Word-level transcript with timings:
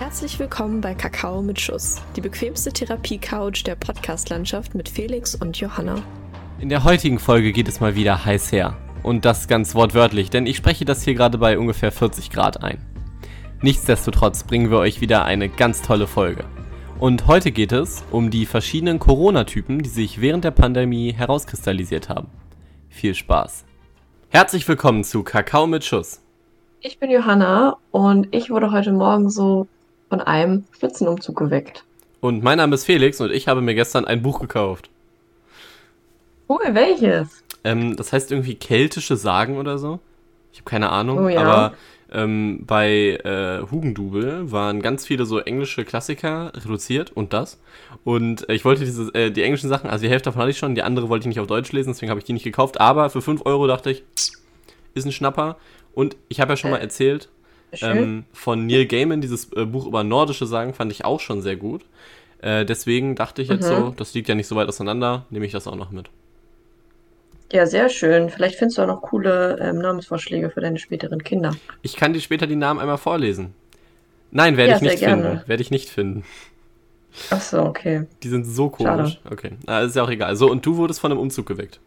Herzlich 0.00 0.38
willkommen 0.38 0.80
bei 0.80 0.94
Kakao 0.94 1.42
mit 1.42 1.60
Schuss, 1.60 2.00
die 2.16 2.22
bequemste 2.22 2.72
Therapie-Couch 2.72 3.66
der 3.66 3.74
Podcast-Landschaft 3.74 4.74
mit 4.74 4.88
Felix 4.88 5.34
und 5.34 5.60
Johanna. 5.60 5.96
In 6.58 6.70
der 6.70 6.84
heutigen 6.84 7.18
Folge 7.18 7.52
geht 7.52 7.68
es 7.68 7.80
mal 7.80 7.94
wieder 7.96 8.24
heiß 8.24 8.50
her. 8.50 8.78
Und 9.02 9.26
das 9.26 9.46
ganz 9.46 9.74
wortwörtlich, 9.74 10.30
denn 10.30 10.46
ich 10.46 10.56
spreche 10.56 10.86
das 10.86 11.02
hier 11.02 11.12
gerade 11.12 11.36
bei 11.36 11.58
ungefähr 11.58 11.92
40 11.92 12.30
Grad 12.30 12.64
ein. 12.64 12.78
Nichtsdestotrotz 13.60 14.44
bringen 14.44 14.70
wir 14.70 14.78
euch 14.78 15.02
wieder 15.02 15.26
eine 15.26 15.50
ganz 15.50 15.82
tolle 15.82 16.06
Folge. 16.06 16.46
Und 16.98 17.26
heute 17.26 17.52
geht 17.52 17.72
es 17.72 18.02
um 18.10 18.30
die 18.30 18.46
verschiedenen 18.46 19.00
Corona-Typen, 19.00 19.82
die 19.82 19.90
sich 19.90 20.22
während 20.22 20.44
der 20.44 20.52
Pandemie 20.52 21.12
herauskristallisiert 21.12 22.08
haben. 22.08 22.28
Viel 22.88 23.14
Spaß. 23.14 23.66
Herzlich 24.30 24.66
willkommen 24.66 25.04
zu 25.04 25.22
Kakao 25.24 25.66
mit 25.66 25.84
Schuss. 25.84 26.22
Ich 26.80 26.98
bin 26.98 27.10
Johanna 27.10 27.76
und 27.90 28.28
ich 28.34 28.48
wurde 28.48 28.72
heute 28.72 28.92
Morgen 28.92 29.28
so 29.28 29.68
von 30.10 30.20
einem 30.20 30.64
Spitzenumzug 30.72 31.36
geweckt. 31.36 31.84
Und 32.20 32.42
mein 32.42 32.58
Name 32.58 32.74
ist 32.74 32.84
Felix 32.84 33.18
und 33.22 33.30
ich 33.32 33.48
habe 33.48 33.62
mir 33.62 33.74
gestern 33.74 34.04
ein 34.04 34.20
Buch 34.22 34.40
gekauft. 34.40 34.90
Cool, 36.48 36.60
welches? 36.72 37.42
Ähm, 37.64 37.96
das 37.96 38.12
heißt 38.12 38.30
irgendwie 38.32 38.56
keltische 38.56 39.16
Sagen 39.16 39.56
oder 39.56 39.78
so. 39.78 40.00
Ich 40.52 40.58
habe 40.60 40.68
keine 40.70 40.90
Ahnung, 40.90 41.24
Oh 41.24 41.28
ja. 41.28 41.40
aber 41.40 41.74
ähm, 42.12 42.64
bei 42.66 43.18
äh, 43.24 43.62
Hugendubel 43.70 44.50
waren 44.50 44.82
ganz 44.82 45.06
viele 45.06 45.24
so 45.26 45.38
englische 45.38 45.84
Klassiker 45.84 46.52
reduziert 46.56 47.12
und 47.12 47.32
das. 47.32 47.60
Und 48.02 48.48
äh, 48.48 48.54
ich 48.54 48.64
wollte 48.64 48.84
diese, 48.84 49.14
äh, 49.14 49.30
die 49.30 49.42
englischen 49.44 49.68
Sachen, 49.68 49.88
also 49.88 50.02
die 50.02 50.10
Hälfte 50.10 50.24
davon 50.30 50.42
hatte 50.42 50.50
ich 50.50 50.58
schon, 50.58 50.74
die 50.74 50.82
andere 50.82 51.08
wollte 51.08 51.22
ich 51.24 51.28
nicht 51.28 51.40
auf 51.40 51.46
Deutsch 51.46 51.70
lesen, 51.70 51.90
deswegen 51.92 52.10
habe 52.10 52.18
ich 52.18 52.24
die 52.24 52.32
nicht 52.32 52.42
gekauft. 52.42 52.80
Aber 52.80 53.10
für 53.10 53.22
5 53.22 53.42
Euro 53.46 53.68
dachte 53.68 53.90
ich, 53.92 54.02
ist 54.94 55.04
ein 55.06 55.12
Schnapper. 55.12 55.56
Und 55.94 56.16
ich 56.28 56.40
habe 56.40 56.52
ja 56.52 56.56
schon 56.56 56.72
mal 56.72 56.78
Äh, 56.78 56.82
erzählt, 56.82 57.24
Schön. 57.24 57.39
Ähm, 57.80 58.24
von 58.32 58.66
Neil 58.66 58.86
Gaiman, 58.86 59.20
dieses 59.20 59.52
äh, 59.54 59.64
Buch 59.66 59.86
über 59.86 60.04
nordische 60.04 60.46
Sagen, 60.46 60.74
fand 60.74 60.92
ich 60.92 61.04
auch 61.04 61.20
schon 61.20 61.42
sehr 61.42 61.56
gut. 61.56 61.84
Äh, 62.42 62.64
deswegen 62.66 63.14
dachte 63.16 63.42
ich 63.42 63.48
jetzt 63.48 63.64
Mhm. 63.64 63.68
so, 63.68 63.94
das 63.96 64.14
liegt 64.14 64.28
ja 64.28 64.34
nicht 64.34 64.46
so 64.48 64.56
weit 64.56 64.68
auseinander, 64.68 65.26
nehme 65.30 65.46
ich 65.46 65.52
das 65.52 65.66
auch 65.66 65.76
noch 65.76 65.90
mit. 65.90 66.10
ja, 67.52 67.66
sehr 67.66 67.88
schön. 67.88 68.30
Vielleicht 68.30 68.56
findest 68.56 68.78
du 68.78 68.82
auch 68.82 68.86
noch 68.86 69.02
coole 69.02 69.58
ähm, 69.60 69.78
Namensvorschläge 69.78 70.50
für 70.50 70.60
deine 70.60 70.78
späteren 70.78 71.22
Kinder. 71.24 71.58
Ich 71.82 71.96
kann 71.96 72.12
dir 72.12 72.20
später 72.20 72.46
die 72.46 72.56
Namen 72.56 72.78
einmal 72.80 72.98
vorlesen. 72.98 73.54
Nein, 74.30 74.56
werde 74.56 74.72
Ja, 74.72 74.76
ich 74.76 74.82
nicht 74.82 74.98
gerne. 74.98 75.22
finden. 75.22 75.48
Werde 75.48 75.62
ich 75.62 75.70
nicht 75.70 75.88
finden. 75.90 76.24
Ach 77.30 77.40
so, 77.40 77.62
okay. 77.62 78.06
Die 78.22 78.28
sind 78.28 78.44
so 78.44 78.68
komisch. 78.70 79.20
Okay, 79.28 79.52
ah, 79.66 79.80
ist 79.80 79.96
ja 79.96 80.04
auch 80.04 80.10
egal. 80.10 80.36
So, 80.36 80.50
und 80.50 80.64
du 80.66 80.76
wurdest 80.76 81.00
von 81.00 81.10
einem 81.10 81.20
Umzug 81.20 81.46
geweckt. 81.46 81.80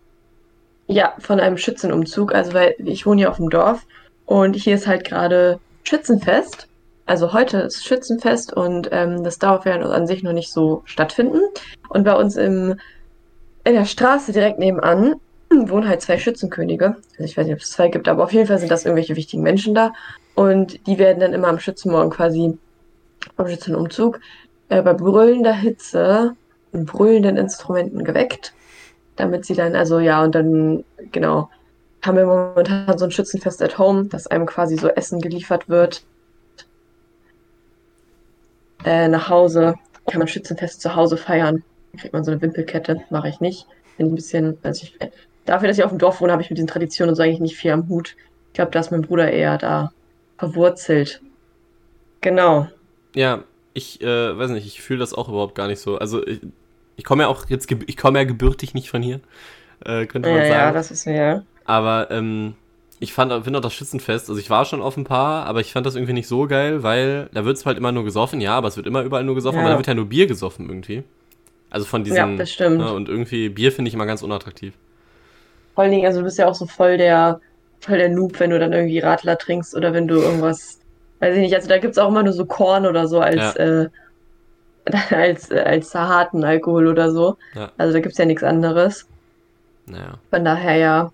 Ja, 0.88 1.14
von 1.20 1.39
einem 1.39 1.58
Schützenumzug. 1.58 2.34
Also, 2.34 2.54
weil 2.54 2.76
ich 2.80 3.06
wohne 3.06 3.22
hier 3.22 3.30
auf 3.31 3.38
dem 3.38 3.50
Dorf 3.50 3.86
und 4.26 4.56
hier 4.56 4.76
ist 4.76 4.88
halt 4.88 5.06
gerade 5.06 5.59
Schützenfest. 5.84 6.67
Also 7.06 7.34
heute 7.34 7.59
ist 7.59 7.86
Schützenfest 7.86 8.53
und 8.53 8.89
ähm, 8.92 9.23
das 9.23 9.39
darf 9.39 9.66
ja 9.66 9.76
an 9.76 10.08
sich 10.08 10.23
noch 10.23 10.34
nicht 10.34 10.52
so 10.52 10.81
stattfinden. 10.86 11.39
Und 11.89 12.06
bei 12.06 12.16
uns 12.16 12.38
im, 12.38 12.80
in 13.66 13.73
der 13.73 13.86
Straße 13.86 14.31
direkt 14.31 14.59
nebenan 14.59 15.16
wohnen 15.50 15.88
halt 15.88 16.02
zwei 16.02 16.17
Schützenkönige. 16.17 16.95
Also 17.11 17.23
ich 17.23 17.38
weiß 17.38 17.45
nicht, 17.45 17.56
ob 17.56 17.61
es 17.61 17.72
zwei 17.72 17.89
gibt, 17.89 18.08
aber 18.08 18.23
auf 18.23 18.34
jeden 18.34 18.48
Fall 18.48 18.58
sind 18.58 18.72
das 18.72 18.86
irgendwelche 18.86 19.16
wichtigen 19.16 19.44
Menschen 19.44 19.76
da. 19.76 19.92
Und 20.36 20.86
die 20.88 20.98
werden 20.98 21.20
dann 21.20 21.34
immer 21.34 21.50
am 21.50 21.59
Schützenmorgen 21.59 22.09
quasi 22.09 22.58
am 23.38 23.48
Schützenumzug 23.48 24.20
äh, 24.70 24.81
bei 24.81 24.94
brüllender 24.94 25.54
Hitze 25.54 26.36
und 26.72 26.86
brüllenden 26.86 27.38
Instrumenten 27.38 28.04
geweckt 28.04 28.54
damit 29.16 29.45
sie 29.45 29.54
dann, 29.54 29.76
also 29.76 30.00
ja, 30.00 30.23
und 30.23 30.36
dann, 30.36 30.84
genau, 31.11 31.50
haben 32.04 32.18
wir 32.18 32.26
momentan 32.26 32.98
so 32.98 33.06
ein 33.06 33.12
Schützenfest 33.12 33.62
at 33.64 33.78
home, 33.80 34.06
dass 34.08 34.28
einem 34.28 34.46
quasi 34.46 34.78
so 34.78 34.90
Essen 34.90 35.22
geliefert 35.22 35.70
wird. 35.70 36.06
Äh, 38.86 39.08
nach 39.08 39.30
Hause 39.30 39.76
kann 40.08 40.20
man 40.20 40.28
Schützenfest 40.28 40.82
zu 40.82 40.95
Hause 40.95 41.17
feiern. 41.17 41.64
Kriegt 41.98 42.14
man 42.14 42.23
so 42.23 42.32
eine 42.32 42.42
Wimpelkette, 42.42 43.04
mache 43.10 43.30
ich 43.30 43.39
nicht. 43.39 43.67
Bin 43.98 44.08
ein 44.08 44.16
bisschen, 44.16 44.58
also 44.64 44.83
ich, 44.83 44.98
dafür, 45.45 45.67
dass 45.67 45.77
ich 45.77 45.83
auf 45.83 45.92
dem 45.92 46.00
Dorf 46.00 46.22
wohne, 46.22 46.32
habe 46.32 46.42
ich 46.42 46.50
mit 46.50 46.58
diesen 46.58 46.67
Traditionen 46.67 47.10
und 47.11 47.16
so 47.16 47.23
eigentlich 47.23 47.39
nicht 47.39 47.58
viel 47.58 47.72
am 47.72 47.88
Hut. 47.88 48.16
Ich 48.48 48.54
glaube, 48.54 48.72
da 48.72 48.80
ist 48.80 48.92
mein 48.92 49.02
Bruder 49.02 49.32
eher 49.32 49.58
da 49.58 49.92
verwurzelt. 50.38 51.22
Genau. 52.22 52.67
Ja, 53.16 53.44
ich 53.73 54.02
äh, 54.02 54.38
weiß 54.38 54.52
nicht, 54.52 54.66
ich 54.66 54.82
fühle 54.82 55.00
das 55.00 55.14
auch 55.14 55.30
überhaupt 55.30 55.56
gar 55.56 55.67
nicht 55.67 55.80
so. 55.80 55.98
Also, 55.98 56.26
ich, 56.26 56.42
ich 56.95 57.04
komme 57.04 57.23
ja 57.23 57.30
auch 57.30 57.50
jetzt, 57.50 57.70
ich 57.72 57.98
komme 57.98 58.20
ja 58.20 58.26
gebürtig 58.26 58.73
nicht 58.73 58.89
von 58.89 59.02
hier, 59.04 59.22
äh, 59.86 60.06
könnte 60.08 60.30
man 60.30 60.44
Ja, 60.44 60.45
sagen. 60.45 60.67
ja, 60.67 60.72
das 60.72 60.92
ist 60.92 61.06
mir 61.06 61.16
ja. 61.16 61.44
Aber 61.66 62.10
ähm, 62.12 62.56
ich 63.00 63.14
fand, 63.14 63.32
finde 63.44 63.60
auch 63.60 63.64
das 63.64 63.74
Schützenfest, 63.74 64.30
also 64.30 64.40
ich 64.40 64.50
war 64.50 64.66
schon 64.66 64.82
auf 64.82 64.98
ein 64.98 65.04
paar, 65.04 65.46
aber 65.46 65.60
ich 65.60 65.74
fand 65.74 65.86
das 65.86 65.96
irgendwie 65.96 66.14
nicht 66.14 66.28
so 66.28 66.48
geil, 66.48 66.84
weil 66.84 67.30
da 67.34 67.46
wird 67.46 67.58
es 67.58 67.66
halt 67.66 67.78
immer 67.78 67.92
nur 67.92 68.04
gesoffen, 68.06 68.40
ja, 68.42 68.56
aber 68.56 68.68
es 68.68 68.78
wird 68.78 68.88
immer 68.88 69.02
überall 69.04 69.24
nur 69.24 69.36
gesoffen, 69.36 69.60
Ja. 69.60 69.66
aber 69.66 69.72
da 69.74 69.78
wird 69.78 69.88
ja 69.88 69.94
nur 69.94 70.06
Bier 70.06 70.28
gesoffen 70.28 70.70
irgendwie. 70.70 71.04
Also 71.70 71.86
von 71.86 72.04
diesen. 72.04 72.18
Ja, 72.18 72.36
das 72.38 72.52
stimmt. 72.52 72.78
Ne, 72.78 72.94
und 72.94 73.10
irgendwie 73.10 73.50
Bier 73.50 73.72
finde 73.72 73.90
ich 73.90 73.96
immer 73.96 74.06
ganz 74.06 74.22
unattraktiv. 74.22 74.74
Vor 75.74 75.84
allen 75.84 75.92
Dingen, 75.92 76.06
also 76.06 76.20
du 76.20 76.26
bist 76.26 76.38
ja 76.38 76.48
auch 76.48 76.54
so 76.54 76.68
voll 76.68 76.98
der, 76.98 77.42
voll 77.82 77.98
der 77.98 78.10
Noob, 78.10 78.40
wenn 78.40 78.52
du 78.52 78.60
dann 78.60 78.74
irgendwie 78.74 79.00
Radler 79.00 79.38
trinkst 79.38 79.76
oder 79.76 79.92
wenn 79.92 80.08
du 80.08 80.16
irgendwas, 80.16 80.80
weiß 81.20 81.36
ich 81.36 81.42
nicht, 81.42 81.56
also 81.56 81.68
da 81.68 81.80
gibt's 81.80 81.98
auch 81.98 82.10
immer 82.10 82.22
nur 82.24 82.34
so 82.34 82.45
Korn 82.45 82.86
oder 82.86 83.08
so 83.08 83.20
als, 83.20 83.56
äh, 83.56 83.90
als, 85.10 85.50
äh, 85.50 85.60
als 85.62 85.95
harten 85.95 86.44
Alkohol 86.44 86.88
oder 86.88 87.12
so. 87.12 87.38
Ja. 87.56 87.72
Also 87.78 87.94
da 87.94 88.00
gibt's 88.02 88.18
ja 88.20 88.26
nichts 88.26 88.44
anderes. 88.44 89.08
Naja. 89.88 90.20
Von 90.30 90.45
daher 90.45 90.76
ja, 90.78 91.12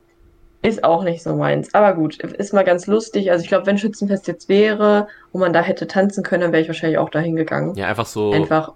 ist 0.61 0.83
auch 0.83 1.03
nicht 1.03 1.23
so 1.23 1.35
meins. 1.35 1.73
Aber 1.73 1.93
gut, 1.93 2.17
ist 2.17 2.53
mal 2.53 2.63
ganz 2.63 2.85
lustig. 2.87 3.31
Also 3.31 3.43
ich 3.43 3.49
glaube, 3.49 3.65
wenn 3.65 3.77
Schützenfest 3.77 4.27
jetzt 4.27 4.49
wäre, 4.49 5.07
wo 5.31 5.39
man 5.39 5.53
da 5.53 5.61
hätte 5.61 5.87
tanzen 5.87 6.23
können, 6.23 6.41
dann 6.41 6.51
wäre 6.51 6.61
ich 6.61 6.67
wahrscheinlich 6.67 6.97
auch 6.97 7.09
dahin 7.09 7.35
gegangen. 7.35 7.75
Ja, 7.75 7.87
einfach 7.87 8.05
so. 8.05 8.31
Einfach, 8.31 8.73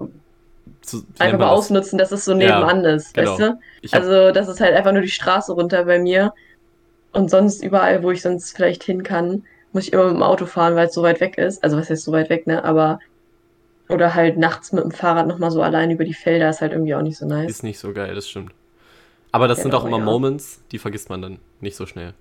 zu, 0.81 1.03
einfach 1.19 1.39
mal 1.39 1.49
ausnutzen, 1.49 1.97
dass 1.97 2.11
es 2.11 2.23
so 2.25 2.31
Ja, 2.33 2.59
nebenan 2.59 2.85
ist, 2.85 3.13
genau. 3.13 3.31
weißt 3.31 3.39
du? 3.39 3.45
Hab, 3.45 3.59
Also, 4.01 4.31
das 4.31 4.47
ist 4.47 4.61
halt 4.61 4.75
einfach 4.75 4.93
nur 4.93 5.01
die 5.01 5.09
Straße 5.09 5.51
runter 5.51 5.85
bei 5.85 5.99
mir. 5.99 6.33
Und 7.11 7.29
sonst 7.29 7.63
überall, 7.63 8.01
wo 8.01 8.11
ich 8.11 8.21
sonst 8.21 8.55
vielleicht 8.55 8.83
hin 8.83 9.03
kann, 9.03 9.43
muss 9.73 9.87
ich 9.87 9.93
immer 9.93 10.05
mit 10.05 10.15
dem 10.15 10.23
Auto 10.23 10.45
fahren, 10.45 10.75
weil 10.75 10.87
es 10.87 10.93
so 10.93 11.03
weit 11.03 11.19
weg 11.19 11.37
ist. 11.37 11.63
Also, 11.63 11.77
was 11.77 11.89
heißt 11.89 12.03
so 12.03 12.11
weit 12.11 12.29
weg, 12.29 12.47
ne? 12.47 12.63
Aber. 12.63 12.99
Oder 13.89 14.15
halt 14.15 14.37
nachts 14.37 14.71
mit 14.71 14.83
dem 14.85 14.91
Fahrrad 14.91 15.27
nochmal 15.27 15.51
so 15.51 15.61
allein 15.61 15.91
über 15.91 16.05
die 16.05 16.13
Felder 16.13 16.49
ist 16.49 16.61
halt 16.61 16.71
irgendwie 16.71 16.95
auch 16.95 17.01
nicht 17.01 17.17
so 17.17 17.25
nice. 17.25 17.49
ist 17.51 17.63
nicht 17.63 17.77
so 17.77 17.91
geil, 17.91 18.15
das 18.15 18.29
stimmt. 18.29 18.53
Aber 19.33 19.49
das 19.49 19.61
sind 19.63 19.71
Genau, 19.71 19.81
auch 19.81 19.85
immer 19.85 19.99
ja. 19.99 20.03
Moments, 20.05 20.63
die 20.71 20.79
vergisst 20.79 21.09
man 21.09 21.21
dann 21.21 21.39
nicht 21.59 21.75
so 21.75 21.85
schnell. 21.85 22.13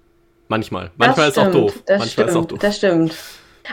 Manchmal. 0.48 0.90
Manchmal 0.96 1.28
ist 1.28 1.36
Das 1.36 1.44
auch 1.44 1.48
stimmt, 1.50 1.54
doof. 1.54 1.82
Das 1.86 1.98
Manchmal 2.00 2.26
ist 2.28 2.36
auch 2.36 2.46
stimmt, 2.46 2.52
doof. 2.52 2.58
das 2.60 2.76
stimmt. 2.78 3.16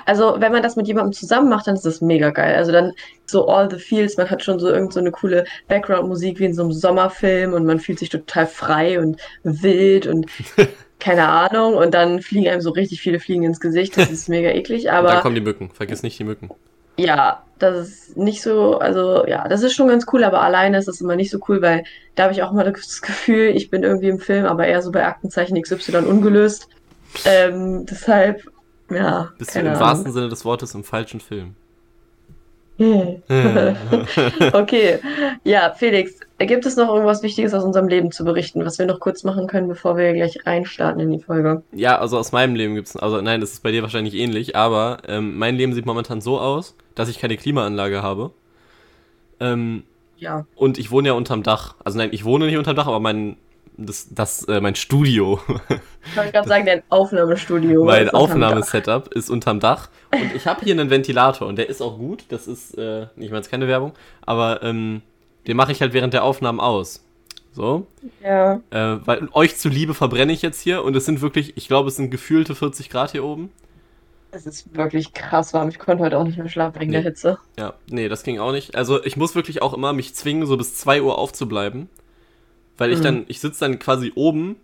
Also, 0.05 0.35
wenn 0.39 0.51
man 0.51 0.61
das 0.61 0.75
mit 0.75 0.87
jemandem 0.87 1.13
zusammen 1.13 1.49
macht, 1.49 1.65
dann 1.67 1.75
ist 1.75 1.85
das 1.85 2.01
mega 2.01 2.29
geil. 2.29 2.55
Also 2.55 2.71
dann 2.71 2.93
so 3.25 3.47
all 3.47 3.69
the 3.71 3.79
feels, 3.79 4.17
man 4.17 4.29
hat 4.29 4.43
schon 4.43 4.59
so 4.59 4.69
irgend 4.69 4.93
so 4.93 4.99
eine 4.99 5.11
coole 5.11 5.45
Background-Musik 5.67 6.39
wie 6.39 6.45
in 6.45 6.53
so 6.53 6.61
einem 6.63 6.71
Sommerfilm 6.73 7.53
und 7.53 7.65
man 7.65 7.79
fühlt 7.79 7.99
sich 7.99 8.09
total 8.09 8.45
frei 8.47 8.99
und 8.99 9.19
wild 9.43 10.05
und 10.07 10.27
keine 10.99 11.27
Ahnung 11.29 11.75
und 11.75 11.93
dann 11.95 12.21
fliegen 12.21 12.49
einem 12.49 12.61
so 12.61 12.71
richtig 12.71 13.01
viele 13.01 13.19
Fliegen 13.19 13.43
ins 13.43 13.59
Gesicht. 13.59 13.97
Das 13.97 14.11
ist 14.11 14.29
mega 14.29 14.49
eklig, 14.51 14.85
Und 14.85 15.05
dann 15.05 15.05
aber 15.07 15.21
kommen 15.21 15.35
die 15.35 15.41
Mücken. 15.41 15.71
Vergiss 15.71 16.03
nicht 16.03 16.19
die 16.19 16.23
Mücken. 16.25 16.51
Ja, 16.99 17.43
das 17.59 17.87
ist 17.87 18.17
nicht 18.17 18.41
so, 18.41 18.79
also 18.79 19.25
ja, 19.27 19.47
das 19.47 19.63
ist 19.63 19.73
schon 19.73 19.87
ganz 19.87 20.05
cool, 20.13 20.23
aber 20.23 20.41
alleine 20.41 20.77
ist 20.77 20.87
das 20.87 21.01
immer 21.01 21.15
nicht 21.15 21.29
so 21.31 21.39
cool, 21.47 21.61
weil 21.61 21.83
da 22.15 22.23
habe 22.23 22.33
ich 22.33 22.43
auch 22.43 22.51
mal 22.51 22.71
das 22.71 23.01
Gefühl, 23.01 23.49
ich 23.55 23.69
bin 23.69 23.83
irgendwie 23.83 24.09
im 24.09 24.19
Film, 24.19 24.45
aber 24.45 24.67
eher 24.67 24.81
so 24.81 24.91
bei 24.91 25.05
Aktenzeichen 25.05 25.61
XY 25.61 25.97
ungelöst. 25.97 26.67
Ähm, 27.25 27.85
deshalb, 27.85 28.43
ja, 28.89 29.29
Bist 29.37 29.55
du 29.55 29.59
im 29.59 29.67
Ahnung. 29.67 29.79
wahrsten 29.79 30.11
Sinne 30.11 30.29
des 30.29 30.45
Wortes 30.45 30.73
im 30.75 30.83
falschen 30.83 31.19
Film. 31.19 31.55
Okay, 34.53 34.99
ja, 35.43 35.73
Felix, 35.77 36.19
gibt 36.37 36.65
es 36.65 36.77
noch 36.77 36.87
irgendwas 36.89 37.21
Wichtiges 37.23 37.53
aus 37.53 37.63
unserem 37.63 37.87
Leben 37.87 38.11
zu 38.11 38.23
berichten, 38.23 38.63
was 38.65 38.79
wir 38.79 38.85
noch 38.85 38.99
kurz 38.99 39.23
machen 39.23 39.47
können, 39.47 39.67
bevor 39.67 39.97
wir 39.97 40.13
gleich 40.13 40.45
reinstarten 40.45 41.01
in 41.01 41.11
die 41.11 41.19
Folge? 41.19 41.63
Ja, 41.73 41.99
also 41.99 42.17
aus 42.17 42.31
meinem 42.31 42.55
Leben 42.55 42.75
gibt's, 42.75 42.95
also 42.95 43.21
nein, 43.21 43.41
das 43.41 43.51
ist 43.53 43.63
bei 43.63 43.71
dir 43.71 43.81
wahrscheinlich 43.83 44.13
ähnlich, 44.15 44.55
aber 44.55 44.99
ähm, 45.07 45.37
mein 45.37 45.55
Leben 45.55 45.73
sieht 45.73 45.85
momentan 45.85 46.21
so 46.21 46.39
aus, 46.39 46.75
dass 46.95 47.09
ich 47.09 47.19
keine 47.19 47.37
Klimaanlage 47.37 48.01
habe. 48.01 48.31
Ähm, 49.39 49.83
Ja, 50.17 50.45
und 50.55 50.77
ich 50.77 50.91
wohne 50.91 51.09
ja 51.09 51.13
unterm 51.13 51.43
Dach. 51.43 51.75
Also 51.83 51.97
nein, 51.97 52.09
ich 52.11 52.25
wohne 52.25 52.45
nicht 52.45 52.57
unterm 52.57 52.75
Dach, 52.75 52.87
aber 52.87 52.99
mein, 52.99 53.37
das, 53.85 54.07
das, 54.11 54.43
äh, 54.45 54.59
mein 54.61 54.75
Studio, 54.75 55.39
ich 56.05 56.15
wollte 56.17 56.31
gerade 56.31 56.47
sagen, 56.47 56.65
dein 56.65 56.83
Aufnahmestudio. 56.89 57.83
mein. 57.85 58.09
Aufnahmesetup 58.09 59.13
ist 59.13 59.29
unterm 59.29 59.59
Dach. 59.59 59.89
Und 60.11 60.35
ich 60.35 60.47
habe 60.47 60.61
hier 60.63 60.73
einen 60.73 60.89
Ventilator 60.89 61.47
und 61.47 61.57
der 61.57 61.69
ist 61.69 61.81
auch 61.81 61.97
gut. 61.97 62.23
Das 62.29 62.47
ist, 62.47 62.77
äh, 62.77 63.03
ich 63.17 63.29
meine, 63.29 63.39
es 63.39 63.47
ist 63.47 63.51
keine 63.51 63.67
Werbung, 63.67 63.93
aber 64.25 64.61
ähm, 64.63 65.01
den 65.47 65.57
mache 65.57 65.71
ich 65.71 65.81
halt 65.81 65.93
während 65.93 66.13
der 66.13 66.23
Aufnahmen 66.23 66.59
aus. 66.59 67.03
So. 67.51 67.87
Ja, 68.23 68.61
Äh, 68.69 68.97
weil 69.05 69.27
euch 69.33 69.57
zuliebe 69.57 69.93
verbrenne 69.93 70.31
ich 70.33 70.41
jetzt 70.41 70.61
hier 70.61 70.83
und 70.83 70.95
es 70.95 71.05
sind 71.05 71.21
wirklich, 71.21 71.57
ich 71.57 71.67
glaube, 71.67 71.89
es 71.89 71.95
sind 71.95 72.09
gefühlte 72.11 72.55
40 72.55 72.89
Grad 72.89 73.11
hier 73.11 73.23
oben. 73.23 73.51
es 74.31 74.45
ist 74.45 74.75
wirklich 74.75 75.13
krass 75.13 75.53
warm. 75.53 75.69
Ich 75.69 75.79
konnte 75.79 76.03
heute 76.03 76.17
auch 76.19 76.23
nicht 76.23 76.37
mehr 76.37 76.47
schlafen 76.49 76.79
wegen 76.79 76.91
Nee. 76.91 76.97
der 76.97 77.03
Hitze. 77.05 77.39
Ja, 77.57 77.73
nee, 77.89 78.07
das 78.07 78.21
ging 78.23 78.39
auch 78.39 78.51
nicht. 78.51 78.75
Also 78.75 79.03
ich 79.03 79.17
muss 79.17 79.33
wirklich 79.35 79.61
auch 79.63 79.73
immer 79.73 79.91
mich 79.93 80.13
zwingen, 80.13 80.45
so 80.45 80.55
bis 80.57 80.75
2 80.75 81.01
Uhr 81.01 81.17
aufzubleiben. 81.17 81.89
Weil 82.79 82.91
ich 82.91 82.99
Mhm. 82.99 83.03
dann, 83.03 83.25
ich 83.27 83.39
sitze 83.39 83.59
dann 83.59 83.77
quasi 83.77 84.11
oben, 84.15 84.55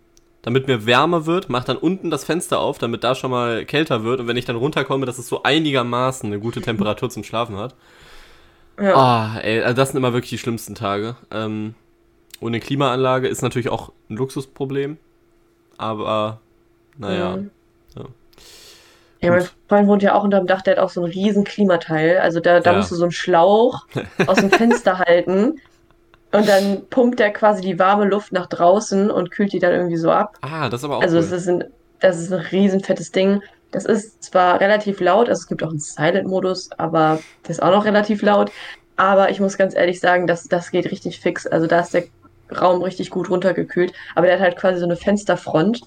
damit 0.42 0.68
mir 0.68 0.86
wärmer 0.86 1.26
wird, 1.26 1.50
mache 1.50 1.66
dann 1.68 1.78
unten 1.78 2.10
das 2.10 2.24
Fenster 2.24 2.60
auf, 2.60 2.78
damit 2.80 3.04
da 3.04 3.14
schon 3.16 3.30
mal 3.32 3.66
kälter 3.66 4.04
wird 4.04 4.20
und 4.20 4.28
wenn 4.28 4.38
ich 4.38 4.46
dann 4.46 4.56
runterkomme, 4.56 5.06
dass 5.06 5.18
es 5.20 5.28
so 5.28 5.44
einigermaßen 5.44 6.28
eine 6.28 6.40
gute 6.40 6.62
Temperatur 6.62 7.10
zum 7.10 7.24
Schlafen 7.24 7.58
hat. 7.58 7.76
Ja. 8.80 8.96
Ah, 8.96 9.40
ey, 9.42 9.62
also 9.62 9.76
das 9.76 9.90
sind 9.90 9.98
immer 9.98 10.14
wirklich 10.14 10.30
die 10.32 10.38
schlimmsten 10.38 10.76
Tage. 10.76 11.16
Ähm, 11.32 11.76
ohne 12.42 12.60
Klimaanlage 12.60 13.28
ist 13.28 13.42
natürlich 13.42 13.70
auch 13.70 13.92
ein 14.10 14.18
Luxusproblem, 14.18 14.98
aber 15.78 16.40
naja. 16.98 17.38
Mhm. 17.38 17.52
Ja. 17.96 18.04
Ja, 19.22 19.32
mein. 19.32 19.48
Freund 19.68 19.88
wohnt 19.88 20.04
ja 20.04 20.14
auch 20.14 20.24
unterm 20.24 20.46
Dach, 20.46 20.62
der 20.62 20.76
hat 20.76 20.84
auch 20.84 20.90
so 20.90 21.02
ein 21.04 21.10
riesen 21.12 21.44
Klimateil. 21.44 22.20
Also 22.20 22.40
da, 22.40 22.60
da 22.60 22.72
Ja. 22.72 22.78
musst 22.78 22.92
du 22.92 22.96
so 22.96 23.04
einen 23.04 23.12
Schlauch 23.12 23.88
aus 24.28 24.38
dem 24.38 24.52
Fenster 24.52 25.00
halten 25.00 25.60
und 26.32 26.48
dann 26.48 26.88
pumpt 26.90 27.20
der 27.20 27.32
quasi 27.32 27.62
die 27.62 27.80
warme 27.80 28.06
Luft 28.06 28.32
nach 28.32 28.48
draußen 28.48 29.10
und 29.10 29.32
kühlt 29.32 29.54
die 29.54 29.60
dann 29.60 29.74
irgendwie 29.74 29.98
so 29.98 30.12
ab. 30.12 30.36
Ah, 30.42 30.70
das 30.70 30.82
ist 30.82 30.86
aber 30.86 30.98
auch 30.98 31.02
Also 31.02 31.18
cool. 31.18 31.24
es 31.24 31.32
ist 31.32 31.48
ein, 31.48 31.64
das 32.00 32.20
ist 32.20 32.32
ein 32.34 32.40
riesen 32.40 32.82
fettes 32.82 33.12
Ding. 33.12 33.42
Das 33.72 33.86
ist 33.86 34.24
zwar 34.24 34.60
relativ 34.60 35.00
laut, 35.00 35.28
also 35.30 35.40
es 35.40 35.48
gibt 35.48 35.64
auch 35.64 35.70
einen 35.70 35.80
Silent-Modus, 35.80 36.70
aber 36.78 37.22
der 37.46 37.52
ist 37.52 37.64
auch 37.64 37.72
noch 37.72 37.86
relativ 37.86 38.22
laut. 38.22 38.52
Aber 38.96 39.30
ich 39.30 39.40
muss 39.40 39.58
ganz 39.58 39.76
ehrlich 39.76 40.00
sagen, 40.00 40.28
das, 40.28 40.44
das 40.44 40.72
geht 40.72 40.90
richtig 40.92 41.20
fix. 41.20 41.46
Also 41.48 41.68
da 41.68 41.80
ist 41.82 41.94
der 41.94 42.06
Raum 42.56 42.82
richtig 42.82 43.10
gut 43.10 43.30
runtergekühlt. 43.30 43.94
Aber 44.16 44.28
der 44.28 44.36
hat 44.36 44.42
halt 44.44 44.58
quasi 44.58 44.80
so 44.80 44.86
eine 44.86 44.96
Fensterfront 44.96 45.82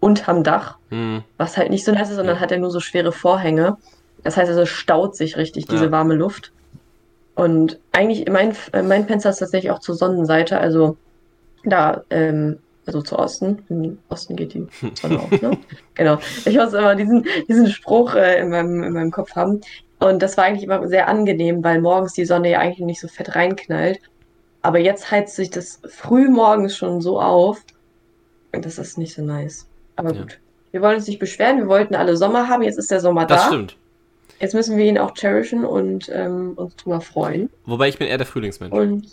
unterm 0.00 0.42
Dach, 0.44 0.74
Hm, 0.90 1.22
was 1.38 1.56
halt 1.56 1.70
nicht 1.70 1.84
so 1.84 1.92
nice 1.92 2.10
ist, 2.10 2.16
sondern 2.16 2.36
Ja. 2.36 2.40
hat 2.40 2.52
er 2.52 2.58
nur 2.58 2.70
so 2.70 2.80
schwere 2.80 3.12
Vorhänge. 3.12 3.76
Das 4.22 4.36
heißt 4.36 4.50
also, 4.50 4.66
staut 4.66 5.16
sich 5.16 5.36
richtig, 5.36 5.66
diese 5.66 5.86
Ja. 5.86 5.90
warme 5.90 6.14
Luft. 6.14 6.50
Und 7.34 7.78
eigentlich, 7.92 8.28
mein, 8.28 8.54
äh, 8.72 8.82
mein 8.82 9.06
Fenster 9.06 9.30
ist 9.30 9.38
tatsächlich 9.38 9.70
auch 9.70 9.78
zur 9.78 9.94
Sonnenseite, 9.94 10.58
also 10.58 10.96
da, 11.64 12.02
ähm, 12.10 12.58
also 12.86 13.02
zu 13.02 13.18
Osten. 13.18 13.62
Im 13.68 13.98
Osten 14.08 14.36
geht 14.36 14.54
die 14.54 14.66
Sonne 15.00 15.20
auf, 15.20 15.30
ne? 15.30 15.56
Genau. 15.94 16.18
Ich 16.44 16.56
muss 16.56 16.72
immer 16.72 16.94
diesen, 16.94 17.24
diesen 17.48 17.68
Spruch 17.68 18.14
äh, 18.14 18.40
in, 18.40 18.50
meinem, 18.50 18.82
in 18.82 18.92
meinem 18.92 19.10
Kopf 19.10 19.34
haben. 19.36 19.60
Und 20.00 20.22
das 20.22 20.36
war 20.36 20.44
eigentlich 20.44 20.64
immer 20.64 20.86
sehr 20.88 21.08
angenehm, 21.08 21.62
weil 21.62 21.80
morgens 21.80 22.14
die 22.14 22.24
Sonne 22.24 22.50
ja 22.50 22.58
eigentlich 22.58 22.80
nicht 22.86 23.00
so 23.00 23.08
fett 23.08 23.34
reinknallt. 23.36 24.00
Aber 24.62 24.78
jetzt 24.78 25.10
heizt 25.10 25.36
sich 25.36 25.50
das 25.50 25.80
früh 25.88 26.28
morgens 26.28 26.76
schon 26.76 27.00
so 27.00 27.20
auf. 27.20 27.62
Und 28.52 28.64
das 28.64 28.78
ist 28.78 28.98
nicht 28.98 29.14
so 29.14 29.22
nice. 29.22 29.66
Aber 29.96 30.12
Ja. 30.12 30.22
gut. 30.22 30.38
Wir 30.72 30.82
wollen 30.82 30.96
uns 30.96 31.06
nicht 31.06 31.18
beschweren. 31.18 31.58
Wir 31.58 31.68
wollten 31.68 31.94
alle 31.94 32.16
Sommer 32.16 32.48
haben. 32.48 32.62
Jetzt 32.62 32.78
ist 32.78 32.90
der 32.90 33.00
Sommer 33.00 33.26
das 33.26 33.42
da. 33.42 33.46
stimmt. 33.48 33.76
Jetzt 34.40 34.54
müssen 34.54 34.76
wir 34.78 34.84
ihn 34.86 34.98
auch 34.98 35.14
cherishen 35.14 35.64
und 35.64 36.08
ähm, 36.12 36.52
uns 36.56 36.74
drüber 36.76 37.00
freuen. 37.00 37.50
Wobei 37.66 37.88
ich 37.88 37.98
bin 37.98 38.08
eher 38.08 38.16
der 38.18 38.26
Frühlingsmensch. 38.26 38.72
Und 38.72 39.06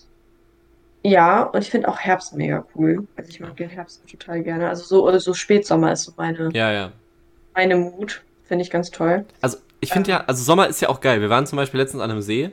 ja, 1.04 1.44
und 1.44 1.62
ich 1.62 1.70
finde 1.70 1.88
auch 1.90 2.00
Herbst 2.00 2.34
mega 2.36 2.66
cool. 2.76 3.08
Also 3.16 3.30
ich 3.30 3.40
mag 3.40 3.56
den 3.58 3.70
Herbst 3.70 4.02
total 4.10 4.42
gerne. 4.42 4.68
Also 4.70 4.84
so, 4.84 5.06
oder 5.08 5.20
so 5.20 5.34
Spätsommer 5.34 5.92
ist 5.92 6.04
so 6.04 6.14
meine, 6.18 6.50
Ja, 6.54 6.72
ja. 6.72 6.92
meine 7.54 7.76
Mut. 7.76 8.24
Finde 8.46 8.64
ich 8.64 8.72
ganz 8.72 8.90
toll. 8.92 9.26
Also 9.42 9.58
ich 9.82 9.92
finde 9.92 10.10
ja, 10.12 10.24
also 10.26 10.42
Sommer 10.42 10.68
ist 10.68 10.82
ja 10.82 10.88
auch 10.90 11.02
geil. 11.02 11.20
Wir 11.20 11.30
waren 11.30 11.46
zum 11.46 11.58
Beispiel 11.58 11.80
letztens 11.82 12.02
an 12.02 12.10
einem 12.10 12.22
See 12.22 12.50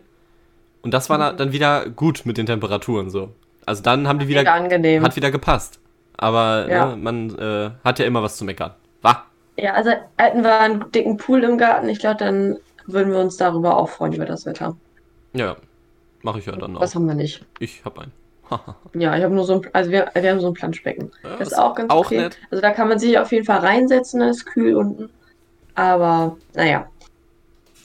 und 0.83 0.93
das 0.93 1.09
war 1.09 1.17
Mhm. 1.19 1.21
da- 1.23 1.33
dann 1.33 1.53
wieder 1.53 1.89
gut 1.89 2.23
mit 2.27 2.37
den 2.37 2.47
Temperaturen 2.47 3.09
so. 3.11 3.31
Also 3.65 3.83
dann 3.83 4.09
haben 4.09 4.19
die 4.19 4.27
wieder, 4.29 4.41
Mega 4.41 4.55
angenehm. 4.55 5.05
hat 5.05 5.15
wieder 5.15 5.31
gepasst. 5.31 5.79
Aber 6.17 6.69
Ja. 6.69 6.87
ne, 6.91 6.97
man 6.97 7.39
äh, 7.39 7.71
hat 7.85 7.99
ja 8.01 8.05
immer 8.07 8.23
was 8.25 8.37
zu 8.37 8.45
meckern. 8.45 8.73
Ja, 9.57 9.75
also 9.75 9.91
hätten 10.19 10.43
wir 10.43 10.59
einen 10.59 10.91
dicken 10.93 11.17
Pool 11.17 11.45
im 11.45 11.59
Garten, 11.59 11.89
ich 11.89 12.01
glaube, 12.01 12.17
dann 12.19 12.59
würden 12.87 13.13
wir 13.13 13.21
uns 13.21 13.37
darüber 13.37 13.77
auch 13.77 13.89
freuen, 13.89 14.13
über 14.13 14.27
das 14.27 14.47
Wetter. 14.47 14.77
Ja, 15.33 15.57
mache 16.23 16.39
ich 16.39 16.47
ja 16.47 16.57
dann 16.57 16.77
auch. 16.77 16.81
Das 16.81 16.95
haben 16.95 17.07
wir 17.07 17.15
nicht. 17.15 17.45
Ich 17.59 17.85
hab 17.85 17.99
einen. 17.99 18.13
Ja, 18.95 19.17
ich 19.17 19.25
habe 19.25 19.35
nur 19.35 19.45
so 19.45 19.55
ein, 19.55 19.69
also 19.73 19.91
wir, 19.91 20.11
wir 20.15 20.31
haben 20.31 20.41
so 20.41 20.49
ein 20.49 20.55
Planschbecken. 20.55 21.11
Ja, 21.23 21.37
Das 21.37 21.49
ist 21.49 21.59
auch 21.59 21.75
ganz 21.75 21.91
auch 21.91 22.07
okay. 22.07 22.19
nett. 22.19 22.39
Also 22.51 22.61
da 22.61 22.71
kann 22.71 22.89
man 22.89 22.99
sich 22.99 23.19
auf 23.19 23.33
jeden 23.33 23.45
Fall 23.45 23.59
reinsetzen, 23.59 24.21
dann 24.21 24.29
ist 24.29 24.45
kühl 24.45 24.77
unten. 24.77 25.11
Aber 25.75 26.37
naja. 26.55 26.89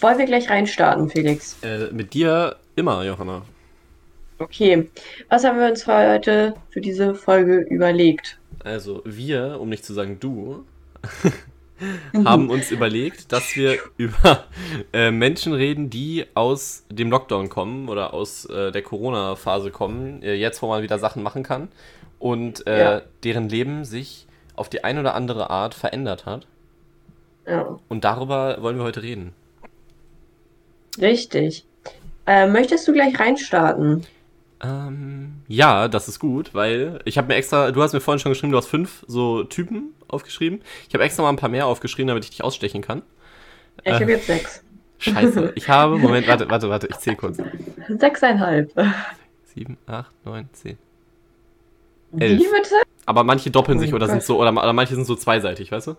Wollen 0.02 0.18
wir 0.18 0.26
gleich 0.26 0.50
reinstarten, 0.50 1.10
Felix? 1.10 1.58
Äh, 1.62 1.92
mit 1.92 2.14
dir 2.14 2.56
immer, 2.76 3.04
Johanna. 3.04 3.42
Okay. 4.38 4.90
Was 5.30 5.44
haben 5.44 5.60
wir 5.60 5.68
uns 5.68 5.84
für 5.84 6.14
heute 6.14 6.54
für 6.70 6.82
diese 6.82 7.16
Folge 7.16 7.58
überlegt? 7.70 8.40
Also 8.64 9.02
wir, 9.06 9.58
um 9.60 9.70
nicht 9.70 9.84
zu 9.84 9.94
sagen 9.94 10.18
du, 10.20 10.66
haben 12.26 12.50
uns 12.50 12.72
überlegt, 12.72 13.32
dass 13.32 13.56
wir 13.56 13.78
über 13.98 14.46
äh, 14.94 15.12
Menschen 15.12 15.54
reden, 15.54 15.90
die 15.90 16.26
aus 16.34 16.86
dem 16.90 17.10
Lockdown 17.10 17.50
kommen 17.50 17.90
oder 17.90 18.14
aus 18.14 18.46
äh, 18.46 18.72
der 18.72 18.82
Corona-Phase 18.82 19.72
kommen, 19.72 20.22
äh, 20.24 20.34
jetzt 20.36 20.62
wo 20.62 20.68
man 20.68 20.82
wieder 20.84 21.00
Sachen 21.00 21.24
machen 21.24 21.44
kann 21.44 21.70
und 22.20 22.66
äh, 22.68 22.80
Ja. 22.80 23.02
deren 23.24 23.50
Leben 23.50 23.86
sich 23.86 24.28
auf 24.56 24.70
die 24.70 24.84
eine 24.84 25.00
oder 25.00 25.16
andere 25.16 25.50
Art 25.50 25.74
verändert 25.74 26.26
hat. 26.26 26.48
Ja, 27.48 27.80
Und 27.88 28.04
darüber 28.04 28.62
wollen 28.62 28.78
wir 28.78 28.84
heute 28.84 29.02
reden. 29.02 29.34
richtig. 31.00 31.66
Äh, 32.28 32.48
möchtest 32.48 32.88
du 32.88 32.94
gleich 32.94 33.20
reinstarten? 33.20 34.06
Ähm, 34.62 35.36
ja, 35.48 35.88
das 35.88 36.08
ist 36.08 36.20
gut, 36.20 36.54
weil 36.54 37.00
ich 37.06 37.18
habe 37.18 37.30
mir 37.30 37.36
extra, 37.36 37.72
du 37.72 37.82
hast 37.82 37.94
mir 37.94 38.02
vorhin 38.02 38.20
schon 38.20 38.32
geschrieben, 38.32 38.52
du 38.52 38.58
hast 38.58 38.68
fünf 38.68 39.04
so 39.08 39.44
Typen 39.46 39.94
aufgeschrieben. 40.10 40.62
Ich 40.88 40.94
habe 40.94 41.04
extra 41.04 41.24
mal 41.24 41.30
ein 41.30 41.36
paar 41.38 41.50
mehr 41.50 41.66
aufgeschrieben, 41.68 42.08
damit 42.08 42.24
ich 42.26 42.30
dich 42.32 42.44
ausstechen 42.44 42.82
kann. 42.82 43.02
Ich 43.84 43.92
Äh. 43.92 43.94
habe 43.94 44.12
jetzt 44.12 44.28
sechs. 44.28 44.64
Scheiße, 45.02 45.54
ich 45.56 45.70
habe, 45.70 45.98
Moment, 45.98 46.28
warte, 46.28 46.50
warte, 46.50 46.70
warte, 46.70 46.88
ich 46.88 46.98
zähle 46.98 47.16
kurz. 47.16 47.38
Sechseinhalb. 47.88 48.72
Sieben, 49.46 49.78
acht, 49.88 50.12
neun, 50.26 50.50
zehn. 50.52 50.78
Wie 52.12 52.24
Elf. 52.24 52.42
bitte? 52.52 52.76
Aber 53.06 53.24
manche 53.24 53.50
doppeln 53.50 53.78
Oh 53.78 53.82
sich 53.82 53.94
oder 53.94 54.08
sind 54.08 54.18
Gott. 54.18 54.26
so, 54.26 54.40
oder, 54.42 54.52
oder 54.52 54.74
manche 54.74 54.96
sind 54.96 55.06
so 55.06 55.16
zweiseitig, 55.16 55.72
weißt 55.72 55.88
du? 55.88 55.96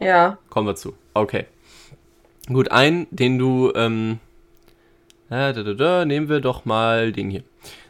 Ja. 0.00 0.36
Kommen 0.50 0.66
wir 0.66 0.74
zu. 0.76 0.94
Okay. 1.14 1.46
Gut, 2.48 2.70
einen, 2.70 3.06
den 3.10 3.38
du, 3.38 3.72
ähm, 3.74 4.18
äh, 5.30 5.52
da, 5.54 5.62
da, 5.62 5.72
da, 5.72 6.04
nehmen 6.04 6.28
wir 6.28 6.40
doch 6.40 6.66
mal 6.66 7.10
den 7.12 7.30
hier. 7.30 7.42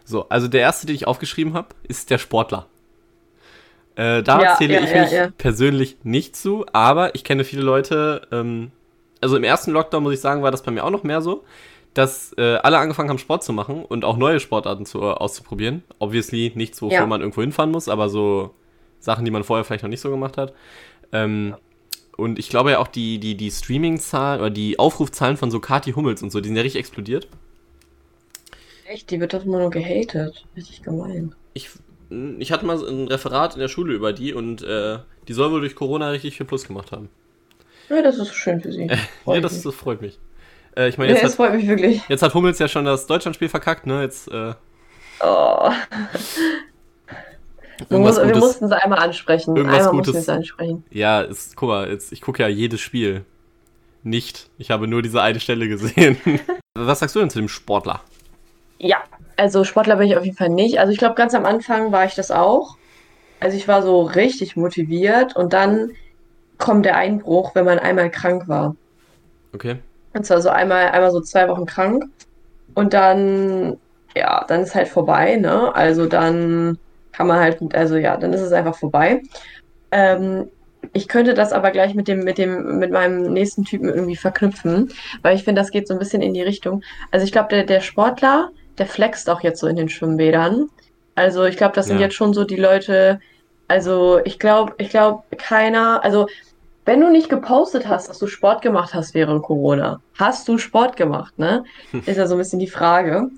So, 0.05 0.29
also 0.29 0.47
der 0.47 0.61
erste, 0.61 0.87
den 0.87 0.95
ich 0.95 1.09
aufgeschrieben 1.09 1.55
habe, 1.55 1.69
ist 1.89 2.11
der 2.11 2.19
Sportler. 2.19 2.67
Äh, 3.97 4.23
da 4.23 4.43
Ja, 4.43 4.57
zähle 4.57 4.75
ja, 4.75 4.81
ich 4.81 4.91
ja, 5.13 5.27
mich 5.27 5.37
persönlich 5.39 5.97
nicht 6.03 6.37
zu, 6.37 6.67
aber 6.73 7.15
ich 7.15 7.25
kenne 7.25 7.45
viele 7.45 7.63
Leute, 7.63 8.27
ähm, 8.33 8.73
also 9.21 9.37
im 9.37 9.45
ersten 9.45 9.71
Lockdown, 9.71 10.03
muss 10.03 10.15
ich 10.15 10.21
sagen, 10.21 10.43
war 10.43 10.51
das 10.51 10.63
bei 10.63 10.73
mir 10.73 10.85
auch 10.85 10.91
noch 10.91 11.05
mehr 11.05 11.23
so, 11.23 11.45
dass 11.95 12.33
äh, 12.37 12.57
alle 12.57 12.79
angefangen 12.79 13.09
haben, 13.09 13.19
Sport 13.19 13.45
zu 13.45 13.53
machen 13.53 13.85
und 13.85 14.05
auch 14.05 14.17
neue 14.17 14.41
Sportarten 14.41 14.85
zu, 14.85 15.01
äh, 15.01 15.05
auszuprobieren. 15.05 15.85
Obviously 16.01 16.53
nichts, 16.57 16.83
wofür 16.83 17.07
man 17.07 17.21
irgendwo 17.21 17.41
hinfahren 17.41 17.71
muss, 17.71 17.89
aber 17.89 18.09
so 18.09 18.51
Sachen, 18.99 19.25
die 19.25 19.31
man 19.31 19.45
vorher 19.45 19.65
vielleicht 19.65 19.85
noch 19.85 19.91
nicht 19.91 20.01
so 20.01 20.11
gemacht 20.11 20.37
hat. 20.39 20.53
Ähm, 21.13 21.55
und 22.17 22.39
ich 22.39 22.49
glaube 22.49 22.73
ja 22.73 22.79
auch 22.81 22.89
die, 22.89 23.19
die, 23.19 23.37
die 23.37 23.51
Streaming-Zahlen 23.51 24.41
oder 24.41 24.51
die 24.51 24.79
Aufrufzahlen 24.79 25.37
von 25.37 25.51
so 25.51 25.61
Kati 25.61 25.93
Hummels 25.93 26.23
und 26.23 26.31
so, 26.31 26.41
die 26.41 26.49
sind 26.49 26.57
ja 26.57 26.63
richtig 26.63 26.81
explodiert. 26.81 27.29
Echt, 28.85 29.11
die 29.11 29.21
wird 29.21 29.35
doch 29.35 29.45
immer 29.45 29.59
nur 29.59 29.71
gehatet. 29.71 30.47
Richtig 30.57 30.83
gemein. 30.83 31.35
Ich, 31.53 31.71
ich 32.39 32.53
hatte 32.53 32.67
mal 32.67 32.77
ein 32.77 33.09
Referat 33.09 33.55
in 33.55 33.61
der 33.61 33.69
Schule 33.69 33.95
über 33.95 34.13
die 34.13 34.33
und 34.35 34.63
äh, 34.63 34.99
die 35.29 35.33
soll 35.33 35.51
wohl 35.51 35.61
durch 35.61 35.75
Corona 35.75 36.11
richtig 36.11 36.37
viel 36.37 36.47
Plus 36.47 36.67
gemacht 36.67 36.93
haben. 36.93 37.09
Ja, 37.89 38.03
das 38.03 38.19
ist 38.19 38.35
schön 38.35 38.61
für 38.61 38.73
sie. 38.73 38.87
Ja, 38.87 38.97
Freut 39.25 39.45
das, 39.45 39.63
das 39.63 39.75
freut 39.75 40.01
mich. 40.01 40.19
Äh, 40.77 40.89
ich 40.89 40.99
meine, 40.99 41.11
Ja, 41.13 41.17
jetzt, 41.19 41.25
es 41.25 41.31
hat, 41.33 41.37
freut 41.37 41.55
mich 41.55 41.67
wirklich. 41.69 42.03
jetzt 42.09 42.23
hat 42.23 42.35
Hummels 42.35 42.59
ja 42.59 42.69
schon 42.69 42.85
das 42.85 43.07
Deutschlandspiel 43.07 43.49
verkackt, 43.49 43.87
ne? 43.87 44.03
Jetzt 44.03 44.29
äh, 44.31 44.55
Oh. 45.21 45.71
Muss, 47.91 48.17
wir 48.23 48.37
mussten 48.37 48.69
sie 48.69 48.83
einmal 48.83 48.99
ansprechen. 48.99 49.57
Irgendwas 49.57 49.79
einmal 49.81 49.93
Gutes. 49.93 50.15
mussten 50.15 50.15
wir 50.15 50.21
es 50.21 50.29
ansprechen. 50.39 50.85
Ja, 50.91 51.21
ist, 51.23 51.57
guck 51.57 51.69
mal, 51.69 51.89
jetzt, 51.91 52.13
ich 52.13 52.21
gucke 52.21 52.43
ja 52.43 52.49
jedes 52.49 52.81
Spiel. 52.81 53.25
Nicht. 54.03 54.51
Ich 54.59 54.71
habe 54.71 54.87
nur 54.87 55.03
diese 55.03 55.23
eine 55.23 55.41
Stelle 55.41 55.69
gesehen. 55.69 56.19
Was 56.75 56.99
sagst 57.01 57.15
du 57.17 57.21
denn 57.21 57.31
zu 57.31 57.39
dem 57.39 57.49
Sportler? 57.49 58.01
Ja, 58.79 58.99
also 59.37 59.65
Sportler 59.65 59.97
bin 59.97 60.09
ich 60.09 60.17
auf 60.17 60.25
jeden 60.25 60.37
Fall 60.37 60.49
nicht. 60.49 60.79
Also 60.79 60.93
ich 60.93 60.99
glaube, 60.99 61.15
ganz 61.15 61.35
am 61.35 61.45
Anfang 61.45 61.93
war 61.93 62.05
ich 62.05 62.15
das 62.15 62.31
auch. 62.31 62.77
Also 63.41 63.57
ich 63.57 63.69
war 63.69 63.83
so 63.83 64.03
richtig 64.03 64.57
motiviert 64.57 65.37
und 65.37 65.53
dann 65.53 65.91
kommt 66.59 66.87
der 66.87 66.97
Einbruch, 66.97 67.55
wenn 67.55 67.65
man 67.65 67.79
einmal 67.79 68.11
krank 68.11 68.49
war. 68.49 68.77
Okay. 69.53 69.77
Und 70.13 70.25
zwar 70.25 70.41
so 70.41 70.49
einmal, 70.49 70.89
einmal 70.89 71.11
so 71.11 71.21
zwei 71.21 71.49
Wochen 71.49 71.67
krank. 71.67 72.05
Und 72.75 72.95
dann, 72.95 73.77
ja, 74.17 74.45
dann 74.49 74.63
ist 74.63 74.75
halt 74.75 74.89
vorbei, 74.89 75.37
ne? 75.37 75.75
Also 75.75 76.07
dann 76.07 76.79
kann 77.13 77.27
man 77.27 77.39
halt, 77.39 77.75
also 77.75 77.97
ja, 77.97 78.17
dann 78.17 78.33
ist 78.33 78.41
es 78.41 78.53
einfach 78.53 78.77
vorbei. 78.77 79.23
Ähm, 79.91 80.49
ich 80.93 81.09
könnte 81.09 81.35
das 81.35 81.53
aber 81.53 81.71
gleich 81.71 81.95
mit 81.95 82.09
dem, 82.09 82.21
mit 82.21 82.39
dem, 82.39 82.79
mit 82.79 82.91
meinem 82.91 83.33
nächsten 83.33 83.65
Typen 83.65 83.89
irgendwie 83.89 84.17
verknüpfen, 84.17 84.91
weil 85.23 85.37
ich 85.37 85.45
finde, 85.45 85.61
das 85.61 85.71
geht 85.71 85.89
so 85.89 85.95
ein 85.95 85.99
bisschen 85.99 86.23
in 86.23 86.35
die 86.35 86.43
Richtung. 86.43 86.83
Also 87.11 87.25
ich 87.25 87.33
glaube, 87.33 87.49
der, 87.49 87.65
der 87.65 87.81
Sportler, 87.81 88.51
der 88.79 88.87
flext 88.87 89.29
auch 89.31 89.41
jetzt 89.43 89.61
so 89.61 89.67
in 89.67 89.77
den 89.77 89.89
Schwimmbädern. 89.89 90.69
Also 91.15 91.45
ich 91.45 91.57
glaube, 91.57 91.75
das 91.75 91.87
sind 91.87 91.99
Ja. 91.99 92.07
jetzt 92.07 92.15
schon 92.15 92.35
so 92.35 92.45
die 92.45 92.57
Leute, 92.57 93.21
also 93.69 94.21
ich 94.25 94.39
glaube, 94.39 94.75
ich 94.79 94.91
glaube, 94.91 95.23
keiner, 95.37 96.03
also 96.05 96.27
wenn 96.85 97.01
du 97.01 97.11
nicht 97.11 97.29
gepostet 97.31 97.89
hast, 97.89 98.09
dass 98.11 98.19
du 98.19 98.27
Sport 98.27 98.61
gemacht 98.61 98.93
hast 98.93 99.15
während 99.15 99.43
Corona, 99.43 100.01
hast 100.19 100.47
du 100.49 100.59
Sport 100.59 100.97
gemacht, 100.97 101.39
ne? 101.39 101.65
Ist 102.07 102.19
ja 102.19 102.27
so 102.27 102.35
ein 102.35 102.39
bisschen 102.39 102.59
die 102.59 102.67
Frage. 102.69 103.29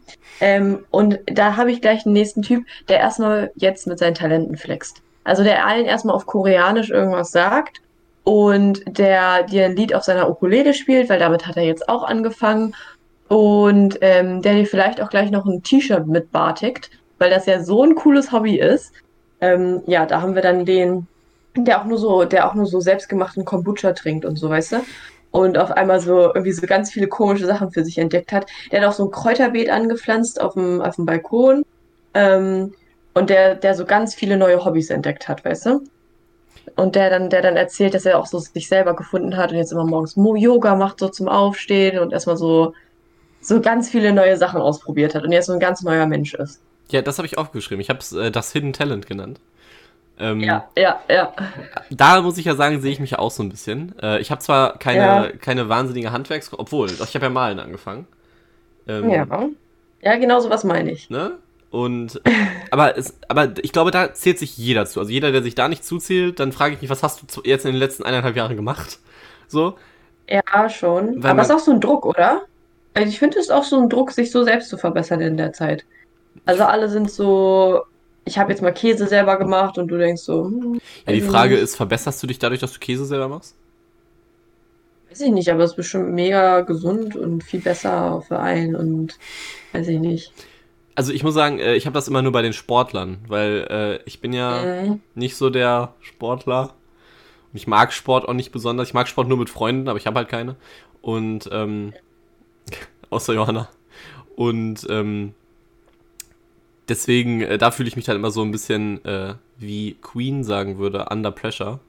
Ähm, 0.40 0.84
und 0.90 1.20
da 1.26 1.56
habe 1.56 1.70
ich 1.70 1.80
gleich 1.80 2.04
einen 2.04 2.12
nächsten 2.14 2.42
Typ, 2.42 2.64
der 2.88 2.98
erstmal 2.98 3.52
jetzt 3.54 3.86
mit 3.86 3.98
seinen 3.98 4.14
Talenten 4.14 4.56
flext. 4.56 5.00
Also 5.24 5.42
der 5.44 5.64
allen 5.66 5.86
erstmal 5.86 6.14
auf 6.16 6.26
Koreanisch 6.26 6.90
irgendwas 6.90 7.30
sagt 7.30 7.78
und 8.24 8.82
der 8.86 9.44
dir 9.44 9.66
ein 9.66 9.76
Lied 9.76 9.94
auf 9.94 10.02
seiner 10.02 10.28
Ukulele 10.28 10.74
spielt, 10.74 11.08
weil 11.08 11.20
damit 11.20 11.46
hat 11.46 11.56
er 11.56 11.62
jetzt 11.62 11.88
auch 11.88 12.02
angefangen. 12.02 12.74
Und 13.28 13.98
ähm, 14.02 14.42
der 14.42 14.54
dir 14.54 14.66
vielleicht 14.66 15.00
auch 15.00 15.10
gleich 15.10 15.30
noch 15.30 15.46
ein 15.46 15.62
T-Shirt 15.62 16.06
mit 16.06 16.30
bartigt, 16.30 16.90
weil 17.18 17.30
das 17.30 17.46
ja 17.46 17.62
so 17.62 17.82
ein 17.82 17.94
cooles 17.94 18.30
Hobby 18.32 18.58
ist. 18.58 18.92
Ähm, 19.40 19.82
ja, 19.86 20.06
da 20.06 20.22
haben 20.22 20.34
wir 20.34 20.42
dann 20.42 20.64
den, 20.64 21.06
der 21.56 21.80
auch 21.80 21.86
nur 21.86 21.98
so, 21.98 22.24
der 22.24 22.48
auch 22.48 22.54
nur 22.54 22.66
so 22.66 22.80
selbstgemachten 22.80 23.44
Kombucha 23.44 23.92
trinkt 23.92 24.24
und 24.24 24.36
so, 24.36 24.48
weißt 24.48 24.72
du? 24.72 24.76
Und 25.32 25.58
auf 25.58 25.70
einmal 25.72 26.00
so 26.00 26.28
irgendwie 26.28 26.52
so 26.52 26.66
ganz 26.66 26.90
viele 26.92 27.08
komische 27.08 27.46
Sachen 27.46 27.70
für 27.70 27.84
sich 27.84 27.98
entdeckt 27.98 28.32
hat. 28.32 28.46
Der 28.70 28.80
hat 28.80 28.88
auch 28.88 28.92
so 28.92 29.04
ein 29.04 29.10
Kräuterbeet 29.10 29.70
angepflanzt 29.70 30.40
auf 30.40 30.54
dem, 30.54 30.80
auf 30.80 30.96
dem 30.96 31.04
Balkon. 31.04 31.64
Ähm, 32.14 32.72
und 33.12 33.30
der, 33.30 33.54
der 33.54 33.74
so 33.74 33.84
ganz 33.84 34.14
viele 34.14 34.36
neue 34.36 34.64
Hobbys 34.64 34.90
entdeckt 34.90 35.28
hat, 35.28 35.44
weißt 35.44 35.66
du? 35.66 35.84
Und 36.76 36.94
der 36.94 37.10
dann, 37.10 37.30
der 37.30 37.42
dann 37.42 37.56
erzählt, 37.56 37.94
dass 37.94 38.06
er 38.06 38.18
auch 38.18 38.26
so 38.26 38.38
sich 38.38 38.68
selber 38.68 38.94
gefunden 38.94 39.36
hat 39.36 39.52
und 39.52 39.58
jetzt 39.58 39.72
immer 39.72 39.86
morgens 39.86 40.16
Yoga 40.16 40.74
macht, 40.74 41.00
so 41.00 41.08
zum 41.08 41.28
Aufstehen 41.28 41.98
und 41.98 42.12
erstmal 42.12 42.36
so, 42.36 42.74
so 43.46 43.60
ganz 43.60 43.88
viele 43.88 44.12
neue 44.12 44.36
Sachen 44.36 44.60
ausprobiert 44.60 45.14
hat 45.14 45.24
und 45.24 45.32
jetzt 45.32 45.46
so 45.46 45.52
ein 45.52 45.60
ganz 45.60 45.82
neuer 45.82 46.06
Mensch 46.06 46.34
ist. 46.34 46.60
Ja, 46.90 47.02
das 47.02 47.18
habe 47.18 47.26
ich 47.26 47.38
aufgeschrieben. 47.38 47.80
Ich 47.80 47.90
habe 47.90 48.00
es 48.00 48.12
äh, 48.12 48.30
das 48.30 48.52
Hidden 48.52 48.72
Talent 48.72 49.06
genannt. 49.06 49.40
Ähm, 50.18 50.40
ja, 50.40 50.66
ja, 50.76 51.00
ja. 51.08 51.32
Da 51.90 52.22
muss 52.22 52.38
ich 52.38 52.46
ja 52.46 52.54
sagen, 52.54 52.80
sehe 52.80 52.92
ich 52.92 53.00
mich 53.00 53.10
ja 53.10 53.18
auch 53.18 53.30
so 53.30 53.42
ein 53.42 53.50
bisschen. 53.50 53.94
Äh, 54.00 54.20
ich 54.20 54.30
habe 54.30 54.40
zwar 54.40 54.78
keine, 54.78 54.98
ja. 54.98 55.28
keine 55.32 55.68
wahnsinnige 55.68 56.10
Handwerks... 56.10 56.50
Obwohl, 56.52 56.90
ich 56.90 57.14
habe 57.14 57.26
ja 57.26 57.30
malen 57.30 57.60
angefangen. 57.60 58.06
Ähm, 58.88 59.10
ja. 59.10 59.26
Ja, 60.00 60.16
genau 60.16 60.40
so 60.40 60.48
was 60.48 60.64
meine 60.64 60.90
ich. 60.90 61.10
Ne? 61.10 61.32
Und 61.70 62.20
aber, 62.70 62.96
es, 62.96 63.18
aber 63.28 63.52
ich 63.62 63.72
glaube, 63.72 63.90
da 63.90 64.14
zählt 64.14 64.38
sich 64.38 64.56
jeder 64.56 64.86
zu. 64.86 65.00
Also 65.00 65.12
jeder, 65.12 65.32
der 65.32 65.42
sich 65.42 65.54
da 65.54 65.68
nicht 65.68 65.84
zuzählt, 65.84 66.40
dann 66.40 66.52
frage 66.52 66.74
ich 66.74 66.80
mich, 66.80 66.90
was 66.90 67.02
hast 67.02 67.36
du 67.36 67.42
jetzt 67.44 67.66
in 67.66 67.72
den 67.72 67.78
letzten 67.78 68.04
eineinhalb 68.04 68.36
Jahren 68.36 68.56
gemacht? 68.56 68.98
So. 69.48 69.76
Ja, 70.28 70.68
schon. 70.68 71.22
Weil 71.22 71.32
aber 71.32 71.42
es 71.42 71.48
ist 71.48 71.54
auch 71.54 71.60
so 71.60 71.72
ein 71.72 71.80
Druck, 71.80 72.06
oder? 72.06 72.42
Also 72.96 73.08
ich 73.08 73.18
finde 73.18 73.38
es 73.38 73.50
auch 73.50 73.64
so 73.64 73.78
ein 73.78 73.88
Druck, 73.88 74.10
sich 74.10 74.30
so 74.30 74.42
selbst 74.42 74.68
zu 74.68 74.78
verbessern 74.78 75.20
in 75.20 75.36
der 75.36 75.52
Zeit. 75.52 75.84
Also 76.44 76.64
alle 76.64 76.88
sind 76.88 77.10
so, 77.10 77.82
ich 78.24 78.38
habe 78.38 78.50
jetzt 78.50 78.62
mal 78.62 78.72
Käse 78.72 79.06
selber 79.06 79.38
gemacht 79.38 79.78
und 79.78 79.88
du 79.88 79.98
denkst 79.98 80.22
so. 80.22 80.46
Hm, 80.46 80.80
ja, 81.06 81.12
die 81.12 81.20
Frage 81.20 81.54
nicht. 81.54 81.62
ist, 81.62 81.76
verbesserst 81.76 82.22
du 82.22 82.26
dich 82.26 82.38
dadurch, 82.38 82.60
dass 82.60 82.72
du 82.72 82.80
Käse 82.80 83.04
selber 83.04 83.28
machst? 83.28 83.54
Weiß 85.10 85.20
ich 85.20 85.30
nicht, 85.30 85.50
aber 85.50 85.62
es 85.62 85.72
ist 85.72 85.76
bestimmt 85.76 86.12
mega 86.12 86.62
gesund 86.62 87.16
und 87.16 87.44
viel 87.44 87.60
besser 87.60 88.22
für 88.26 88.40
einen 88.40 88.74
und 88.74 89.18
weiß 89.72 89.88
ich 89.88 90.00
nicht 90.00 90.32
also 90.96 91.12
ich 91.12 91.22
muss 91.22 91.34
sagen, 91.34 91.60
äh, 91.60 91.76
ich 91.76 91.86
habe 91.86 91.94
das 91.94 92.08
immer 92.08 92.22
nur 92.22 92.32
bei 92.32 92.42
den 92.42 92.54
Sportlern, 92.54 93.18
weil 93.28 93.66
äh, 93.70 94.08
ich 94.08 94.20
bin 94.20 94.32
ja 94.32 94.82
mhm. 94.82 95.00
nicht 95.14 95.36
so 95.36 95.50
der 95.50 95.92
Sportler. 96.00 96.72
Ich 97.52 97.66
mag 97.66 97.92
Sport 97.92 98.26
auch 98.26 98.32
nicht 98.32 98.50
besonders. 98.50 98.88
Ich 98.88 98.94
mag 98.94 99.06
Sport 99.06 99.28
nur 99.28 99.38
mit 99.38 99.50
Freunden, 99.50 99.88
aber 99.88 99.98
ich 99.98 100.06
habe 100.06 100.16
halt 100.16 100.28
keine. 100.28 100.56
Und 101.02 101.48
ähm, 101.52 101.92
außer 103.10 103.34
Johanna. 103.34 103.68
Und 104.36 104.86
ähm, 104.90 105.34
deswegen, 106.88 107.42
äh, 107.42 107.58
da 107.58 107.70
fühle 107.70 107.88
ich 107.88 107.96
mich 107.96 108.08
halt 108.08 108.18
immer 108.18 108.30
so 108.30 108.42
ein 108.42 108.50
bisschen, 108.50 109.04
äh, 109.04 109.34
wie 109.58 109.96
Queen 110.02 110.44
sagen 110.44 110.78
würde, 110.78 111.06
under 111.10 111.30
pressure. 111.30 111.80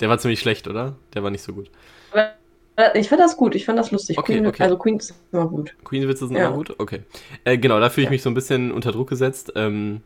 Der 0.00 0.08
war 0.08 0.18
ziemlich 0.18 0.40
schlecht, 0.40 0.68
oder? 0.68 0.96
Der 1.14 1.22
war 1.22 1.30
nicht 1.30 1.42
so 1.42 1.52
gut. 1.52 1.70
Aber 2.12 2.32
äh, 2.76 2.98
ich 2.98 3.08
fand 3.08 3.20
das 3.20 3.36
gut, 3.36 3.54
ich 3.54 3.64
fand 3.64 3.78
das 3.78 3.90
lustig. 3.90 4.18
Okay, 4.18 4.34
Queen, 4.34 4.46
okay. 4.46 4.62
Also 4.62 4.76
Queen 4.76 4.96
ist 4.96 5.14
immer 5.32 5.46
gut. 5.46 5.74
Queen-Witze 5.84 6.26
sind 6.26 6.36
ja. 6.36 6.48
immer 6.48 6.56
gut? 6.56 6.74
Okay. 6.78 7.02
Äh, 7.44 7.58
genau, 7.58 7.80
da 7.80 7.88
fühle 7.88 8.04
ich 8.04 8.08
ja. 8.08 8.12
mich 8.12 8.22
so 8.22 8.30
ein 8.30 8.34
bisschen 8.34 8.72
unter 8.72 8.92
Druck 8.92 9.08
gesetzt. 9.08 9.52
Ähm, 9.56 10.02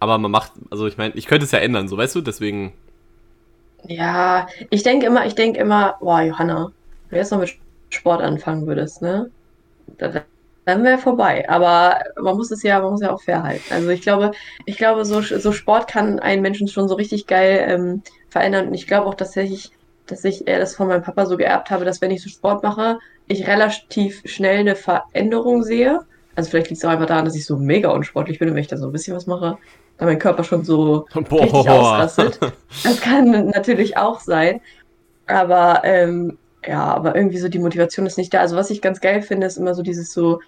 aber 0.00 0.18
man 0.18 0.30
macht, 0.30 0.52
also 0.70 0.86
ich 0.86 0.98
meine, 0.98 1.14
ich 1.14 1.26
könnte 1.26 1.44
es 1.44 1.52
ja 1.52 1.60
ändern, 1.60 1.88
so 1.88 1.96
weißt 1.96 2.14
du, 2.14 2.20
deswegen. 2.20 2.72
Ja, 3.86 4.48
ich 4.70 4.82
denke 4.82 5.06
immer, 5.06 5.26
ich 5.26 5.34
denke 5.34 5.60
immer, 5.60 5.96
boah, 6.00 6.22
Johanna, 6.22 6.72
du 7.10 7.16
jetzt 7.16 7.30
noch 7.30 7.38
mit 7.38 7.56
Sport 7.94 8.22
anfangen 8.22 8.66
würdest, 8.66 9.02
ne? 9.02 9.30
Dann, 9.98 10.20
dann 10.64 10.84
wäre 10.84 10.98
vorbei. 10.98 11.48
Aber 11.48 12.00
man 12.20 12.36
muss 12.36 12.50
es 12.50 12.62
ja, 12.62 12.80
man 12.80 12.92
muss 12.92 13.02
ja 13.02 13.12
auch 13.12 13.22
fair 13.22 13.42
halten. 13.42 13.72
Also 13.72 13.88
ich 13.90 14.02
glaube, 14.02 14.32
ich 14.66 14.76
glaube, 14.76 15.04
so, 15.04 15.20
so 15.20 15.52
Sport 15.52 15.88
kann 15.88 16.18
einen 16.18 16.42
Menschen 16.42 16.68
schon 16.68 16.88
so 16.88 16.94
richtig 16.94 17.26
geil 17.26 17.64
ähm, 17.68 18.02
verändern. 18.28 18.68
Und 18.68 18.74
ich 18.74 18.86
glaube 18.86 19.06
auch 19.06 19.14
tatsächlich, 19.14 19.70
dass 20.06 20.24
ich 20.24 20.46
eher 20.46 20.58
das 20.58 20.74
von 20.76 20.88
meinem 20.88 21.02
Papa 21.02 21.26
so 21.26 21.36
geerbt 21.36 21.70
habe, 21.70 21.84
dass 21.84 22.00
wenn 22.00 22.10
ich 22.10 22.22
so 22.22 22.28
Sport 22.28 22.62
mache, 22.62 22.98
ich 23.26 23.46
relativ 23.46 24.22
schnell 24.24 24.58
eine 24.60 24.76
Veränderung 24.76 25.62
sehe. 25.62 26.00
Also 26.34 26.50
vielleicht 26.50 26.70
liegt 26.70 26.78
es 26.78 26.84
auch 26.84 26.90
einfach 26.90 27.06
daran, 27.06 27.24
dass 27.24 27.36
ich 27.36 27.46
so 27.46 27.56
mega 27.56 27.90
unsportlich 27.90 28.38
bin 28.38 28.48
und 28.48 28.54
wenn 28.54 28.62
ich 28.62 28.68
da 28.68 28.76
so 28.76 28.86
ein 28.86 28.92
bisschen 28.92 29.16
was 29.16 29.26
mache, 29.26 29.56
dann 29.98 30.08
mein 30.08 30.18
Körper 30.18 30.44
schon 30.44 30.64
so 30.64 31.06
Boah. 31.28 31.42
richtig 31.42 31.68
ausrastet. 31.68 32.40
Das 32.82 33.00
kann 33.00 33.30
natürlich 33.50 33.96
auch 33.96 34.20
sein. 34.20 34.60
Aber 35.26 35.82
ähm, 35.84 36.36
ja, 36.66 36.82
aber 36.82 37.14
irgendwie 37.16 37.38
so 37.38 37.48
die 37.48 37.58
Motivation 37.58 38.06
ist 38.06 38.18
nicht 38.18 38.32
da. 38.32 38.40
Also 38.40 38.56
was 38.56 38.70
ich 38.70 38.82
ganz 38.82 39.00
geil 39.00 39.22
finde, 39.22 39.46
ist 39.46 39.56
immer 39.56 39.74
so 39.74 39.82
dieses 39.82 40.12
so 40.12 40.40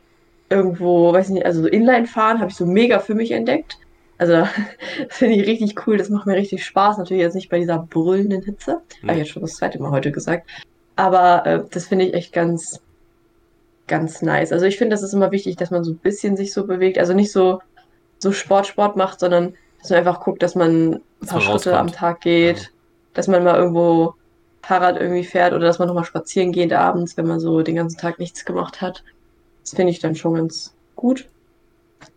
irgendwo, 0.49 1.12
weiß 1.12 1.28
ich 1.28 1.35
nicht, 1.35 1.46
also 1.46 1.66
Inline 1.66 2.06
fahren 2.06 2.38
habe 2.38 2.50
ich 2.50 2.56
so 2.56 2.66
mega 2.66 2.99
für 2.99 3.14
mich 3.14 3.32
entdeckt. 3.32 3.78
Also 4.18 4.46
finde 5.08 5.37
ich 5.37 5.46
richtig 5.46 5.87
cool, 5.87 5.99
das 5.99 6.08
macht 6.08 6.26
mir 6.26 6.37
richtig 6.37 6.64
Spaß. 6.64 6.99
Natürlich 6.99 7.23
jetzt 7.23 7.35
nicht 7.35 7.50
bei 7.50 7.58
dieser 7.58 7.78
brüllenden 7.78 8.42
Hitze. 8.42 8.80
Mhm. 9.02 9.08
Habe 9.08 9.18
ich 9.18 9.25
jetzt 9.25 9.32
schon 9.32 9.42
das 9.42 9.54
zweite 9.54 9.80
Mal 9.80 9.90
heute 9.90 10.12
gesagt. 10.12 10.49
Aber 10.96 11.46
äh, 11.46 11.64
das 11.70 11.87
finde 11.87 12.06
ich 12.06 12.14
echt 12.14 12.32
ganz, 12.32 12.80
ganz 13.87 14.23
nice. 14.23 14.52
Also 14.52 14.66
ich 14.66 14.78
finde, 14.78 14.94
das 14.94 15.02
ist 15.02 15.12
immer 15.12 15.32
wichtig, 15.32 15.56
dass 15.56 15.70
man 15.70 15.85
so 15.85 15.92
ein 15.92 15.99
bisschen 15.99 16.37
sich 16.37 16.52
so 16.52 16.66
bewegt. 16.66 16.99
Also 16.99 17.12
nicht 17.12 17.32
so, 17.32 17.61
so 18.18 18.32
Sport, 18.32 18.66
Sport 18.66 18.96
macht, 18.96 19.20
sondern 19.20 19.54
dass 19.80 19.90
man 19.90 19.99
einfach 19.99 20.20
guckt, 20.20 20.42
dass 20.42 20.54
man 20.54 20.94
ein 21.23 21.26
paar 21.26 21.40
Schritte 21.40 21.78
am 21.78 21.92
Tag 21.92 22.23
geht, 22.23 22.58
ja. 22.58 22.68
dass 23.14 23.28
man 23.28 23.44
mal 23.44 23.56
irgendwo 23.56 24.14
Fahrrad 24.66 24.96
irgendwie 24.96 25.25
fährt 25.25 25.52
oder 25.52 25.66
dass 25.66 25.78
man 25.78 25.87
nochmal 25.87 26.04
spazieren 26.04 26.50
geht 26.50 26.73
abends, 26.73 27.16
wenn 27.16 27.26
man 27.26 27.38
so 27.38 27.62
den 27.62 27.76
ganzen 27.76 27.99
Tag 27.99 28.18
nichts 28.18 28.44
gemacht 28.44 28.80
hat. 28.80 29.04
Das 29.62 29.75
finde 29.75 29.92
ich 29.92 30.00
dann 30.00 30.16
schon 30.16 30.35
ganz 30.35 30.75
gut. 30.96 31.28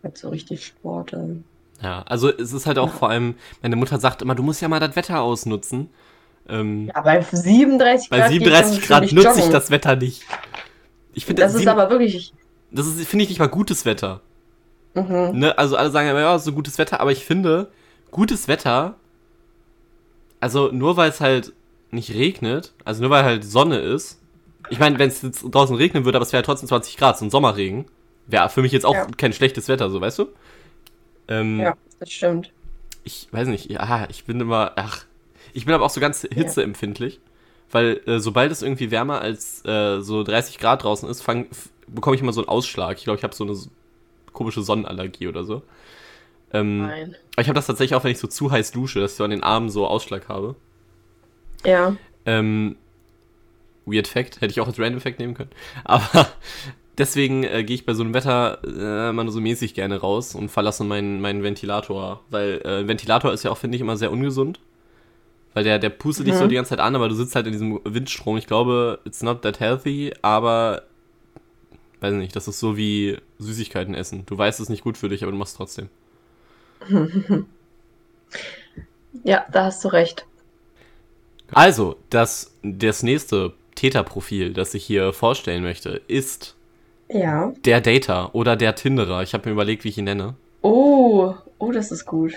Halt 0.02 0.18
so 0.18 0.30
richtig 0.30 0.66
Sport. 0.66 1.12
Äh, 1.12 1.36
ja, 1.82 2.02
also 2.02 2.28
es 2.28 2.52
ist 2.52 2.66
halt 2.66 2.78
auch 2.78 2.90
vor 2.90 3.08
allem, 3.08 3.36
meine 3.62 3.76
Mutter 3.76 4.00
sagt 4.00 4.22
immer, 4.22 4.34
du 4.34 4.42
musst 4.42 4.60
ja 4.60 4.68
mal 4.68 4.80
das 4.80 4.96
Wetter 4.96 5.20
ausnutzen. 5.20 5.90
Ähm, 6.48 6.90
ja, 6.94 7.00
bei 7.02 7.22
37 7.22 8.10
Grad. 8.10 8.20
Bei 8.20 8.28
37 8.28 8.82
Grad 8.82 9.12
nutze 9.12 9.40
ich 9.40 9.48
das 9.48 9.70
Wetter 9.70 9.94
nicht. 9.94 10.24
Ich 11.14 11.26
finde 11.26 11.42
das, 11.42 11.52
das 11.52 11.54
ist 11.54 11.60
sieben, 11.60 11.70
aber 11.70 11.88
wirklich. 11.90 12.32
Das 12.72 12.86
ist, 12.86 13.06
finde 13.06 13.22
ich, 13.24 13.28
nicht 13.28 13.38
mal 13.38 13.48
gutes 13.48 13.84
Wetter. 13.84 14.22
Mhm. 14.94 15.38
Ne? 15.38 15.56
Also 15.56 15.76
alle 15.76 15.90
sagen 15.90 16.08
immer, 16.08 16.20
ja, 16.20 16.38
so 16.38 16.52
gutes 16.52 16.78
Wetter, 16.78 17.00
aber 17.00 17.12
ich 17.12 17.24
finde, 17.24 17.70
gutes 18.10 18.48
Wetter, 18.48 18.96
also 20.40 20.70
nur 20.72 20.96
weil 20.96 21.10
es 21.10 21.20
halt 21.20 21.52
nicht 21.90 22.14
regnet, 22.14 22.72
also 22.84 23.02
nur 23.02 23.10
weil 23.10 23.24
halt 23.24 23.44
Sonne 23.44 23.78
ist. 23.78 24.20
Ich 24.68 24.78
meine, 24.78 24.98
wenn 24.98 25.08
es 25.08 25.22
jetzt 25.22 25.42
draußen 25.42 25.74
regnen 25.76 26.04
würde, 26.04 26.18
aber 26.18 26.24
es 26.24 26.32
wäre 26.32 26.42
trotzdem 26.42 26.68
20 26.68 26.96
Grad, 26.96 27.18
so 27.18 27.24
ein 27.24 27.30
Sommerregen, 27.30 27.86
wäre 28.26 28.48
für 28.48 28.62
mich 28.62 28.72
jetzt 28.72 28.86
auch 28.86 28.94
ja. 28.94 29.06
kein 29.16 29.32
schlechtes 29.32 29.68
Wetter, 29.68 29.90
so 29.90 30.00
weißt 30.00 30.18
du? 30.20 30.28
Ähm, 31.28 31.60
ja, 31.60 31.74
das 31.98 32.10
stimmt. 32.10 32.52
Ich 33.04 33.28
weiß 33.32 33.48
nicht, 33.48 33.70
ja, 33.70 34.06
ich 34.10 34.24
bin 34.24 34.40
immer, 34.40 34.72
ach, 34.76 35.04
ich 35.52 35.64
bin 35.64 35.74
aber 35.74 35.84
auch 35.84 35.90
so 35.90 36.00
ganz 36.00 36.26
hitzeempfindlich, 36.32 37.14
ja. 37.14 37.20
weil 37.72 38.00
äh, 38.06 38.18
sobald 38.20 38.52
es 38.52 38.62
irgendwie 38.62 38.90
wärmer 38.90 39.20
als 39.20 39.64
äh, 39.64 40.00
so 40.00 40.22
30 40.22 40.58
Grad 40.58 40.84
draußen 40.84 41.08
ist, 41.08 41.24
bekomme 41.86 42.14
ich 42.14 42.22
immer 42.22 42.32
so 42.32 42.40
einen 42.40 42.48
Ausschlag. 42.48 42.98
Ich 42.98 43.04
glaube, 43.04 43.18
ich 43.18 43.24
habe 43.24 43.34
so 43.34 43.44
eine 43.44 43.56
komische 44.32 44.62
Sonnenallergie 44.62 45.28
oder 45.28 45.44
so. 45.44 45.62
Ähm, 46.52 46.86
Nein. 46.86 47.16
Aber 47.34 47.42
ich 47.42 47.48
habe 47.48 47.56
das 47.56 47.66
tatsächlich 47.66 47.96
auch, 47.96 48.04
wenn 48.04 48.12
ich 48.12 48.18
so 48.18 48.28
zu 48.28 48.50
heiß 48.50 48.72
dusche, 48.72 49.00
dass 49.00 49.12
ich 49.12 49.16
so 49.16 49.24
an 49.24 49.30
den 49.30 49.42
Armen 49.42 49.70
so 49.70 49.86
Ausschlag 49.86 50.28
habe. 50.28 50.56
Ja. 51.64 51.96
Ähm, 52.26 52.76
Weird 53.86 54.08
Fact, 54.08 54.40
hätte 54.40 54.52
ich 54.52 54.60
auch 54.60 54.66
als 54.66 54.78
Random 54.78 55.00
Fact 55.00 55.18
nehmen 55.18 55.34
können. 55.34 55.50
Aber 55.84 56.28
deswegen 56.98 57.44
äh, 57.44 57.64
gehe 57.64 57.74
ich 57.74 57.86
bei 57.86 57.94
so 57.94 58.02
einem 58.02 58.14
Wetter 58.14 58.62
äh, 58.64 59.12
nur 59.12 59.32
so 59.32 59.40
mäßig 59.40 59.74
gerne 59.74 60.00
raus 60.00 60.34
und 60.34 60.48
verlasse 60.50 60.84
meinen, 60.84 61.20
meinen 61.20 61.42
Ventilator. 61.42 62.22
Weil 62.30 62.60
äh, 62.62 62.86
Ventilator 62.86 63.32
ist 63.32 63.44
ja 63.44 63.50
auch, 63.50 63.58
finde 63.58 63.76
ich, 63.76 63.80
immer 63.82 63.96
sehr 63.96 64.12
ungesund. 64.12 64.60
Weil 65.52 65.64
der, 65.64 65.78
der 65.78 65.90
pustet 65.90 66.26
mhm. 66.26 66.30
dich 66.30 66.38
so 66.38 66.46
die 66.46 66.54
ganze 66.54 66.70
Zeit 66.70 66.80
an, 66.80 66.94
aber 66.94 67.08
du 67.08 67.14
sitzt 67.14 67.34
halt 67.34 67.46
in 67.46 67.52
diesem 67.52 67.80
Windstrom. 67.84 68.36
Ich 68.36 68.46
glaube, 68.46 69.00
it's 69.04 69.22
not 69.22 69.42
that 69.42 69.58
healthy, 69.58 70.12
aber 70.22 70.82
weiß 72.00 72.14
nicht, 72.14 72.36
das 72.36 72.48
ist 72.48 72.60
so 72.60 72.76
wie 72.76 73.18
Süßigkeiten 73.38 73.94
essen. 73.94 74.24
Du 74.26 74.38
weißt, 74.38 74.58
es 74.60 74.64
ist 74.64 74.70
nicht 74.70 74.84
gut 74.84 74.96
für 74.96 75.08
dich, 75.08 75.22
aber 75.22 75.32
du 75.32 75.38
machst 75.38 75.54
es 75.54 75.56
trotzdem. 75.56 75.88
Ja, 79.24 79.44
da 79.50 79.64
hast 79.64 79.84
du 79.84 79.88
recht. 79.88 80.26
Also, 81.52 81.96
das, 82.10 82.54
das 82.62 83.02
nächste 83.02 83.52
Täterprofil, 83.74 84.52
das 84.52 84.74
ich 84.74 84.84
hier 84.84 85.12
vorstellen 85.12 85.62
möchte, 85.62 86.00
ist 86.08 86.56
ja. 87.12 87.52
Der 87.64 87.80
Data 87.80 88.30
oder 88.32 88.54
der 88.56 88.74
Tinderer. 88.76 89.22
Ich 89.22 89.34
habe 89.34 89.48
mir 89.48 89.52
überlegt, 89.52 89.82
wie 89.84 89.88
ich 89.88 89.98
ihn 89.98 90.04
nenne. 90.04 90.34
Oh, 90.62 91.34
oh, 91.58 91.72
das 91.72 91.90
ist 91.90 92.06
gut. 92.06 92.32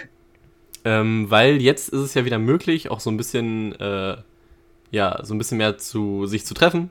Ähm, 0.85 1.27
weil 1.29 1.61
jetzt 1.61 1.89
ist 1.89 1.99
es 1.99 2.13
ja 2.15 2.25
wieder 2.25 2.39
möglich, 2.39 2.89
auch 2.89 2.99
so 2.99 3.09
ein 3.11 3.17
bisschen, 3.17 3.73
äh, 3.79 4.17
ja, 4.91 5.19
so 5.23 5.33
ein 5.33 5.37
bisschen 5.37 5.57
mehr 5.59 5.77
zu 5.77 6.25
sich 6.25 6.45
zu 6.45 6.53
treffen 6.55 6.89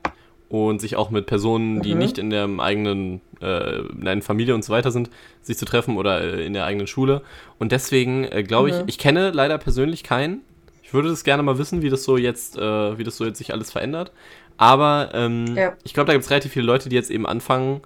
und 0.49 0.79
sich 0.81 0.95
auch 0.95 1.09
mit 1.09 1.25
Personen, 1.25 1.81
die 1.81 1.93
Mhm. 1.93 1.99
nicht 1.99 2.17
in 2.17 2.29
der 2.29 2.47
eigenen, 2.59 3.21
äh, 3.41 3.79
in 3.79 4.07
einer 4.07 4.21
Familie 4.21 4.55
und 4.55 4.63
so 4.63 4.71
weiter 4.71 4.91
sind, 4.91 5.09
sich 5.41 5.57
zu 5.57 5.65
treffen 5.65 5.97
oder 5.97 6.21
äh, 6.21 6.45
in 6.45 6.53
der 6.53 6.65
eigenen 6.65 6.87
Schule. 6.87 7.21
Und 7.59 7.71
deswegen 7.71 8.23
äh, 8.25 8.43
glaube 8.43 8.69
ich, 8.69 8.75
Mhm. 8.77 8.83
ich 8.87 8.97
kenne 8.97 9.31
leider 9.31 9.57
persönlich 9.57 10.03
keinen. 10.03 10.41
Ich 10.93 10.95
würde 10.95 11.09
das 11.09 11.23
gerne 11.23 11.41
mal 11.41 11.57
wissen, 11.57 11.81
wie 11.81 11.89
das 11.89 12.03
so 12.03 12.17
jetzt, 12.17 12.55
äh, 12.55 12.97
wie 12.99 13.03
das 13.03 13.17
so 13.17 13.25
jetzt 13.25 13.39
sich 13.39 13.51
alles 13.51 13.71
verändert. 13.71 14.11
Aber 14.57 15.09
ähm, 15.15 15.57
Ja. 15.57 15.73
ich 15.83 15.95
glaube, 15.95 16.05
da 16.05 16.13
gibt 16.13 16.23
es 16.23 16.29
relativ 16.29 16.51
viele 16.51 16.67
Leute, 16.67 16.87
die 16.87 16.95
jetzt 16.95 17.09
eben 17.09 17.25
anfangen, 17.25 17.81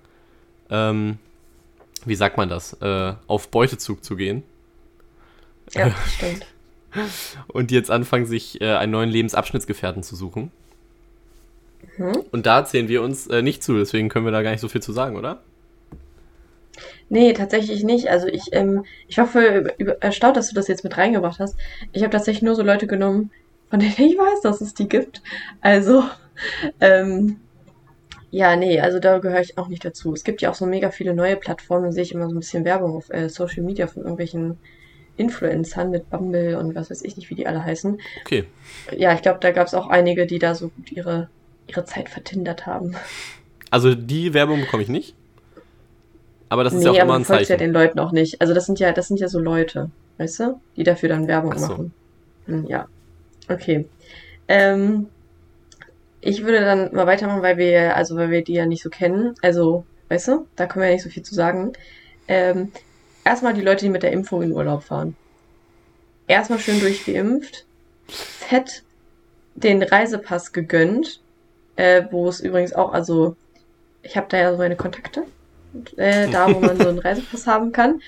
ähm, 0.69 1.17
wie 2.03 2.15
sagt 2.15 2.35
man 2.35 2.49
das, 2.49 2.73
äh, 2.81 3.13
auf 3.27 3.47
Beutezug 3.47 4.03
zu 4.03 4.17
gehen. 4.17 4.43
Ja, 5.73 5.95
stimmt. 6.05 6.45
Und 7.47 7.71
die 7.71 7.75
jetzt 7.75 7.91
anfangen, 7.91 8.25
sich 8.25 8.59
äh, 8.59 8.75
einen 8.75 8.91
neuen 8.91 9.09
Lebensabschnittsgefährten 9.09 10.03
zu 10.03 10.17
suchen. 10.17 10.51
Mhm. 11.97 12.25
Und 12.31 12.45
da 12.45 12.65
zählen 12.65 12.89
wir 12.89 13.03
uns 13.03 13.27
äh, 13.27 13.41
nicht 13.41 13.63
zu, 13.63 13.77
deswegen 13.77 14.09
können 14.09 14.25
wir 14.25 14.33
da 14.33 14.41
gar 14.41 14.51
nicht 14.51 14.59
so 14.59 14.67
viel 14.67 14.81
zu 14.81 14.91
sagen, 14.91 15.15
oder? 15.15 15.41
Nee, 17.09 17.33
tatsächlich 17.33 17.83
nicht. 17.83 18.09
Also 18.09 18.27
ich, 18.27 18.53
ähm, 18.53 18.85
ich 19.07 19.17
war 19.17 19.27
voll 19.27 19.73
über, 19.77 20.01
erstaunt, 20.01 20.37
dass 20.37 20.49
du 20.49 20.55
das 20.55 20.67
jetzt 20.67 20.83
mit 20.83 20.97
reingebracht 20.97 21.39
hast. 21.39 21.55
Ich 21.91 22.03
habe 22.03 22.11
tatsächlich 22.11 22.43
nur 22.43 22.55
so 22.55 22.63
Leute 22.63 22.87
genommen, 22.87 23.31
von 23.69 23.79
denen 23.79 23.93
ich 23.97 23.97
weiß, 24.17 24.41
dass 24.41 24.61
es 24.61 24.73
die 24.73 24.87
gibt. 24.87 25.21
Also, 25.61 26.03
ähm, 26.81 27.39
ja, 28.29 28.55
nee, 28.55 28.79
also 28.79 28.99
da 28.99 29.19
gehöre 29.19 29.41
ich 29.41 29.57
auch 29.57 29.67
nicht 29.67 29.85
dazu. 29.85 30.13
Es 30.13 30.23
gibt 30.23 30.41
ja 30.41 30.51
auch 30.51 30.55
so 30.55 30.65
mega 30.65 30.91
viele 30.91 31.13
neue 31.13 31.37
Plattformen, 31.37 31.91
sehe 31.91 32.03
ich 32.03 32.13
immer 32.13 32.27
so 32.27 32.35
ein 32.35 32.39
bisschen 32.39 32.65
Werbung 32.65 32.95
auf 32.95 33.09
äh, 33.09 33.29
Social 33.29 33.63
Media 33.63 33.87
von 33.87 34.03
irgendwelchen 34.03 34.57
Influencern 35.15 35.89
mit 35.89 36.09
Bumble 36.09 36.57
und 36.57 36.75
was 36.75 36.91
weiß 36.91 37.01
ich 37.03 37.17
nicht, 37.17 37.29
wie 37.29 37.35
die 37.35 37.47
alle 37.47 37.63
heißen. 37.63 37.99
Okay. 38.21 38.45
Ja, 38.95 39.13
ich 39.13 39.21
glaube, 39.21 39.39
da 39.41 39.51
gab 39.51 39.67
es 39.67 39.73
auch 39.73 39.87
einige, 39.87 40.27
die 40.27 40.39
da 40.39 40.55
so 40.55 40.69
gut 40.69 40.91
ihre, 40.91 41.29
ihre 41.67 41.85
Zeit 41.85 42.09
vertindert 42.09 42.65
haben. 42.65 42.95
Also 43.71 43.95
die 43.95 44.33
Werbung 44.33 44.61
bekomme 44.61 44.83
ich 44.83 44.89
nicht. 44.89 45.15
Aber 46.49 46.63
das 46.63 46.73
ist 46.73 46.83
ja 46.83 46.91
auch 46.91 46.95
Nee, 46.95 47.01
immer 47.01 47.15
ein 47.15 47.21
du 47.21 47.25
folgst 47.25 47.49
ja 47.49 47.57
Zeichen. 47.57 47.73
den 47.73 47.73
Leuten 47.73 47.99
auch 47.99 48.11
nicht. 48.11 48.39
Also 48.41 48.53
das 48.53 48.65
sind 48.65 48.79
ja, 48.79 48.91
das 48.93 49.07
sind 49.07 49.19
ja 49.19 49.27
so 49.27 49.39
Leute, 49.39 49.89
weißt 50.17 50.39
du, 50.39 50.61
die 50.75 50.83
dafür 50.83 51.09
dann 51.09 51.27
Werbung 51.27 51.57
so. 51.57 51.67
machen. 51.67 51.93
Hm, 52.45 52.65
Ja. 52.67 52.87
Okay. 53.49 53.87
Ähm, 54.47 55.07
ich 56.21 56.43
würde 56.43 56.61
dann 56.61 56.93
mal 56.93 57.05
weitermachen, 57.07 57.41
weil 57.41 57.57
wir, 57.57 57.95
also 57.95 58.15
weil 58.15 58.29
wir 58.31 58.43
die 58.43 58.53
ja 58.53 58.65
nicht 58.65 58.81
so 58.83 58.89
kennen. 58.89 59.35
Also, 59.41 59.85
weißt 60.09 60.27
du, 60.29 60.47
da 60.55 60.65
können 60.65 60.83
wir 60.83 60.89
ja 60.89 60.93
nicht 60.95 61.03
so 61.03 61.09
viel 61.09 61.23
zu 61.23 61.35
sagen. 61.35 61.73
Ähm, 62.27 62.71
erstmal 63.23 63.53
die 63.53 63.61
Leute, 63.61 63.85
die 63.85 63.91
mit 63.91 64.03
der 64.03 64.11
Impfung 64.11 64.41
in 64.41 64.51
Urlaub 64.53 64.83
fahren. 64.83 65.15
Erstmal 66.27 66.59
schön 66.59 66.79
durchgeimpft. 66.79 67.65
Fett 68.07 68.83
den 69.55 69.83
Reisepass 69.83 70.51
gegönnt. 70.53 71.21
Äh, 71.75 72.05
wo 72.09 72.27
es 72.27 72.39
übrigens 72.39 72.73
auch, 72.73 72.91
also, 72.91 73.35
ich 74.01 74.17
habe 74.17 74.27
da 74.29 74.37
ja 74.37 74.51
so 74.51 74.57
meine 74.57 74.75
Kontakte 74.75 75.23
äh, 75.95 76.29
da, 76.29 76.53
wo 76.53 76.59
man 76.59 76.77
so 76.81 76.89
einen 76.89 76.99
Reisepass 76.99 77.47
haben 77.47 77.71
kann. 77.71 78.01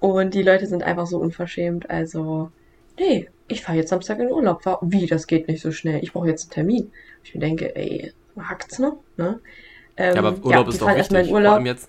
Und 0.00 0.34
die 0.34 0.42
Leute 0.42 0.66
sind 0.66 0.82
einfach 0.82 1.06
so 1.06 1.18
unverschämt. 1.18 1.88
Also, 1.90 2.50
nee, 2.98 3.28
ich 3.48 3.62
fahre 3.62 3.78
jetzt 3.78 3.90
Samstag 3.90 4.18
in 4.18 4.30
Urlaub. 4.30 4.64
War, 4.66 4.78
wie, 4.82 5.06
das 5.06 5.26
geht 5.26 5.48
nicht 5.48 5.62
so 5.62 5.72
schnell. 5.72 6.02
Ich 6.02 6.12
brauche 6.12 6.28
jetzt 6.28 6.44
einen 6.44 6.50
Termin. 6.52 6.92
Ich 7.24 7.34
mir 7.34 7.40
denke, 7.40 7.74
ey, 7.74 8.12
hackt's 8.38 8.78
noch? 8.78 8.98
Ne? 9.16 9.40
Ähm, 9.96 10.14
Ja, 10.14 10.22
aber 10.22 10.44
Urlaub 10.44 10.66
die 10.66 10.72
ist 10.72 10.82
doch 10.82 10.94
wichtig. 10.94 11.26
Vor 11.26 11.34
Urlaub. 11.34 11.54
allem 11.54 11.66
jetzt. 11.66 11.88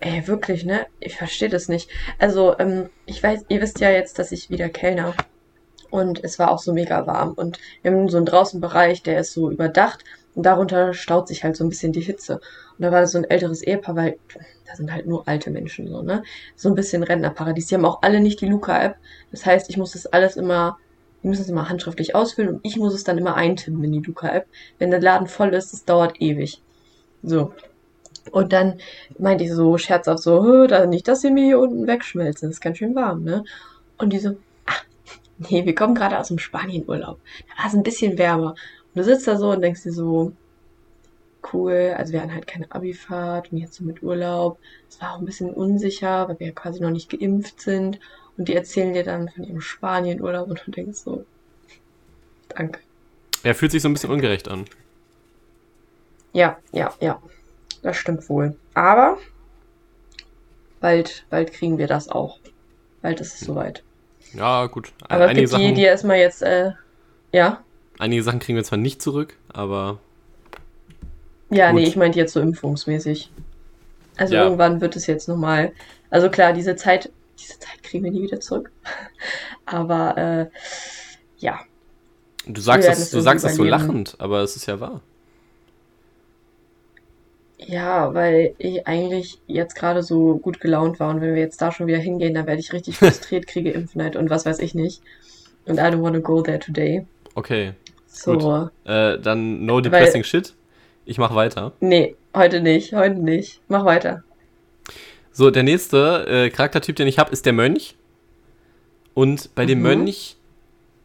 Ey, 0.00 0.26
wirklich, 0.26 0.64
ne? 0.64 0.86
Ich 0.98 1.16
verstehe 1.16 1.48
das 1.48 1.68
nicht. 1.68 1.88
Also, 2.18 2.58
ähm, 2.58 2.90
ich 3.06 3.22
weiß, 3.22 3.44
ihr 3.48 3.60
wisst 3.60 3.80
ja 3.80 3.90
jetzt, 3.90 4.18
dass 4.18 4.32
ich 4.32 4.50
wieder 4.50 4.68
Kellner. 4.68 5.14
Und 5.90 6.24
es 6.24 6.38
war 6.38 6.50
auch 6.50 6.58
so 6.58 6.72
mega 6.72 7.06
warm. 7.06 7.32
Und 7.34 7.58
wir 7.82 7.92
haben 7.92 8.08
so 8.08 8.16
einen 8.16 8.26
Draußenbereich, 8.26 9.02
der 9.02 9.20
ist 9.20 9.32
so 9.32 9.50
überdacht. 9.50 10.04
Und 10.34 10.44
darunter 10.44 10.94
staut 10.94 11.28
sich 11.28 11.44
halt 11.44 11.56
so 11.56 11.64
ein 11.64 11.68
bisschen 11.68 11.92
die 11.92 12.00
Hitze. 12.00 12.36
Und 12.36 12.82
da 12.82 12.90
war 12.90 13.00
das 13.02 13.12
so 13.12 13.18
ein 13.18 13.24
älteres 13.24 13.62
Ehepaar, 13.62 13.96
weil 13.96 14.18
da 14.66 14.74
sind 14.74 14.92
halt 14.92 15.06
nur 15.06 15.28
alte 15.28 15.50
Menschen 15.50 15.88
so, 15.88 16.02
ne? 16.02 16.22
So 16.56 16.70
ein 16.70 16.74
bisschen 16.74 17.02
Rentnerparadies. 17.02 17.66
Die 17.66 17.74
haben 17.74 17.84
auch 17.84 18.00
alle 18.02 18.20
nicht 18.20 18.40
die 18.40 18.46
Luca-App. 18.46 18.96
Das 19.30 19.44
heißt, 19.44 19.68
ich 19.68 19.76
muss 19.76 19.92
das 19.92 20.06
alles 20.06 20.36
immer, 20.36 20.78
die 21.22 21.28
müssen 21.28 21.42
es 21.42 21.48
immer 21.50 21.68
handschriftlich 21.68 22.14
ausfüllen 22.14 22.54
und 22.54 22.60
ich 22.62 22.76
muss 22.78 22.94
es 22.94 23.04
dann 23.04 23.18
immer 23.18 23.34
eintippen 23.36 23.84
in 23.84 23.92
die 23.92 24.00
Luca-App. 24.00 24.46
Wenn 24.78 24.90
der 24.90 25.00
Laden 25.00 25.26
voll 25.26 25.52
ist, 25.52 25.72
das 25.72 25.84
dauert 25.84 26.20
ewig. 26.20 26.62
So. 27.22 27.52
Und 28.30 28.52
dann 28.52 28.78
meinte 29.18 29.44
ich 29.44 29.52
so 29.52 29.76
scherzhaft 29.78 30.22
so, 30.22 30.44
"Hö, 30.44 30.66
da 30.66 30.86
nicht, 30.86 31.08
dass 31.08 31.20
sie 31.20 31.30
mir 31.30 31.44
hier 31.44 31.58
unten 31.58 31.86
wegschmelzen. 31.86 32.48
Das 32.48 32.56
ist 32.56 32.60
ganz 32.60 32.78
schön 32.78 32.94
warm, 32.94 33.24
ne? 33.24 33.44
Und 33.98 34.12
die 34.12 34.18
so, 34.18 34.36
ach, 34.64 34.84
nee, 35.38 35.64
wir 35.66 35.74
kommen 35.74 35.94
gerade 35.94 36.18
aus 36.18 36.28
dem 36.28 36.38
Spanienurlaub. 36.38 37.18
Da 37.48 37.62
war 37.62 37.68
es 37.68 37.74
ein 37.74 37.82
bisschen 37.82 38.16
wärmer. 38.18 38.54
Und 38.94 38.98
du 38.98 39.04
sitzt 39.04 39.26
da 39.26 39.36
so 39.36 39.50
und 39.50 39.62
denkst 39.62 39.82
dir 39.82 39.92
so, 39.92 40.32
cool, 41.52 41.94
also 41.96 42.12
wir 42.12 42.20
hatten 42.20 42.34
halt 42.34 42.46
keine 42.46 42.70
Abifahrt 42.70 43.50
und 43.50 43.58
jetzt 43.58 43.74
so 43.74 43.84
mit 43.84 44.02
Urlaub. 44.02 44.58
Es 44.88 45.00
war 45.00 45.14
auch 45.14 45.18
ein 45.18 45.24
bisschen 45.24 45.50
unsicher, 45.50 46.28
weil 46.28 46.38
wir 46.38 46.48
ja 46.48 46.52
quasi 46.52 46.80
noch 46.80 46.90
nicht 46.90 47.10
geimpft 47.10 47.60
sind. 47.60 47.98
Und 48.36 48.48
die 48.48 48.54
erzählen 48.54 48.94
dir 48.94 49.04
dann 49.04 49.28
von 49.28 49.44
ihrem 49.44 49.60
Spanienurlaub 49.60 50.48
und 50.48 50.62
du 50.64 50.70
denkst 50.70 50.98
so, 50.98 51.24
danke. 52.48 52.80
Er 53.42 53.54
fühlt 53.54 53.72
sich 53.72 53.82
so 53.82 53.88
ein 53.88 53.92
bisschen 53.92 54.10
ungerecht 54.10 54.48
an. 54.48 54.66
Ja, 56.32 56.58
ja, 56.72 56.94
ja. 57.00 57.20
Das 57.82 57.96
stimmt 57.96 58.28
wohl. 58.28 58.56
Aber 58.74 59.18
bald, 60.80 61.24
bald 61.30 61.52
kriegen 61.52 61.78
wir 61.78 61.86
das 61.86 62.08
auch. 62.08 62.38
Bald 63.02 63.20
ist 63.20 63.34
es 63.34 63.40
soweit. 63.40 63.82
Ja, 64.32 64.66
gut. 64.66 64.92
Aber 65.08 65.24
es 65.24 65.30
einige, 65.30 65.40
gibt 65.40 65.52
die, 65.58 65.62
Sachen, 65.62 65.74
die 65.74 65.82
erstmal 65.82 66.18
jetzt, 66.18 66.42
äh, 66.42 66.72
ja. 67.32 67.62
Einige 68.02 68.22
Sachen 68.22 68.40
kriegen 68.40 68.56
wir 68.56 68.64
zwar 68.64 68.78
nicht 68.78 69.00
zurück, 69.00 69.36
aber 69.52 69.98
Ja, 71.50 71.70
Gut. 71.70 71.80
nee, 71.80 71.86
ich 71.86 71.96
meinte 71.96 72.18
jetzt 72.18 72.32
so 72.32 72.40
impfungsmäßig. 72.40 73.30
Also 74.16 74.34
Ja. 74.34 74.44
irgendwann 74.44 74.80
wird 74.80 74.96
es 74.96 75.06
jetzt 75.06 75.28
nochmal. 75.28 75.72
Also 76.10 76.28
klar, 76.28 76.52
diese 76.52 76.76
Zeit, 76.76 77.10
diese 77.38 77.58
Zeit 77.58 77.82
kriegen 77.82 78.04
wir 78.04 78.10
nie 78.10 78.22
wieder 78.22 78.40
zurück. 78.40 78.70
Aber 79.66 80.16
äh, 80.18 80.46
ja. 81.38 81.60
du 82.46 82.60
sagst, 82.60 82.88
das, 82.88 83.10
du 83.10 83.20
sagst 83.20 83.44
das 83.44 83.54
so 83.54 83.64
lachend, 83.64 84.16
aber 84.18 84.40
es 84.40 84.56
ist 84.56 84.66
ja 84.66 84.80
wahr. 84.80 85.00
Ja, 87.58 88.12
weil 88.12 88.54
ich 88.58 88.86
eigentlich 88.88 89.38
jetzt 89.46 89.76
gerade 89.76 90.02
so 90.02 90.36
gut 90.38 90.60
gelaunt 90.60 90.98
war 90.98 91.10
und 91.10 91.20
wenn 91.20 91.34
wir 91.34 91.40
jetzt 91.40 91.62
da 91.62 91.70
schon 91.70 91.86
wieder 91.86 91.98
hingehen, 91.98 92.34
dann 92.34 92.46
werde 92.46 92.60
ich 92.60 92.72
richtig 92.72 92.98
frustriert, 92.98 93.46
kriege 93.46 93.70
Impfneid 93.70 94.16
und 94.16 94.30
was 94.30 94.44
weiß 94.44 94.58
ich 94.58 94.74
nicht. 94.74 95.00
Und 95.66 95.78
I 95.78 95.82
don't 95.82 96.02
wanna 96.02 96.18
go 96.18 96.42
there 96.42 96.58
today. 96.58 97.06
Okay. 97.34 97.74
So. 98.12 98.36
Gut. 98.36 98.70
Äh, 98.84 99.18
dann 99.18 99.64
no 99.64 99.80
depressing 99.80 100.22
shit. 100.22 100.54
Ich 101.04 101.18
mach 101.18 101.34
weiter. 101.34 101.72
Nee, 101.80 102.14
heute 102.34 102.60
nicht, 102.60 102.92
heute 102.92 103.16
nicht. 103.16 103.60
Mach 103.68 103.84
weiter. 103.84 104.22
So, 105.32 105.50
der 105.50 105.62
nächste 105.62 106.26
äh, 106.28 106.50
Charaktertyp, 106.50 106.94
den 106.96 107.08
ich 107.08 107.18
habe, 107.18 107.32
ist 107.32 107.46
der 107.46 107.54
Mönch. 107.54 107.96
Und 109.14 109.54
bei 109.54 109.64
dem 109.66 109.78
Mhm. 109.78 109.84
Mönch, 109.84 110.36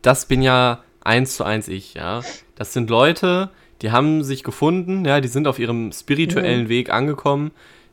das 0.02 0.26
bin 0.26 0.42
ja 0.42 0.84
eins 1.02 1.38
zu 1.38 1.44
eins 1.46 1.68
ich, 1.68 1.94
ja. 1.94 2.22
Das 2.56 2.74
sind 2.74 2.90
Leute, 2.90 3.50
die 3.82 3.92
haben 3.92 4.24
sich 4.24 4.44
gefunden, 4.44 5.06
ja, 5.06 5.22
die 5.22 5.28
sind 5.30 5.48
auf 5.48 5.60
ihrem 5.60 5.92
spirituellen 5.94 6.66
Mhm. 6.66 6.70
Weg 6.70 6.90
angekommen, 6.92 7.52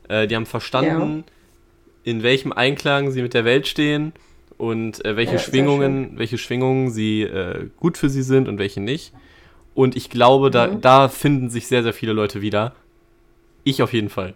äh, 0.09 0.27
die 0.27 0.35
haben 0.35 0.45
verstanden, 0.45 1.23
in 2.03 2.21
welchem 2.21 2.51
Einklang 2.51 3.11
sie 3.11 3.21
mit 3.21 3.33
der 3.33 3.45
Welt 3.45 3.65
stehen 3.67 4.13
und 4.57 5.03
äh, 5.05 5.15
welche 5.15 5.33
Ja, 5.33 5.39
Schwingungen, 5.39 6.17
welche 6.17 6.37
Schwingungen 6.37 6.89
sie 6.89 7.23
äh, 7.23 7.67
gut 7.79 7.97
für 7.97 8.09
sie 8.09 8.23
sind 8.23 8.47
und 8.47 8.57
welche 8.57 8.81
nicht. 8.81 9.13
Und 9.73 9.95
ich 9.95 10.09
glaube, 10.09 10.51
da, 10.51 10.67
Mhm. 10.67 10.81
da 10.81 11.09
finden 11.09 11.49
sich 11.49 11.67
sehr, 11.67 11.83
sehr 11.83 11.93
viele 11.93 12.13
Leute 12.13 12.41
wieder. 12.41 12.73
Ich 13.63 13.81
auf 13.83 13.93
jeden 13.93 14.09
Fall. 14.09 14.33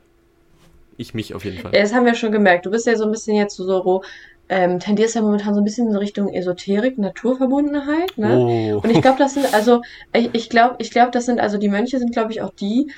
Ich 0.97 1.13
mich 1.13 1.33
auf 1.33 1.45
jeden 1.45 1.59
Fall. 1.59 1.73
Ja, 1.73 1.81
Das 1.81 1.93
haben 1.93 2.05
wir 2.05 2.15
schon 2.15 2.31
gemerkt. 2.33 2.65
Du 2.65 2.71
bist 2.71 2.85
ja 2.85 2.95
so 2.97 3.05
ein 3.05 3.11
bisschen 3.11 3.35
jetzt 3.35 3.55
so, 3.55 4.01
ähm, 4.49 4.79
tendierst 4.79 5.15
ja 5.15 5.21
momentan 5.21 5.53
so 5.53 5.61
ein 5.61 5.63
bisschen 5.63 5.87
in 5.87 5.95
Richtung 5.95 6.33
Esoterik, 6.33 6.97
Naturverbundenheit, 6.97 8.17
ne? 8.17 8.35
Oh. 8.37 8.81
Und 8.83 8.89
ich 8.89 9.01
glaube, 9.01 9.19
das 9.19 9.35
sind 9.35 9.53
also, 9.53 9.81
ich, 10.11 10.29
ich 10.33 10.49
glaube, 10.49 10.75
ich 10.79 10.91
glaube, 10.91 11.11
das 11.11 11.25
sind 11.27 11.39
also 11.39 11.57
die 11.57 11.69
Mönche 11.69 11.99
sind, 11.99 12.11
glaube 12.11 12.31
ich, 12.31 12.41
auch 12.41 12.51
die, 12.53 12.91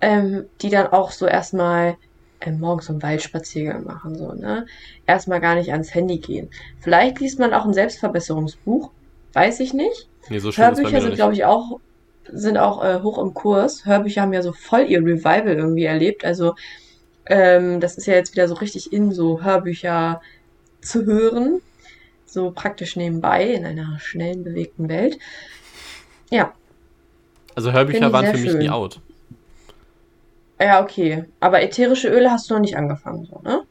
ähm, 0.00 0.46
die 0.62 0.70
dann 0.70 0.88
auch 0.88 1.12
so 1.12 1.26
erstmal 1.26 1.96
morgens 2.58 2.86
so 2.86 2.92
einen 2.92 3.02
Waldspaziergang 3.02 3.84
machen, 3.84 4.16
so, 4.16 4.32
ne? 4.32 4.66
Erstmal 5.06 5.40
gar 5.40 5.54
nicht 5.54 5.72
ans 5.72 5.94
Handy 5.94 6.18
gehen. 6.18 6.50
Vielleicht 6.80 7.20
liest 7.20 7.38
man 7.38 7.54
auch 7.54 7.64
ein 7.64 7.72
Selbstverbesserungsbuch, 7.72 8.90
weiß 9.32 9.60
ich 9.60 9.72
nicht. 9.72 10.08
Nee, 10.28 10.38
so 10.38 10.50
Hörbücher 10.50 11.00
sind, 11.00 11.14
glaube 11.14 11.34
ich, 11.34 11.44
auch, 11.44 11.80
sind 12.30 12.58
auch 12.58 12.84
äh, 12.84 13.00
hoch 13.02 13.18
im 13.18 13.34
Kurs. 13.34 13.84
Hörbücher 13.86 14.22
haben 14.22 14.32
ja 14.32 14.42
so 14.42 14.52
voll 14.52 14.86
ihr 14.88 15.00
Revival 15.00 15.54
irgendwie 15.54 15.84
erlebt. 15.84 16.24
Also, 16.24 16.54
ähm, 17.26 17.80
das 17.80 17.96
ist 17.96 18.06
ja 18.06 18.14
jetzt 18.14 18.32
wieder 18.32 18.48
so 18.48 18.54
richtig 18.54 18.92
in, 18.92 19.12
so 19.12 19.42
Hörbücher 19.42 20.20
zu 20.80 21.04
hören. 21.04 21.60
So 22.26 22.50
praktisch 22.50 22.96
nebenbei 22.96 23.44
in 23.48 23.64
einer 23.64 23.98
schnellen, 24.00 24.42
bewegten 24.44 24.88
Welt. 24.88 25.18
Ja, 26.30 26.52
Also 27.54 27.72
Hörbücher 27.72 28.12
waren 28.12 28.26
für 28.26 28.38
mich 28.38 28.54
nie 28.54 28.64
schön. 28.64 28.68
out. 28.70 29.00
Ja, 30.60 30.82
okay. 30.82 31.24
Aber 31.40 31.62
ätherische 31.62 32.08
Öle 32.08 32.30
hast 32.30 32.48
du 32.50 32.54
noch 32.54 32.60
nicht 32.60 32.76
angefangen, 32.76 33.26
so, 33.26 33.40
ne? 33.42 33.62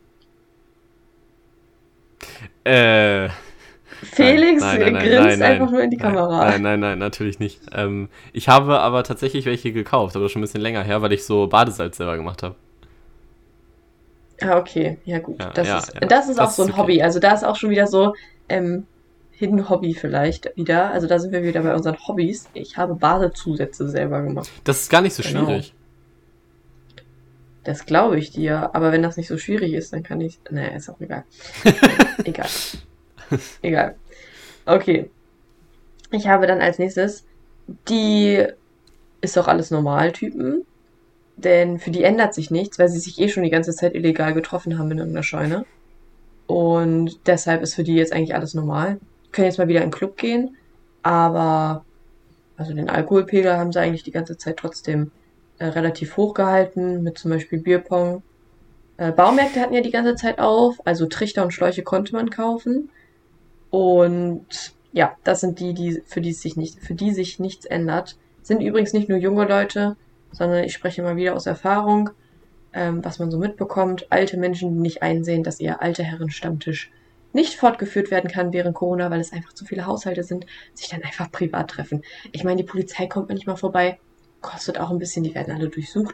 Äh, 2.63 3.30
Felix 4.04 4.62
Nein, 4.62 4.80
nein, 4.80 4.93
nein, 4.93 5.10
grinst 5.10 5.41
einfach 5.41 5.72
nur 5.72 5.82
in 5.82 5.89
die 5.89 5.98
Kamera. 5.98 6.46
Nein, 6.50 6.62
nein, 6.62 6.80
nein, 6.80 7.00
natürlich 7.00 7.39
nicht. 7.39 7.62
Ähm, 7.74 8.10
ich 8.34 8.50
habe 8.50 8.80
aber 8.80 9.04
tatsächlich 9.04 9.46
welche 9.46 9.72
gekauft, 9.72 10.15
aber 10.15 10.30
schon 10.30 10.41
ein 10.41 10.43
bisschen 10.43 10.62
länger 10.62 10.84
her, 10.84 11.02
weil 11.02 11.13
ich 11.13 11.26
so 11.26 11.48
Badesalz 11.48 11.98
selber 11.98 12.17
gemacht 12.17 12.43
habe. 12.43 12.56
Ah, 14.41 14.58
okay. 14.58 14.98
Ja, 15.06 15.19
gut. 15.19 15.39
Ja, 15.39 15.52
das, 15.52 15.67
ja, 15.67 15.78
ist, 15.78 15.93
ja. 15.93 16.00
das 16.02 16.30
ist 16.30 16.39
auch 16.39 16.46
Das 16.46 16.56
so 16.56 16.63
ist 16.63 16.69
ein 16.69 16.74
okay. 16.74 16.82
Hobby. 16.82 17.02
Also 17.02 17.19
da 17.19 17.34
ist 17.34 17.43
auch 17.46 17.56
schon 17.56 17.69
wieder 17.69 17.88
so 17.88 18.13
ähm, 18.50 18.86
Hidden 19.32 19.69
Hobby 19.69 19.93
vielleicht 19.93 20.52
wieder. 20.56 20.91
Also 20.91 21.08
da 21.08 21.19
sind 21.19 21.32
wir 21.32 21.43
wieder 21.43 21.62
bei 21.62 21.74
unseren 21.74 21.98
Hobbys. 22.08 22.50
Ich 22.54 22.78
habe 22.78 22.96
Badezusätze 22.96 23.88
selber 23.89 24.22
gemacht. 24.22 24.50
Das 24.63 24.82
ist 24.82 24.89
gar 24.89 25.02
nicht 25.02 25.13
so 25.13 25.24
Genau. 25.24 25.46
schwierig. 25.46 25.74
Das 27.63 27.86
glaube 27.86 28.19
ich 28.19 28.32
dir. 28.32 28.76
Aber 28.76 28.91
wenn 28.91 29.04
das 29.04 29.17
nicht 29.17 29.28
so 29.28 29.38
schwierig 29.38 29.73
ist, 29.73 29.93
dann 29.93 30.04
kann 30.04 30.21
ich. 30.21 30.39
Naja, 30.49 30.76
ist 30.76 30.89
auch 30.89 30.99
egal. 30.99 31.23
egal. 32.23 32.49
Egal. 33.62 33.95
Okay. 34.65 35.10
Ich 36.12 36.28
habe 36.28 36.45
dann 36.45 36.62
als 36.62 36.80
nächstes 36.80 37.26
die 37.89 38.45
ist 39.21 39.38
doch 39.38 39.47
alles 39.47 39.71
normal 39.71 40.12
Typen. 40.12 40.65
Denn 41.36 41.80
für 41.80 41.91
die 41.91 42.04
ändert 42.04 42.34
sich 42.34 42.52
nichts, 42.52 42.78
weil 42.78 42.89
sie 42.89 42.99
sich 42.99 43.19
eh 43.19 43.30
schon 43.30 43.43
die 43.43 43.49
ganze 43.49 43.73
Zeit 43.73 43.95
illegal 43.95 44.34
getroffen 44.34 44.78
haben 44.78 44.91
in 44.91 44.99
irgendeiner 44.99 45.23
Scheune. 45.23 45.65
Und 46.45 47.26
deshalb 47.26 47.63
ist 47.63 47.73
für 47.73 47.84
die 47.84 47.95
jetzt 47.95 48.13
eigentlich 48.13 48.36
alles 48.36 48.54
normal. 48.54 48.99
Können 49.32 49.47
jetzt 49.47 49.58
mal 49.58 49.67
wieder 49.67 49.82
in 49.82 49.88
den 49.88 49.93
Club 49.93 50.17
gehen, 50.17 50.58
aber 51.02 51.86
also 52.56 52.73
den 52.73 52.89
Alkoholpegel 52.89 53.58
haben 53.58 53.71
sie 53.71 53.80
eigentlich 53.80 54.04
die 54.04 54.12
ganze 54.12 54.38
Zeit 54.38 54.58
trotzdem 54.58 55.12
äh, 55.63 55.67
relativ 55.67 56.17
hoch 56.17 56.34
gehalten, 56.34 57.04
mit 57.04 57.17
zum 57.17 57.32
Beispiel 57.32 57.58
Bierpong. 57.58 58.21
Äh, 58.97 59.13
Baumärkte 59.13 59.62
hatten 59.62 59.73
ja 59.73 59.80
die 59.80 59.91
ganze 59.91 60.15
Zeit 60.15 60.39
auf, 60.39 60.86
also 60.86 61.06
Trichter 61.06 61.41
und 61.43 61.54
Schläuche 61.54 61.84
konnte 61.84 62.12
man 62.13 62.30
kaufen. 62.30 62.89
Und 63.69 64.73
ja, 64.91 65.15
das 65.23 65.39
sind 65.39 65.62
die, 65.62 65.73
die 65.73 66.04
für 66.06 66.19
die 66.19 66.34
sich 66.34 66.58
nicht, 66.58 66.80
für 66.80 66.95
die 66.95 67.13
sich 67.13 67.39
nichts 67.39 67.63
ändert. 67.63 68.17
Sind 68.41 68.60
übrigens 68.60 68.91
nicht 68.91 69.08
nur 69.08 69.17
junge 69.17 69.45
Leute, 69.45 69.95
sondern 70.34 70.65
ich 70.65 70.73
spreche 70.73 71.02
mal 71.02 71.15
wieder 71.15 71.34
aus 71.34 71.45
Erfahrung, 71.45 72.10
ähm, 72.73 72.99
was 73.06 73.19
man 73.19 73.32
so 73.32 73.38
mitbekommt. 73.38 74.08
Alte 74.10 74.36
Menschen, 74.36 74.73
die 74.73 74.82
nicht 74.82 75.02
einsehen, 75.02 75.43
dass 75.43 75.62
ihr 75.62 75.82
alte 75.82 76.04
Herrenstammtisch 76.04 76.91
nicht 77.32 77.56
fortgeführt 77.56 78.12
werden 78.12 78.30
kann 78.30 78.52
während 78.52 78.76
Corona, 78.76 79.10
weil 79.10 79.21
es 79.21 79.32
einfach 79.32 79.54
zu 79.54 79.63
viele 79.63 79.86
Haushalte 79.86 80.23
sind, 80.23 80.45
sich 80.73 80.89
dann 80.89 81.04
einfach 81.04 81.32
privat 81.32 81.69
treffen. 81.69 82.02
Ich 82.34 82.43
meine, 82.43 82.58
die 82.58 82.67
Polizei 82.67 83.08
kommt 83.08 83.30
manchmal 83.30 83.56
vorbei, 83.56 83.97
kostet 84.43 84.79
auch 84.79 84.91
ein 84.91 84.99
bisschen, 84.99 85.23
die 85.23 85.34
werden 85.34 85.56
alle 85.56 85.69
durchsucht. 85.69 86.13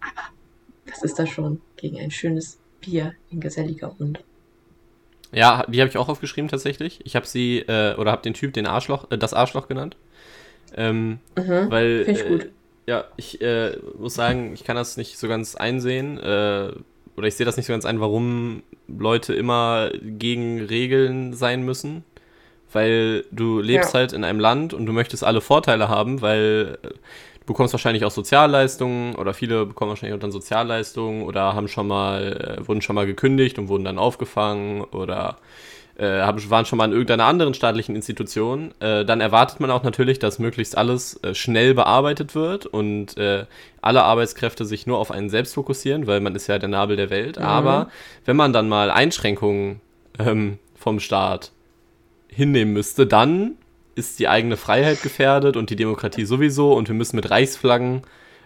Aber 0.00 0.28
was 0.90 1.02
ist 1.02 1.18
das 1.18 1.30
schon 1.30 1.62
gegen 1.76 1.98
ein 1.98 2.10
schönes 2.10 2.58
Bier 2.82 3.14
in 3.30 3.40
geselliger 3.40 3.86
Runde? 3.88 4.20
Ja, 5.32 5.64
die 5.68 5.80
habe 5.80 5.88
ich 5.90 5.96
auch 5.98 6.08
aufgeschrieben 6.08 6.48
tatsächlich. 6.50 7.00
Ich 7.04 7.16
habe 7.16 7.26
sie, 7.26 7.60
äh, 7.60 7.94
oder 7.96 8.12
habe 8.12 8.22
den 8.22 8.34
Typ 8.34 8.52
den 8.52 8.66
Arschloch, 8.66 9.10
äh, 9.10 9.18
das 9.18 9.32
Arschloch 9.34 9.68
genannt. 9.68 9.96
Ähm, 10.76 11.18
Mhm. 11.36 11.70
weil, 11.70 12.04
ich 12.06 12.20
äh, 12.20 12.28
gut. 12.28 12.48
ja, 12.86 13.04
ich 13.16 13.40
äh, 13.40 13.76
muss 13.98 14.14
sagen, 14.14 14.52
ich 14.54 14.64
kann 14.64 14.76
das 14.76 14.96
nicht 14.96 15.18
so 15.18 15.28
ganz 15.28 15.54
einsehen, 15.54 16.18
äh, 16.18 16.72
oder 17.16 17.26
ich 17.26 17.34
sehe 17.34 17.46
das 17.46 17.56
nicht 17.56 17.66
so 17.66 17.72
ganz 17.72 17.84
ein, 17.84 18.00
warum 18.00 18.62
Leute 18.86 19.34
immer 19.34 19.90
gegen 20.02 20.60
Regeln 20.62 21.32
sein 21.34 21.62
müssen. 21.62 22.04
Weil 22.72 23.24
du 23.32 23.60
lebst 23.60 23.94
Ja. 23.94 24.00
halt 24.00 24.12
in 24.12 24.24
einem 24.24 24.40
Land 24.40 24.74
und 24.74 24.84
du 24.86 24.92
möchtest 24.92 25.24
alle 25.24 25.40
Vorteile 25.40 25.88
haben, 25.88 26.20
weil 26.20 26.78
bekommst 27.48 27.74
wahrscheinlich 27.74 28.04
auch 28.04 28.10
Sozialleistungen 28.10 29.16
oder 29.16 29.34
viele 29.34 29.66
bekommen 29.66 29.90
wahrscheinlich 29.90 30.16
auch 30.16 30.20
dann 30.20 30.32
Sozialleistungen 30.32 31.22
oder 31.22 31.54
haben 31.54 31.68
schon 31.68 31.88
mal, 31.88 32.58
äh, 32.60 32.68
wurden 32.68 32.80
schon 32.80 32.94
mal 32.94 33.06
gekündigt 33.06 33.58
und 33.58 33.68
wurden 33.68 33.84
dann 33.84 33.98
aufgefangen 33.98 34.82
oder 34.84 35.38
äh, 35.98 36.20
haben, 36.20 36.50
waren 36.50 36.64
schon 36.64 36.76
mal 36.76 36.84
in 36.84 36.92
irgendeiner 36.92 37.24
anderen 37.24 37.54
staatlichen 37.54 37.96
Institution, 37.96 38.72
äh, 38.80 39.04
dann 39.04 39.20
erwartet 39.20 39.58
man 39.58 39.70
auch 39.70 39.82
natürlich, 39.82 40.20
dass 40.20 40.38
möglichst 40.38 40.78
alles 40.78 41.22
äh, 41.24 41.34
schnell 41.34 41.74
bearbeitet 41.74 42.36
wird 42.36 42.66
und 42.66 43.16
äh, 43.16 43.46
alle 43.82 44.04
Arbeitskräfte 44.04 44.64
sich 44.64 44.86
nur 44.86 44.98
auf 44.98 45.10
einen 45.10 45.28
selbst 45.28 45.54
fokussieren, 45.54 46.06
weil 46.06 46.20
man 46.20 46.36
ist 46.36 46.46
ja 46.46 46.58
der 46.58 46.68
Nabel 46.68 46.96
der 46.96 47.10
Welt. 47.10 47.38
Mhm. 47.38 47.44
Aber 47.44 47.90
wenn 48.24 48.36
man 48.36 48.52
dann 48.52 48.68
mal 48.68 48.90
Einschränkungen 48.90 49.80
ähm, 50.18 50.58
vom 50.76 51.00
Staat 51.00 51.50
hinnehmen 52.28 52.72
müsste, 52.72 53.06
dann 53.06 53.56
ist 53.98 54.18
die 54.18 54.28
eigene 54.28 54.56
Freiheit 54.56 55.02
gefährdet 55.02 55.56
und 55.56 55.70
die 55.70 55.76
Demokratie 55.76 56.24
sowieso 56.24 56.72
und 56.72 56.88
wir 56.88 56.94
müssen 56.94 57.16
mit 57.16 57.30
Reichsflaggen 57.30 58.02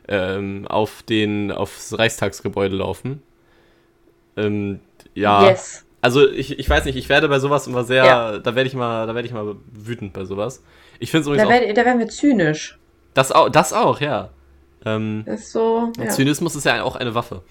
ähm, 0.09 0.67
auf 0.69 1.03
den, 1.05 1.53
aufs 1.53 1.97
Reichstagsgebäude 1.97 2.75
laufen. 2.77 3.23
Ähm, 4.37 4.81
ja, 5.15 5.49
Yes. 5.51 5.85
also 6.01 6.29
ich, 6.29 6.59
ich 6.59 6.69
weiß 6.69 6.85
nicht, 6.87 6.97
ich 6.97 7.09
werde 7.09 7.29
bei 7.29 7.39
sowas 7.39 7.67
immer 7.67 7.85
sehr, 7.85 8.05
Ja. 8.05 8.39
da 8.39 8.55
werde 8.55 8.69
ich 8.69 8.75
mal, 8.75 9.07
da 9.07 9.15
werde 9.15 9.29
ich 9.29 9.35
mal 9.35 9.57
wütend 9.73 10.13
bei 10.13 10.25
sowas. 10.25 10.63
Ich 10.99 11.11
finde 11.11 11.31
es 11.31 11.37
Da, 11.37 11.45
auch, 11.45 11.51
werd, 11.51 11.77
da 11.77 11.85
werden 11.85 11.99
wir 11.99 12.09
zynisch. 12.09 12.79
das 13.15 13.31
auch, 13.33 13.49
das 13.51 13.73
auch, 13.73 14.01
ja. 14.01 14.31
Ähm, 14.85 15.23
ist 15.27 15.53
so. 15.53 15.93
Ja. 15.99 16.09
Zynismus 16.09 16.57
ist 16.57 16.65
ja 16.65 16.83
auch 16.83 16.97
eine 16.97 17.15
Waffe. 17.15 17.43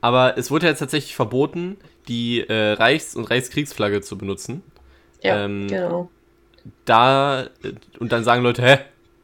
Aber 0.00 0.36
es 0.38 0.50
wurde 0.50 0.66
ja 0.66 0.70
jetzt 0.70 0.78
tatsächlich 0.80 1.16
verboten, 1.16 1.78
die 2.06 2.40
äh, 2.40 2.72
Reichs- 2.72 3.16
und 3.16 3.24
Reichskriegsflagge 3.24 4.02
zu 4.02 4.16
benutzen. 4.18 4.62
ja 5.22 5.44
ähm, 5.44 5.66
genau. 5.68 6.10
Da, 6.84 7.46
und 7.98 8.12
dann 8.12 8.24
sagen 8.24 8.42
Leute, 8.42 8.62
hä, 8.62 8.78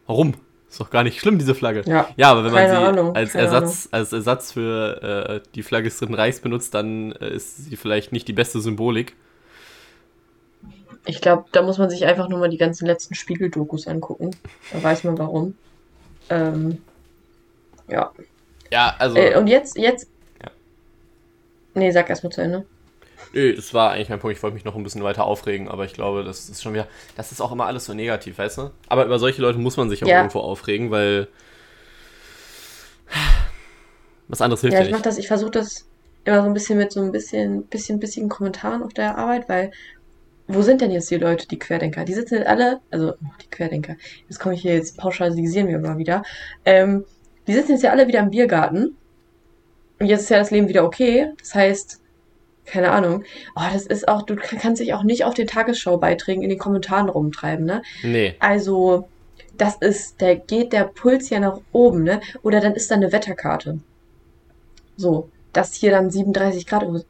warum? 0.06 0.34
Ist 0.68 0.80
doch 0.80 0.88
gar 0.88 1.02
nicht 1.02 1.20
schlimm, 1.20 1.38
diese 1.38 1.54
Flagge. 1.54 1.82
Ja. 1.84 2.08
Ja, 2.16 2.30
aber 2.30 2.44
wenn 2.44 2.52
man 2.52 2.66
sie 2.66 2.74
Ahnung, 2.74 3.14
als, 3.14 3.34
Ersatz, 3.34 3.88
als 3.90 4.12
Ersatz 4.14 4.52
für 4.52 5.02
äh, 5.44 5.48
die 5.54 5.62
Flagge 5.62 5.90
des 5.90 5.98
Dritten 5.98 6.14
Reichs 6.14 6.40
benutzt, 6.40 6.72
dann 6.72 7.12
äh, 7.12 7.34
ist 7.34 7.58
sie 7.58 7.76
vielleicht 7.76 8.12
nicht 8.12 8.26
die 8.26 8.32
beste 8.32 8.58
Symbolik. 8.58 9.14
Ich 11.04 11.20
glaube, 11.20 11.44
da 11.52 11.60
muss 11.60 11.76
man 11.76 11.90
sich 11.90 12.06
einfach 12.06 12.28
nur 12.28 12.38
mal 12.38 12.48
die 12.48 12.56
ganzen 12.56 12.86
letzten 12.86 13.14
Spiegel-Dokus 13.14 13.86
angucken. 13.86 14.30
Da 14.72 14.82
weiß 14.82 15.04
man 15.04 15.18
warum. 15.18 15.54
Ähm, 16.30 16.78
ja. 17.88 18.10
Ja, 18.70 18.94
also. 18.98 19.18
Äh, 19.18 19.36
und 19.36 19.48
jetzt, 19.48 19.76
jetzt. 19.76 20.08
Ja. 20.42 20.50
Nee, 21.74 21.90
sag 21.90 22.08
erst 22.08 22.24
mal 22.24 22.30
zu 22.30 22.40
Ende. 22.40 22.64
Nö, 23.32 23.54
das 23.54 23.72
war 23.74 23.92
eigentlich 23.92 24.08
mein 24.08 24.18
Punkt. 24.18 24.36
Ich 24.36 24.42
wollte 24.42 24.54
mich 24.54 24.64
noch 24.64 24.74
ein 24.76 24.82
bisschen 24.82 25.02
weiter 25.02 25.24
aufregen, 25.24 25.68
aber 25.68 25.84
ich 25.84 25.92
glaube, 25.94 26.24
das 26.24 26.48
ist 26.48 26.62
schon 26.62 26.74
wieder. 26.74 26.86
Das 27.16 27.32
ist 27.32 27.40
auch 27.40 27.52
immer 27.52 27.66
alles 27.66 27.84
so 27.86 27.94
negativ, 27.94 28.38
weißt 28.38 28.58
du? 28.58 28.70
Aber 28.88 29.04
über 29.04 29.18
solche 29.18 29.40
Leute 29.42 29.58
muss 29.58 29.76
man 29.76 29.88
sich 29.90 30.02
auch 30.04 30.08
Ja. 30.08 30.18
irgendwo 30.18 30.40
aufregen, 30.40 30.90
weil. 30.90 31.28
Was 34.28 34.40
anderes 34.40 34.60
hilft 34.62 34.74
Ja, 34.74 34.80
ja, 34.80 34.86
ich 34.86 34.90
mach 34.92 34.98
nicht. 34.98 35.06
das, 35.06 35.18
ich 35.18 35.28
versuche 35.28 35.50
das 35.50 35.86
immer 36.24 36.40
so 36.42 36.46
ein 36.46 36.54
bisschen 36.54 36.78
mit 36.78 36.92
so 36.92 37.00
ein 37.00 37.12
bisschen, 37.12 37.64
bisschen, 37.64 37.98
bisschen 37.98 38.28
Kommentaren 38.28 38.82
auf 38.82 38.92
der 38.94 39.18
Arbeit, 39.18 39.48
weil 39.48 39.70
wo 40.48 40.62
sind 40.62 40.80
denn 40.80 40.90
jetzt 40.90 41.10
die 41.10 41.16
Leute, 41.16 41.46
die 41.48 41.58
Querdenker? 41.58 42.04
Die 42.04 42.14
sitzen 42.14 42.34
jetzt 42.36 42.46
alle, 42.46 42.80
also 42.90 43.14
die 43.42 43.48
Querdenker, 43.50 43.96
jetzt 44.28 44.38
komme 44.38 44.54
ich 44.54 44.62
hier, 44.62 44.74
jetzt 44.74 44.96
pauschalisieren 44.96 45.68
wir 45.68 45.78
mal 45.78 45.98
wieder. 45.98 46.22
Ähm, 46.64 47.04
die 47.46 47.54
sitzen 47.54 47.72
jetzt 47.72 47.82
ja 47.82 47.90
alle 47.90 48.06
wieder 48.08 48.20
im 48.20 48.30
Biergarten 48.30 48.96
und 49.98 50.06
jetzt 50.06 50.22
ist 50.22 50.30
ja 50.30 50.38
das 50.38 50.50
Leben 50.50 50.68
wieder 50.68 50.84
okay. 50.84 51.30
Das 51.38 51.54
heißt, 51.54 52.00
keine 52.64 52.90
Ahnung. 52.90 53.24
Oh, 53.56 53.62
das 53.72 53.86
ist 53.86 54.08
auch, 54.08 54.22
du 54.22 54.36
kannst 54.36 54.80
dich 54.80 54.94
auch 54.94 55.02
nicht 55.02 55.24
auf 55.24 55.34
den 55.34 55.46
Tagesschau-Beiträgen 55.46 56.42
in 56.42 56.48
den 56.48 56.58
Kommentaren 56.58 57.08
rumtreiben, 57.08 57.64
ne? 57.64 57.82
Nee. 58.02 58.36
Also, 58.38 59.08
das 59.58 59.76
ist, 59.76 60.22
da 60.22 60.34
geht 60.34 60.72
der 60.72 60.84
Puls 60.84 61.28
ja 61.30 61.40
nach 61.40 61.60
oben, 61.72 62.02
ne? 62.04 62.20
Oder 62.42 62.60
dann 62.60 62.74
ist 62.74 62.90
da 62.90 62.94
eine 62.94 63.12
Wetterkarte. 63.12 63.78
So, 64.96 65.28
dass 65.52 65.74
hier 65.74 65.90
dann 65.90 66.10
37 66.10 66.66
Grad 66.66 66.84
ist. 66.84 67.06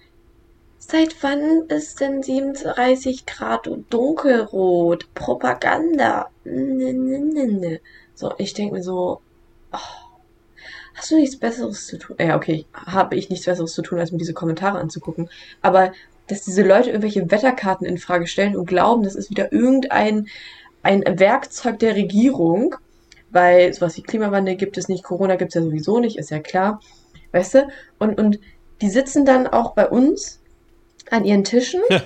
Seit 0.79 1.23
wann 1.23 1.62
ist 1.69 2.01
denn 2.01 2.23
37 2.23 3.25
Grad 3.27 3.71
dunkelrot? 3.91 5.15
Propaganda. 5.15 6.29
Ne, 6.45 6.93
ne, 6.93 7.21
ne, 7.21 7.47
ne. 7.47 7.81
So, 8.15 8.35
ich 8.38 8.53
denke 8.55 8.75
mir 8.75 8.83
so, 8.83 9.21
oh, 9.73 10.02
hast 10.95 11.11
du 11.11 11.17
nichts 11.17 11.37
Besseres 11.37 11.87
zu 11.87 11.99
tun? 11.99 12.17
Ja, 12.19 12.37
okay, 12.37 12.67
habe 12.75 13.17
ich 13.17 13.31
nichts 13.31 13.47
Besseres 13.47 13.75
zu 13.75 13.83
tun, 13.83 13.99
als 13.99 14.13
mir 14.13 14.19
diese 14.19 14.35
Kommentare 14.35 14.79
anzugucken. 14.79 15.31
Aber 15.61 15.93
dass 16.29 16.43
diese 16.43 16.63
Leute 16.63 16.91
irgendwelche 16.91 17.31
Wetterkarten 17.31 17.87
in 17.87 17.99
Frage 17.99 18.27
stellen 18.27 18.57
und 18.57 18.67
glauben, 18.67 19.03
das 19.03 19.15
ist 19.15 19.31
wieder 19.31 19.53
irgendein 19.53 20.29
ein 20.83 21.05
Werkzeug 21.07 21.79
der 21.79 21.95
Regierung, 21.95 22.75
weil 23.31 23.73
sowas 23.73 23.97
wie 23.97 24.03
Klimawandel 24.03 24.57
gibt 24.57 24.77
es 24.77 24.89
nicht, 24.89 25.05
Corona 25.05 25.37
gibt 25.37 25.51
es 25.51 25.55
ja 25.55 25.63
sowieso 25.63 26.01
nicht, 26.01 26.19
ist 26.19 26.31
ja 26.31 26.41
klar. 26.41 26.81
Weißt 27.31 27.55
du? 27.55 27.69
Und, 27.99 28.19
und 28.21 28.41
die 28.81 28.91
sitzen 28.91 29.25
dann 29.25 29.47
auch 29.47 29.75
bei 29.75 29.89
uns 29.89 30.41
an 31.11 31.25
ihren 31.25 31.45
Tischen. 31.45 31.81
Ja. 31.89 32.03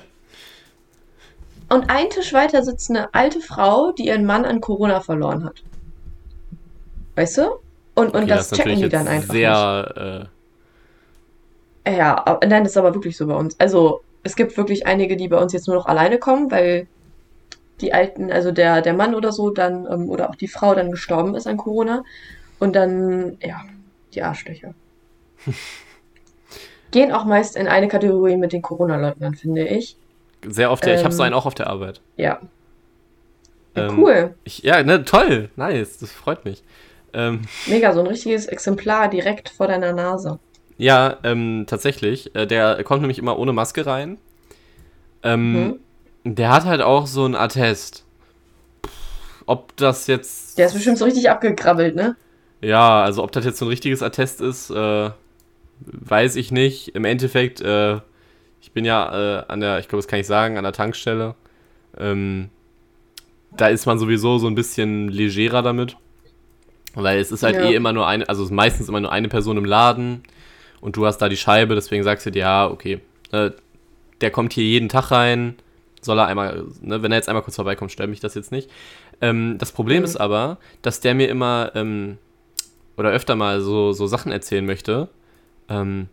Und 1.68 1.90
ein 1.90 2.10
Tisch 2.10 2.32
weiter 2.32 2.62
sitzt 2.62 2.90
eine 2.90 3.12
alte 3.12 3.40
Frau, 3.40 3.90
die 3.90 4.06
ihren 4.06 4.24
Mann 4.24 4.44
an 4.44 4.60
Corona 4.60 5.00
verloren 5.00 5.44
hat. 5.44 5.64
Weißt 7.16 7.38
du? 7.38 7.58
Und, 7.96 8.14
und 8.14 8.22
Okay, 8.22 8.26
das, 8.26 8.52
ist 8.52 8.56
checken 8.58 8.76
die 8.76 8.88
dann 8.88 9.08
einfach 9.08 9.32
sehr, 9.34 10.28
äh, 11.84 11.96
ja, 11.96 12.24
aber- 12.26 12.46
nein, 12.46 12.62
das 12.62 12.72
ist 12.72 12.76
aber 12.76 12.94
wirklich 12.94 13.16
so 13.16 13.26
bei 13.26 13.34
uns. 13.34 13.58
Also, 13.58 14.02
es 14.22 14.36
gibt 14.36 14.56
wirklich 14.56 14.86
einige, 14.86 15.16
die 15.16 15.28
bei 15.28 15.38
uns 15.38 15.52
jetzt 15.52 15.66
nur 15.66 15.76
noch 15.76 15.86
alleine 15.86 16.18
kommen, 16.18 16.50
weil 16.50 16.86
die 17.80 17.92
Alten, 17.92 18.30
also 18.30 18.52
der, 18.52 18.82
der 18.82 18.92
Mann 18.94 19.14
oder 19.14 19.32
so, 19.32 19.50
dann, 19.50 19.86
ähm, 19.90 20.08
oder 20.08 20.30
auch 20.30 20.34
die 20.36 20.48
Frau 20.48 20.74
dann 20.74 20.90
gestorben 20.90 21.34
ist 21.34 21.46
an 21.46 21.56
Corona. 21.56 22.04
Und 22.58 22.74
dann, 22.76 23.38
ja, 23.42 23.62
die 24.14 24.22
Arschlöcher. 24.22 24.74
Gehen 26.90 27.12
auch 27.12 27.24
meist 27.24 27.56
in 27.56 27.68
eine 27.68 27.88
Kategorie 27.88 28.36
mit 28.36 28.52
den 28.52 28.62
Corona-Leugnern, 28.62 29.34
finde 29.34 29.66
ich. 29.66 29.96
sehr 30.46 30.70
oft, 30.70 30.86
ja, 30.86 30.94
ich 30.94 31.02
habe 31.04 31.12
so 31.12 31.22
Ähm, 31.22 31.26
einen 31.26 31.34
auch 31.34 31.46
auf 31.46 31.54
der 31.54 31.66
Arbeit. 31.68 32.00
Ja. 32.16 32.40
Ja, 33.74 33.88
Ähm, 33.88 33.98
cool. 33.98 34.34
Ich, 34.44 34.60
ja, 34.60 34.82
ne, 34.82 35.04
toll, 35.04 35.50
nice, 35.56 35.98
das 35.98 36.10
freut 36.12 36.44
mich. 36.44 36.62
Ähm, 37.16 37.40
Mega, 37.66 37.92
so 37.92 38.00
ein 38.00 38.06
richtiges 38.06 38.46
Exemplar 38.46 39.08
direkt 39.08 39.48
vor 39.48 39.66
deiner 39.68 39.92
Nase. 39.92 40.38
ja, 40.78 41.16
ähm, 41.24 41.64
tatsächlich. 41.66 42.34
Äh, 42.36 42.46
der 42.46 42.84
kommt 42.84 43.00
nämlich 43.00 43.18
immer 43.18 43.38
ohne 43.38 43.52
Maske 43.52 43.86
rein. 43.86 44.18
Ähm, 45.22 45.80
Der 46.24 46.50
hat 46.50 46.64
halt 46.66 46.82
auch 46.82 47.06
so 47.06 47.24
ein 47.24 47.34
Attest. 47.34 48.04
Ob 49.46 49.76
das 49.76 50.06
jetzt. 50.08 50.58
Der 50.58 50.66
ist 50.66 50.74
bestimmt 50.74 50.98
so 50.98 51.04
richtig 51.04 51.30
abgekrabbelt, 51.30 51.96
ne? 51.96 52.16
Ja, 52.60 53.02
also 53.02 53.22
ob 53.22 53.32
das 53.32 53.44
jetzt 53.44 53.58
so 53.58 53.64
ein 53.64 53.68
richtiges 53.68 54.02
Attest 54.02 54.40
ist, 54.40 54.70
äh, 54.70 55.10
weiß 55.80 56.36
ich 56.36 56.50
nicht. 56.52 56.88
Im 56.96 57.04
Endeffekt, 57.04 57.60
äh, 57.60 58.00
ich 58.60 58.72
bin 58.72 58.84
ja 58.84 59.40
äh, 59.40 59.44
an 59.48 59.60
der, 59.60 59.78
ich 59.78 59.88
glaube, 59.88 60.00
das 60.02 60.08
kann 60.08 60.18
ich 60.18 60.26
sagen, 60.26 60.58
an 60.58 60.64
der 60.64 60.72
Tankstelle. 60.72 61.34
Ähm, 61.98 62.50
da 63.56 63.68
ist 63.68 63.86
man 63.86 63.98
sowieso 63.98 64.38
so 64.38 64.48
ein 64.48 64.54
bisschen 64.54 65.08
legerer 65.08 65.62
damit. 65.62 65.96
Weil 66.98 67.18
es 67.20 67.30
ist 67.30 67.42
halt 67.42 67.56
Ja. 67.56 67.68
eh 67.70 67.74
immer 67.74 67.92
nur 67.92 68.06
eine, 68.08 68.28
also 68.28 68.42
es 68.42 68.48
ist 68.48 68.54
meistens 68.54 68.88
immer 68.88 69.00
nur 69.00 69.12
eine 69.12 69.28
Person 69.28 69.56
im 69.58 69.64
Laden 69.66 70.22
und 70.80 70.96
du 70.96 71.04
hast 71.06 71.18
da 71.18 71.28
die 71.28 71.36
Scheibe, 71.36 71.74
deswegen 71.74 72.02
sagst 72.02 72.24
du 72.26 72.30
dir, 72.30 72.40
ja, 72.40 72.66
okay, 72.70 73.00
äh, 73.32 73.50
der 74.22 74.30
kommt 74.30 74.54
hier 74.54 74.64
jeden 74.64 74.88
Tag 74.88 75.10
rein, 75.10 75.56
soll 76.00 76.18
er 76.18 76.26
einmal, 76.26 76.64
ne, 76.80 77.02
wenn 77.02 77.12
er 77.12 77.18
jetzt 77.18 77.28
einmal 77.28 77.42
kurz 77.42 77.56
vorbeikommt, 77.56 77.92
stört 77.92 78.08
mich 78.08 78.20
das 78.20 78.34
jetzt 78.34 78.50
nicht. 78.50 78.70
Ähm, 79.20 79.56
das 79.58 79.72
Problem 79.72 79.98
Mhm. 79.98 80.04
ist 80.06 80.16
aber, 80.16 80.56
dass 80.82 81.00
der 81.00 81.14
mir 81.14 81.28
immer 81.28 81.72
ähm, 81.74 82.16
oder 82.96 83.10
öfter 83.10 83.36
mal 83.36 83.60
so, 83.60 83.92
so 83.92 84.06
Sachen 84.06 84.32
erzählen 84.32 84.64
möchte. 84.64 85.08
Ähm, 85.68 86.08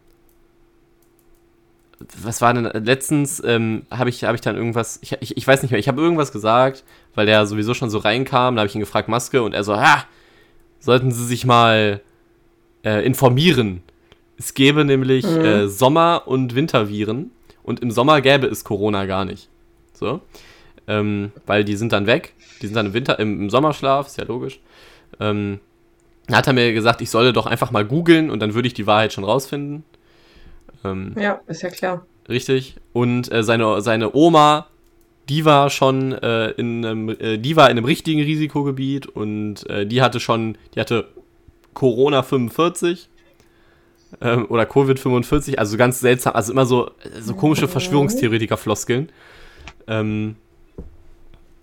was 2.21 2.41
war 2.41 2.53
denn 2.53 2.65
letztens 2.83 3.41
ähm, 3.45 3.83
habe 3.89 4.09
ich 4.09 4.25
habe 4.25 4.35
ich 4.35 4.41
dann 4.41 4.57
irgendwas 4.57 4.99
ich, 5.01 5.15
ich, 5.21 5.37
ich 5.37 5.47
weiß 5.47 5.61
nicht 5.61 5.71
mehr 5.71 5.79
ich 5.79 5.87
habe 5.87 6.01
irgendwas 6.01 6.33
gesagt 6.33 6.83
weil 7.15 7.25
der 7.25 7.45
sowieso 7.45 7.73
schon 7.73 7.89
so 7.89 7.99
reinkam 7.99 8.55
da 8.55 8.61
habe 8.61 8.67
ich 8.67 8.75
ihn 8.75 8.81
gefragt 8.81 9.07
Maske 9.07 9.41
und 9.41 9.53
er 9.53 9.63
so 9.63 9.77
ha 9.77 10.03
sollten 10.83 11.11
Sie 11.11 11.25
sich 11.25 11.45
mal 11.45 12.01
äh, 12.83 13.05
informieren. 13.05 13.81
Es 14.37 14.53
gäbe 14.53 14.83
nämlich 14.83 15.25
Mhm. 15.25 15.41
äh, 15.45 15.67
Sommer 15.69 16.23
und 16.25 16.55
Winterviren. 16.55 17.31
Und 17.63 17.79
im 17.79 17.91
Sommer 17.91 18.19
gäbe 18.19 18.47
es 18.47 18.65
Corona 18.65 19.05
gar 19.05 19.23
nicht. 19.23 19.47
So. 19.93 20.19
Ähm, 20.87 21.31
weil 21.45 21.63
die 21.63 21.77
sind 21.77 21.93
dann 21.93 22.05
weg. 22.07 22.33
Die 22.61 22.67
sind 22.67 22.75
dann 22.75 22.87
im 22.87 22.93
Winter 22.93 23.17
im, 23.19 23.39
im 23.43 23.49
Sommerschlaf 23.49 24.07
ist 24.07 24.17
ja 24.17 24.25
logisch. 24.25 24.59
Ähm, 25.21 25.59
hat 26.29 26.47
er 26.47 26.53
mir 26.53 26.73
gesagt 26.73 26.99
ich 27.01 27.09
solle 27.09 27.31
doch 27.31 27.45
einfach 27.45 27.71
mal 27.71 27.85
googeln 27.85 28.29
und 28.29 28.41
dann 28.41 28.53
würde 28.53 28.67
ich 28.67 28.73
die 28.73 28.85
Wahrheit 28.87 29.13
schon 29.13 29.23
rausfinden. 29.23 29.85
Ähm, 30.83 31.13
Ja, 31.17 31.39
ist 31.47 31.61
ja 31.61 31.69
klar. 31.69 32.05
Richtig. 32.27 32.75
Und 32.91 33.31
äh, 33.31 33.43
seine, 33.43 33.79
seine 33.81 34.13
Oma, 34.13 34.67
die 35.29 35.45
war 35.45 35.69
schon 35.69 36.11
äh, 36.11 36.49
in 36.51 36.85
einem, 36.85 37.09
äh, 37.09 37.37
die 37.37 37.55
war 37.55 37.69
in 37.69 37.77
einem 37.77 37.85
richtigen 37.85 38.21
Risikogebiet 38.21 39.07
und 39.07 39.69
äh, 39.69 39.85
die 39.85 40.01
hatte 40.01 40.19
schon, 40.19 40.57
die 40.75 40.79
hatte 40.79 41.07
Corona 41.73 42.23
45 42.23 43.09
ähm, 44.21 44.45
oder 44.49 44.65
Covid 44.65 44.99
45, 44.99 45.59
also 45.59 45.77
ganz 45.77 45.99
seltsam, 45.99 46.35
also 46.35 46.51
immer 46.51 46.65
so, 46.65 46.91
so 47.19 47.33
komische 47.35 47.67
Verschwörungstheoretiker-Floskeln. 47.67 49.09
Ähm, 49.87 50.35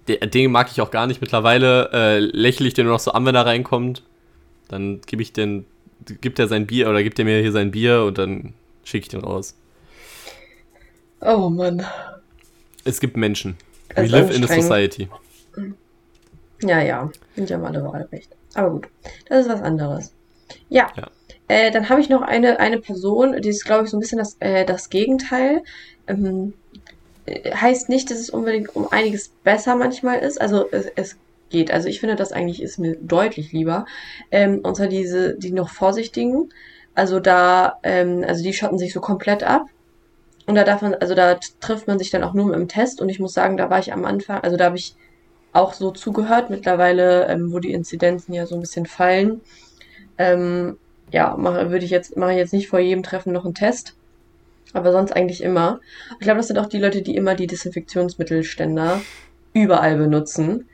de- 0.09 0.27
den 0.27 0.51
mag 0.53 0.71
ich 0.71 0.81
auch 0.81 0.91
gar 0.91 1.07
nicht. 1.07 1.21
Mittlerweile 1.21 1.91
äh, 1.93 2.19
lächle 2.19 2.67
ich 2.69 2.75
den 2.75 2.87
nur 2.87 2.95
noch 2.95 3.01
so 3.01 3.13
an, 3.13 3.25
wenn 3.27 3.35
er 3.35 3.47
reinkommt. 3.47 4.03
Dann 4.69 5.01
gebe 5.07 5.23
ich 5.23 5.33
den, 5.33 5.67
gibt 6.21 6.39
er 6.39 6.49
sein 6.49 6.67
Bier 6.67 6.89
oder 6.89 7.03
gibt 7.03 7.19
er 7.19 7.25
mir 7.25 7.41
hier 7.41 7.53
sein 7.53 7.71
Bier 7.71 8.05
und 8.05 8.19
dann 8.19 8.55
schicke 8.85 9.05
ich 9.05 9.09
den 9.09 9.21
raus. 9.21 9.57
Oh 11.23 11.49
Mann. 11.51 11.85
Es 12.91 13.01
gibt 13.01 13.17
Menschen. 13.17 13.57
We 13.95 14.07
live 14.07 14.35
in 14.35 14.45
a 14.45 14.49
society. 14.49 15.09
Ja, 16.63 16.81
ja. 16.81 17.11
Sind 17.37 17.49
ja 17.49 17.59
mal 17.59 17.69
alle 17.69 17.85
Wahlrecht. 17.85 18.31
Aber 18.55 18.71
gut, 18.71 18.89
das 19.29 19.47
ist 19.47 19.53
was 19.53 19.63
anderes. 19.63 20.13
Ja. 20.69 20.89
Ja. 20.97 21.09
Äh, 21.49 21.71
dann 21.71 21.89
habe 21.89 22.01
ich 22.01 22.09
noch 22.09 22.23
eine, 22.23 22.61
eine 22.61 22.79
Person, 22.79 23.41
die 23.41 23.49
ist, 23.49 23.65
glaube 23.65 23.85
ich, 23.85 23.91
so 23.91 23.97
ein 23.97 24.01
bisschen 24.01 24.19
das, 24.19 24.37
äh, 24.41 24.65
das 24.65 24.91
Gegenteil. 24.91 25.63
Ähm, 26.07 26.55
äh, 27.27 27.53
heißt 27.53 27.89
nicht, 27.89 28.11
dass 28.11 28.19
es 28.19 28.31
unbedingt 28.31 28.75
um 28.75 28.91
einiges 28.91 29.29
besser 29.45 29.77
manchmal 29.77 30.19
ist. 30.19 30.41
Also 30.41 30.69
es, 30.71 30.87
es 30.97 31.17
geht. 31.49 31.71
Also 31.71 31.89
ich 31.89 32.01
finde, 32.01 32.17
das 32.17 32.33
eigentlich 32.33 32.63
ist 32.63 32.79
mir 32.79 32.97
deutlich 32.97 33.53
lieber. 33.53 33.87
Ähm, 34.31 34.61
und 34.63 34.77
zwar 34.77 34.89
diese, 34.89 35.37
die 35.39 35.53
noch 35.53 35.71
Vorsichtigen. 35.71 36.51
Also 36.95 37.21
da, 37.21 37.79
ähm, 37.85 38.25
also 38.27 38.43
die 38.43 38.53
schotten 38.53 38.79
sich 38.79 38.93
so 38.93 39.01
komplett 39.01 39.45
ab. 39.45 39.67
Und 40.51 40.57
da 40.57 40.65
darf 40.65 40.83
man, 40.83 40.95
also 40.95 41.15
da 41.15 41.39
trifft 41.61 41.87
man 41.87 42.01
sich 42.01 42.11
dann 42.11 42.25
auch 42.25 42.35
nur 42.35 42.47
mit 42.47 42.57
dem 42.57 42.67
Test. 42.67 43.01
Und 43.01 43.09
ich 43.09 43.21
muss 43.21 43.35
sagen, 43.35 43.57
da 43.57 43.71
war 43.71 43.79
ich 43.79 43.93
am 43.93 44.05
Anfang, 44.05 44.41
also 44.41 44.57
da 44.57 44.65
habe 44.65 44.77
ich 44.77 44.97
auch 45.53 45.75
so 45.75 45.93
zugehört. 45.93 46.51
Mittlerweile, 46.51 47.29
ähm, 47.29 47.53
wo 47.53 47.61
die 47.61 47.71
Inzidenzen 47.73 48.35
ja 48.35 48.47
so 48.47 48.57
ein 48.57 48.61
bisschen 48.61 48.85
fallen, 48.85 49.43
ähm, 50.19 50.77
ja, 51.13 51.37
mache, 51.37 51.71
würde 51.71 51.85
ich 51.85 51.93
jetzt, 51.93 52.17
mache 52.17 52.33
ich 52.33 52.39
jetzt 52.39 52.53
nicht 52.53 52.67
vor 52.67 52.81
jedem 52.81 53.05
Treffen 53.05 53.33
noch 53.33 53.45
einen 53.45 53.55
Test. 53.55 53.95
Aber 54.73 54.91
sonst 54.91 55.13
eigentlich 55.13 55.41
immer. 55.41 55.79
Ich 56.19 56.25
glaube, 56.25 56.39
das 56.39 56.49
sind 56.49 56.59
auch 56.59 56.67
die 56.67 56.81
Leute, 56.81 57.03
die 57.03 57.15
immer 57.15 57.37
die 57.37 57.47
Desinfektionsmittelständer 57.47 59.01
überall 59.53 59.99
benutzen. 59.99 60.69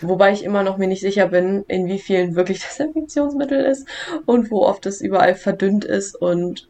Wobei 0.00 0.32
ich 0.32 0.42
immer 0.42 0.62
noch 0.62 0.78
mir 0.78 0.88
nicht 0.88 1.02
sicher 1.02 1.28
bin, 1.28 1.66
in 1.68 1.86
wie 1.86 1.98
vielen 1.98 2.34
wirklich 2.34 2.60
Desinfektionsmittel 2.66 3.62
ist 3.66 3.86
und 4.24 4.50
wo 4.50 4.62
oft 4.62 4.86
es 4.86 5.02
überall 5.02 5.34
verdünnt 5.34 5.84
ist 5.84 6.14
und 6.14 6.66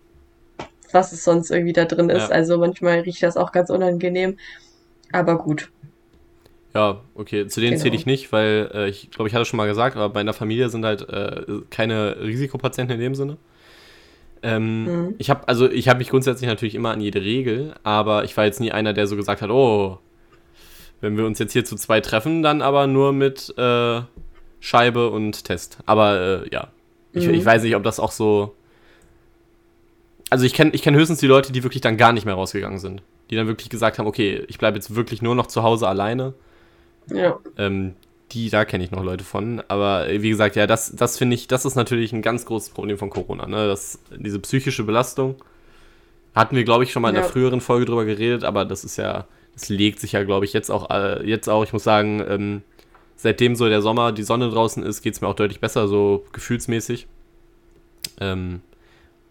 was 0.93 1.13
es 1.13 1.25
sonst 1.25 1.51
irgendwie 1.51 1.73
da 1.73 1.85
drin 1.85 2.11
ist. 2.11 2.29
Ja. 2.29 2.35
Also 2.35 2.59
manchmal 2.59 3.01
riecht 3.01 3.23
das 3.23 3.37
auch 3.37 3.53
ganz 3.53 3.71
unangenehm. 3.71 4.37
Aber 5.13 5.39
gut. 5.39 5.71
Ja, 6.75 7.01
okay. 7.15 7.47
Zu 7.47 7.61
denen 7.61 7.73
Genau. 7.73 7.83
zähle 7.83 7.97
ich 7.97 8.07
nicht, 8.07 8.31
weil 8.33 8.71
äh, 8.75 8.89
ich 8.89 9.11
glaube, 9.11 9.29
ich 9.29 9.35
hatte 9.35 9.45
schon 9.47 9.57
mal 9.57 9.67
gesagt, 9.67 9.97
aber 9.97 10.11
bei 10.11 10.21
einer 10.21 10.35
Familie 10.35 10.69
sind 10.69 10.85
halt 10.85 11.09
äh, 11.09 11.43
keine 11.71 12.21
Risikopatienten 12.21 12.95
in 12.95 13.01
dem 13.01 13.15
Sinne. 13.15 13.37
Ähm, 14.43 14.85
Mhm. 14.85 15.15
Ich 15.19 15.31
habe 15.31 15.49
also 15.49 15.69
ich 15.69 15.89
habe 15.89 15.99
mich 15.99 16.11
grundsätzlich 16.11 16.49
natürlich 16.49 16.75
immer 16.75 16.91
an 16.91 17.01
jede 17.01 17.21
Regel, 17.23 17.75
aber 17.83 18.25
ich 18.25 18.37
war 18.37 18.45
jetzt 18.45 18.61
nie 18.61 18.71
einer, 18.71 18.93
der 18.93 19.07
so 19.07 19.17
gesagt 19.17 19.43
hat, 19.43 19.51
oh, 19.51 19.99
wenn 21.01 21.17
wir 21.17 21.25
uns 21.27 21.39
jetzt 21.39 21.53
hier 21.53 21.65
zu 21.65 21.75
zwei 21.77 22.01
treffen, 22.01 22.43
dann 22.43 22.63
aber 22.63 22.87
nur 22.87 23.13
mit 23.13 23.53
äh, 23.59 24.01
Scheibe 24.61 25.11
und 25.11 25.45
Test. 25.45 25.79
Aber 25.87 26.43
äh, 26.45 26.49
ja, 26.53 26.69
ich, 27.13 27.27
Mhm. 27.27 27.35
ich 27.35 27.45
weiß 27.45 27.63
nicht, 27.63 27.75
ob 27.77 27.83
das 27.83 27.99
auch 27.99 28.13
so. 28.13 28.55
Also 30.31 30.45
ich 30.45 30.55
kenne 30.55 30.73
ich 30.75 30.83
kenn 30.83 30.95
höchstens 30.95 31.21
die 31.21 31.27
Leute, 31.27 31.53
die 31.53 31.63
wirklich 31.63 31.81
dann 31.81 31.97
gar 31.97 32.13
nicht 32.13 32.27
mehr 32.27 32.35
rausgegangen 32.35 32.79
sind. 32.79 33.03
Die 33.31 33.37
dann 33.37 33.47
wirklich 33.47 33.69
gesagt 33.69 33.99
haben, 33.99 34.07
okay, 34.07 34.45
ich 34.49 34.59
bleibe 34.59 34.77
jetzt 34.77 34.95
wirklich 34.95 35.23
nur 35.23 35.35
noch 35.35 35.47
zu 35.47 35.63
Hause 35.63 35.89
alleine. 35.89 36.35
Ja. 37.13 37.39
Ähm, 37.57 37.95
die, 38.33 38.51
da 38.51 38.65
kenne 38.67 38.85
ich 38.85 38.91
noch 38.91 39.03
Leute 39.03 39.25
von. 39.25 39.63
Aber 39.69 40.09
äh, 40.09 40.21
wie 40.23 40.29
gesagt, 40.29 40.57
ja, 40.57 40.67
das, 40.67 40.95
das 40.95 41.17
finde 41.17 41.35
ich, 41.35 41.47
das 41.49 41.65
ist 41.65 41.75
natürlich 41.77 42.13
ein 42.13 42.23
ganz 42.23 42.45
großes 42.45 42.71
Problem 42.71 42.99
von 42.99 43.11
Corona. 43.11 43.47
Ne? 43.47 43.67
Das, 43.67 43.99
diese 44.15 44.39
psychische 44.39 44.85
Belastung. 44.85 45.37
Hatten 46.35 46.57
wir, 46.57 46.65
glaube 46.65 46.85
ich, 46.85 46.93
schon 46.93 47.03
mal 47.03 47.09
in 47.09 47.17
Ja. 47.17 47.23
der 47.23 47.31
früheren 47.31 47.61
Folge 47.61 47.87
drüber 47.87 48.05
geredet, 48.05 48.45
aber 48.45 48.65
das 48.65 48.85
ist 48.85 48.97
ja, 48.99 49.27
das 49.55 49.71
legt 49.71 49.99
sich 49.99 50.13
ja, 50.13 50.23
glaube 50.25 50.45
ich, 50.45 50.53
jetzt 50.53 50.71
auch, 50.71 50.91
äh, 50.91 51.27
jetzt 51.27 51.49
auch, 51.49 51.65
ich 51.65 51.73
muss 51.73 51.83
sagen, 51.85 52.23
ähm, 52.29 52.63
seitdem 53.17 53.57
so 53.57 53.69
der 53.69 53.83
Sommer, 53.83 54.13
die 54.13 54.23
Sonne 54.23 54.51
draußen 54.51 54.83
ist, 54.83 55.03
geht 55.03 55.15
es 55.15 55.21
mir 55.21 55.27
auch 55.29 55.35
deutlich 55.35 55.61
besser, 55.61 55.89
so 55.89 56.25
gefühlsmäßig. 56.33 57.09
Ähm, 58.21 58.61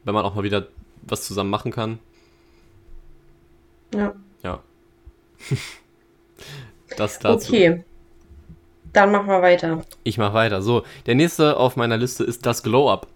wenn 0.04 0.14
man 0.14 0.26
auch 0.26 0.36
mal 0.36 0.44
wieder 0.44 0.68
was 1.08 1.26
zusammen 1.26 1.50
machen 1.50 1.72
kann. 1.72 2.00
Ja. 3.94 4.14
Ja. 4.44 4.60
das 6.98 7.20
dazu. 7.20 7.54
Okay. 7.54 7.84
Dann 8.94 9.12
machen 9.12 9.28
wir 9.28 9.42
weiter. 9.42 9.86
Ich 10.04 10.18
mache 10.18 10.34
weiter. 10.34 10.62
So, 10.62 10.84
der 11.06 11.16
nächste 11.16 11.58
auf 11.58 11.76
meiner 11.76 11.98
Liste 11.98 12.24
ist 12.24 12.46
das 12.46 12.64
Glow-Up. 12.64 13.08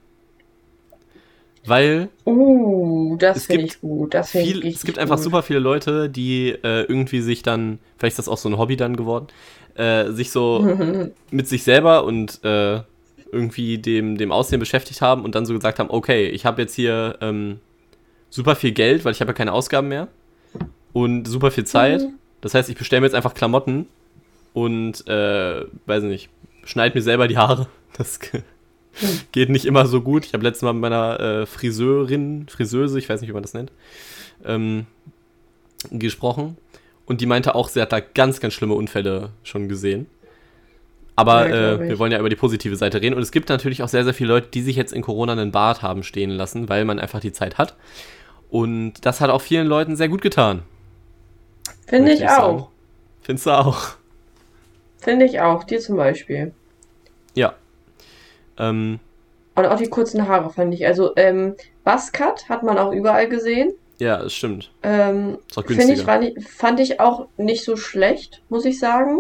Weil 1.65 2.10
Uh, 2.25 3.15
das 3.17 3.45
finde 3.45 3.65
ich 3.65 3.82
gut. 3.82 4.13
Das 4.13 4.32
finde 4.32 4.47
ich 4.47 4.54
viel, 4.54 4.62
richtig 4.62 4.77
es 4.77 4.84
gibt 4.84 4.97
einfach 4.97 5.17
gut. 5.17 5.23
super 5.23 5.43
viele 5.43 5.60
Leute, 5.60 6.10
die 6.10 6.49
äh, 6.49 6.84
irgendwie 6.84 7.21
sich 7.21 7.43
dann, 7.43 7.80
vielleicht 7.97 8.13
ist 8.13 8.19
das 8.19 8.27
auch 8.27 8.38
so 8.38 8.49
ein 8.49 8.58
Hobby 8.58 8.77
dann 8.77 8.95
geworden, 8.95 9.27
äh, 9.75 10.12
sich 10.12 10.32
so 10.32 10.77
mit 11.32 11.47
sich 11.47 11.63
selber 11.63 12.04
und 12.04 12.43
äh, 12.43 12.82
irgendwie 13.32 13.77
dem, 13.77 14.17
dem 14.17 14.32
Aussehen 14.32 14.60
beschäftigt 14.60 15.01
haben 15.01 15.23
und 15.23 15.36
dann 15.36 15.45
so 15.45 15.54
gesagt 15.54 15.80
haben, 15.80 15.89
okay, 15.89 16.27
ich 16.27 16.45
habe 16.45 16.62
jetzt 16.62 16.73
hier 16.75 17.17
ähm, 17.21 17.60
super 18.32 18.56
viel 18.56 18.72
Geld, 18.72 19.06
weil 19.06 19.12
ich 19.12 19.22
habe 19.22 19.30
ja 19.30 19.34
keine 19.36 19.54
Ausgaben 19.54 19.89
mehr 19.89 20.08
und 20.94 21.28
super 21.28 21.52
viel 21.52 21.65
Zeit. 21.65 22.02
Mhm. 22.02 22.13
Das 22.41 22.56
heißt, 22.56 22.67
ich 22.70 22.76
bestelle 22.78 23.02
mir 23.02 23.06
jetzt 23.08 23.13
einfach 23.15 23.36
Klamotten 23.36 23.86
und, 24.54 25.08
äh, 25.08 25.65
weiß 25.86 26.02
nicht, 26.04 26.30
schneide 26.63 26.98
mir 26.98 27.04
selber 27.04 27.28
die 27.28 27.38
Haare. 27.38 27.67
Das 27.98 28.20
ge- 28.22 28.41
geht 29.34 29.50
nicht 29.50 29.65
immer 29.65 29.86
so 29.86 30.02
gut. 30.02 30.26
Ich 30.26 30.34
habe 30.34 30.44
letztes 30.44 30.63
Mal 30.63 30.72
mit 30.72 30.82
meiner 30.82 31.20
äh, 31.20 31.46
Friseurin, 31.46 32.48
Friseuse, 32.50 32.98
ich 32.98 33.10
weiß 33.10 33.20
nicht, 33.22 33.30
wie 33.30 33.34
man 33.34 33.44
das 33.44 33.54
nennt, 33.54 33.70
ähm, 34.46 34.86
gesprochen. 35.91 36.58
Und 37.06 37.20
die 37.22 37.26
meinte 37.26 37.54
auch, 37.56 37.67
sie 37.67 37.82
hat 37.82 37.91
da 37.91 38.00
ganz, 38.00 38.39
ganz 38.39 38.54
schlimme 38.54 38.76
Unfälle 38.76 39.32
schon 39.44 39.67
gesehen. 39.67 40.08
Aber 41.17 41.50
Ja, 41.50 41.74
äh, 41.74 41.89
wir 41.89 42.00
wollen 42.00 42.12
ja 42.13 42.20
über 42.20 42.30
die 42.30 42.36
positive 42.38 42.76
Seite 42.78 43.02
reden. 43.02 43.15
Und 43.15 43.22
es 43.22 43.32
gibt 43.32 43.50
natürlich 43.50 43.84
auch 43.84 43.89
sehr, 43.89 44.06
sehr 44.06 44.13
viele 44.13 44.30
Leute, 44.30 44.48
die 44.54 44.62
sich 44.62 44.78
jetzt 44.78 44.94
in 44.94 45.02
Corona 45.02 45.34
einen 45.34 45.52
Bart 45.52 45.82
haben 45.82 46.04
stehen 46.04 46.30
lassen, 46.32 46.70
weil 46.70 46.86
man 46.86 47.00
einfach 47.00 47.20
die 47.20 47.34
Zeit 47.34 47.58
hat. 47.58 47.76
Und 48.52 49.06
das 49.06 49.20
hat 49.22 49.30
auch 49.32 49.42
vielen 49.42 49.66
Leuten 49.66 49.96
sehr 49.96 50.10
gut 50.10 50.22
getan. 50.22 50.62
Finde 51.88 52.12
ich 52.12 52.20
sagen. 52.20 52.42
auch. 52.60 52.70
Findest 53.22 53.46
du 53.48 53.52
auch? 53.52 53.88
Finde 55.00 55.26
ich 55.26 55.40
auch. 55.42 55.64
Dir 55.64 55.80
zum 55.80 55.96
Beispiel. 55.98 56.54
Ja. 57.34 57.54
Ähm, 58.60 59.00
Und 59.56 59.66
auch 59.66 59.78
die 59.78 59.88
kurzen 59.90 60.28
Haare 60.28 60.50
fand 60.52 60.74
ich. 60.74 60.86
Also, 60.86 61.14
ähm, 61.16 61.56
Buzzcut 61.86 62.50
hat 62.50 62.62
man 62.64 62.78
auch 62.78 62.92
überall 62.92 63.28
gesehen. 63.30 63.74
ja, 64.00 64.22
es 64.22 64.34
stimmt. 64.34 64.72
Ähm, 64.84 65.38
Ist 65.50 65.58
auch 65.58 65.66
Finde 65.66 65.94
ich, 65.94 66.38
ich, 66.38 66.48
fand 66.48 66.80
ich 66.80 67.00
auch 67.00 67.28
nicht 67.38 67.64
so 67.64 67.76
schlecht, 67.78 68.42
muss 68.50 68.66
ich 68.66 68.80
sagen. 68.80 69.20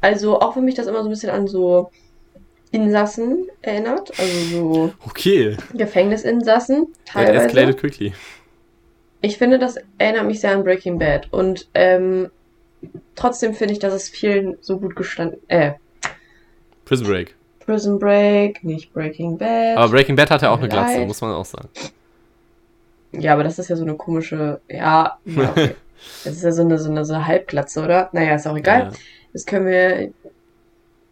Also, 0.00 0.40
auch 0.40 0.54
wenn 0.56 0.64
mich 0.64 0.74
das 0.76 0.86
immer 0.86 1.00
so 1.02 1.08
ein 1.08 1.10
bisschen 1.10 1.30
an 1.30 1.46
so 1.48 1.90
Insassen 2.70 3.46
erinnert. 3.62 4.10
Also 4.18 4.48
so 4.50 4.92
Okay. 5.06 5.56
Gefängnisinsassen 5.74 6.88
teilweise. 7.04 7.46
escalated 7.46 7.78
quickly. 7.78 8.12
Ich 9.24 9.38
finde, 9.38 9.58
das 9.58 9.76
erinnert 9.96 10.26
mich 10.26 10.40
sehr 10.40 10.52
an 10.52 10.64
Breaking 10.64 10.98
Bad. 10.98 11.32
Und 11.32 11.66
ähm, 11.72 12.30
trotzdem 13.14 13.54
finde 13.54 13.72
ich, 13.72 13.78
dass 13.78 13.94
es 13.94 14.10
vielen 14.10 14.58
so 14.60 14.78
gut 14.78 14.94
gestanden. 14.96 15.40
Äh, 15.48 15.72
Prison 16.84 17.06
Break. 17.06 17.34
Prison 17.60 17.98
Break, 17.98 18.62
nicht 18.62 18.92
Breaking 18.92 19.38
Bad. 19.38 19.78
Aber 19.78 19.90
Breaking 19.90 20.14
Bad 20.14 20.30
hat 20.30 20.42
ja 20.42 20.50
auch 20.50 20.58
eine 20.58 20.68
Glatze, 20.68 21.06
muss 21.06 21.22
man 21.22 21.30
auch 21.30 21.46
sagen. 21.46 21.70
ja, 23.12 23.32
aber 23.32 23.44
das 23.44 23.58
ist 23.58 23.70
ja 23.70 23.76
so 23.76 23.84
eine 23.84 23.94
komische. 23.94 24.60
Ja, 24.68 25.18
ja 25.24 25.50
okay. 25.50 25.74
Das 26.24 26.34
ist 26.34 26.42
ja 26.42 26.52
so 26.52 26.60
eine, 26.60 26.78
so 26.78 26.90
eine, 26.90 27.06
so 27.06 27.14
eine 27.14 27.26
Halbglatze, 27.26 27.82
oder? 27.82 28.10
Naja, 28.12 28.34
ist 28.34 28.46
auch 28.46 28.58
egal. 28.58 28.80
Ja. 28.80 28.92
Das 29.32 29.46
können 29.46 29.66
wir. 29.66 30.12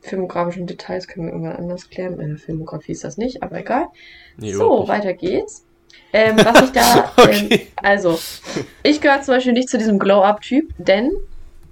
Filmografischen 0.03 0.67
Details 0.67 1.09
können 1.09 1.27
wir 1.27 1.33
irgendwann 1.33 1.57
anders 1.57 1.89
klären. 1.89 2.19
Meine 2.19 2.37
Filmografie 2.37 2.93
ist 2.93 3.05
das 3.05 3.17
nicht, 3.17 3.43
aber 3.43 3.61
egal. 3.61 3.87
Nee, 4.37 4.53
so, 4.53 4.87
weiter 4.87 5.15
geht's. 5.15 5.65
Ähm, 6.13 6.37
was 6.37 6.63
ich 6.63 6.73
da. 6.73 7.13
Okay. 7.17 7.49
ähm, 7.53 7.61
also, 7.77 8.19
ich 8.83 9.01
gehöre 9.01 9.23
zum 9.23 9.35
Beispiel 9.35 9.53
nicht 9.53 9.69
zu 9.69 9.79
diesem 9.79 9.99
Glow-Up-Typ, 9.99 10.73
denn 10.79 11.11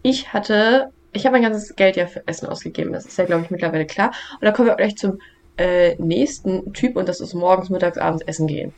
ich 0.02 0.32
hatte. 0.32 0.90
Ich 1.12 1.26
habe 1.26 1.32
mein 1.32 1.42
ganzes 1.42 1.74
Geld 1.74 1.96
ja 1.96 2.06
für 2.06 2.22
Essen 2.28 2.48
ausgegeben. 2.48 2.92
Das 2.92 3.04
ist 3.04 3.18
ja, 3.18 3.24
glaube 3.24 3.42
ich, 3.42 3.50
mittlerweile 3.50 3.84
klar. 3.84 4.12
Und 4.34 4.44
da 4.44 4.52
kommen 4.52 4.68
wir 4.68 4.74
auch 4.74 4.78
gleich 4.78 4.96
zum 4.96 5.18
äh, 5.56 5.96
nächsten 5.96 6.72
Typ 6.72 6.94
und 6.96 7.08
das 7.08 7.20
ist 7.20 7.34
morgens, 7.34 7.68
mittags, 7.68 7.98
abends 7.98 8.22
essen 8.24 8.46
gehen. 8.46 8.72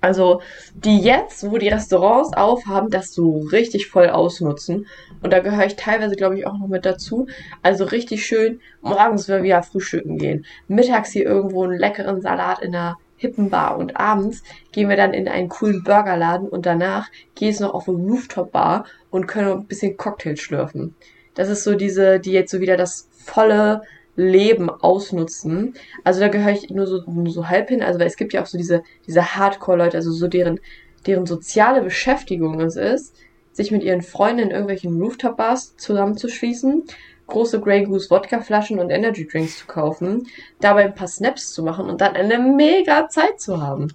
Also, 0.00 0.42
die 0.74 0.98
jetzt, 0.98 1.50
wo 1.50 1.56
die 1.56 1.68
Restaurants 1.68 2.36
aufhaben, 2.36 2.90
das 2.90 3.14
so 3.14 3.38
richtig 3.52 3.86
voll 3.86 4.10
ausnutzen. 4.10 4.86
Und 5.22 5.32
da 5.32 5.38
gehöre 5.38 5.64
ich 5.64 5.76
teilweise, 5.76 6.14
glaube 6.14 6.36
ich, 6.36 6.46
auch 6.46 6.58
noch 6.58 6.66
mit 6.66 6.84
dazu. 6.84 7.26
Also 7.62 7.84
richtig 7.84 8.26
schön 8.26 8.60
morgens 8.82 9.28
wir 9.28 9.42
wieder 9.42 9.62
frühstücken 9.62 10.18
gehen. 10.18 10.44
Mittags 10.68 11.12
hier 11.12 11.24
irgendwo 11.24 11.64
einen 11.64 11.78
leckeren 11.78 12.20
Salat 12.20 12.60
in 12.60 12.74
einer 12.74 12.98
hippen 13.16 13.50
Bar. 13.50 13.76
Und 13.78 13.96
abends 13.96 14.42
gehen 14.72 14.88
wir 14.88 14.96
dann 14.96 15.14
in 15.14 15.28
einen 15.28 15.48
coolen 15.48 15.82
Burgerladen 15.82 16.48
und 16.48 16.66
danach 16.66 17.08
geht 17.34 17.54
es 17.54 17.60
noch 17.60 17.74
auf 17.74 17.88
eine 17.88 17.98
Rooftop-Bar 17.98 18.86
und 19.10 19.26
können 19.26 19.52
ein 19.52 19.66
bisschen 19.66 19.96
Cocktail 19.96 20.36
schlürfen. 20.36 20.94
Das 21.34 21.48
ist 21.48 21.64
so 21.64 21.74
diese, 21.74 22.20
die 22.20 22.32
jetzt 22.32 22.50
so 22.50 22.60
wieder 22.60 22.76
das 22.76 23.08
volle 23.12 23.82
Leben 24.16 24.70
ausnutzen. 24.70 25.74
Also 26.04 26.20
da 26.20 26.28
gehöre 26.28 26.52
ich 26.52 26.70
nur 26.70 26.86
so, 26.86 27.02
nur 27.06 27.32
so 27.32 27.48
halb 27.48 27.68
hin. 27.68 27.82
Also 27.82 27.98
weil 27.98 28.06
es 28.06 28.16
gibt 28.16 28.32
ja 28.32 28.42
auch 28.42 28.46
so 28.46 28.58
diese, 28.58 28.82
diese 29.06 29.34
Hardcore-Leute, 29.34 29.96
also 29.96 30.12
so 30.12 30.28
deren, 30.28 30.60
deren 31.06 31.26
soziale 31.26 31.82
Beschäftigung 31.82 32.60
es 32.60 32.76
ist, 32.76 33.16
sich 33.52 33.70
mit 33.70 33.82
ihren 33.82 34.02
Freunden 34.02 34.44
in 34.44 34.50
irgendwelchen 34.50 35.00
Rooftop-Bars 35.00 35.76
zusammenzuschließen, 35.76 36.84
große 37.26 37.60
Grey 37.60 37.84
Goose 37.84 38.10
Wodka-Flaschen 38.10 38.78
und 38.78 38.90
Energy 38.90 39.26
Drinks 39.26 39.58
zu 39.58 39.66
kaufen, 39.66 40.26
dabei 40.60 40.84
ein 40.84 40.94
paar 40.94 41.08
Snaps 41.08 41.52
zu 41.52 41.62
machen 41.62 41.88
und 41.88 42.00
dann 42.00 42.14
eine 42.14 42.38
mega 42.38 43.08
Zeit 43.08 43.40
zu 43.40 43.60
haben. 43.60 43.94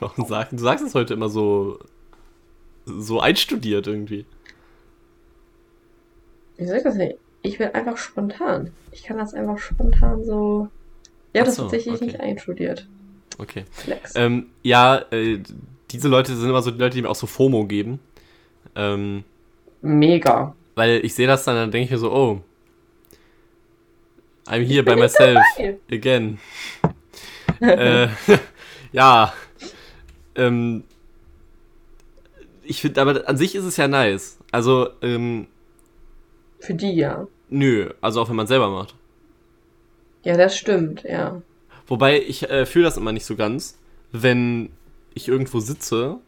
Warum 0.00 0.26
sag, 0.26 0.50
du 0.50 0.58
sagst 0.58 0.84
es 0.84 0.94
heute 0.94 1.14
immer 1.14 1.28
so, 1.28 1.78
so 2.84 3.20
einstudiert 3.20 3.86
irgendwie. 3.86 4.24
Ich 6.56 6.68
das 6.82 6.94
nicht? 6.96 7.16
Ich 7.42 7.58
bin 7.58 7.68
einfach 7.68 7.96
spontan. 7.96 8.72
Ich 8.90 9.04
kann 9.04 9.16
das 9.16 9.32
einfach 9.32 9.58
spontan 9.58 10.24
so. 10.24 10.68
Ja, 11.32 11.42
Ach 11.42 11.46
das 11.46 11.56
so, 11.56 11.62
tatsächlich 11.62 11.94
okay. 11.94 12.04
nicht 12.06 12.20
einstudiert. 12.20 12.88
Okay. 13.38 13.64
Flex. 13.70 14.14
Ähm, 14.16 14.46
ja, 14.62 15.04
äh, 15.12 15.38
diese 15.90 16.08
Leute 16.08 16.34
sind 16.34 16.48
immer 16.48 16.62
so 16.62 16.70
die 16.70 16.78
Leute, 16.78 16.96
die 16.96 17.02
mir 17.02 17.10
auch 17.10 17.14
so 17.14 17.26
FOMO 17.26 17.66
geben. 17.66 18.00
Ähm, 18.74 19.24
Mega. 19.82 20.54
Weil 20.78 21.04
ich 21.04 21.14
sehe 21.14 21.26
das 21.26 21.42
dann, 21.42 21.56
dann 21.56 21.70
denke 21.72 21.86
ich 21.86 21.90
mir 21.90 21.98
so, 21.98 22.12
oh, 22.12 22.40
I'm 24.46 24.64
here 24.64 24.84
by 24.84 24.94
myself 24.94 25.42
again. 25.90 26.38
äh, 27.60 28.06
ja. 28.92 29.34
Ähm, 30.36 30.84
ich 32.62 32.80
finde, 32.80 33.02
aber 33.02 33.28
an 33.28 33.36
sich 33.36 33.56
ist 33.56 33.64
es 33.64 33.76
ja 33.76 33.88
nice. 33.88 34.38
Also, 34.52 34.90
ähm, 35.02 35.48
Für 36.60 36.74
die 36.74 36.92
ja. 36.92 37.26
nö, 37.48 37.90
also 38.00 38.22
auch 38.22 38.28
wenn 38.28 38.36
man 38.36 38.46
selber 38.46 38.70
macht. 38.70 38.94
Ja, 40.22 40.36
das 40.36 40.56
stimmt, 40.56 41.02
ja. 41.02 41.42
Wobei 41.88 42.22
ich 42.22 42.48
äh, 42.48 42.66
fühle 42.66 42.84
das 42.84 42.96
immer 42.96 43.10
nicht 43.10 43.26
so 43.26 43.34
ganz, 43.34 43.80
wenn 44.12 44.70
ich 45.12 45.26
irgendwo 45.26 45.58
sitze 45.58 46.18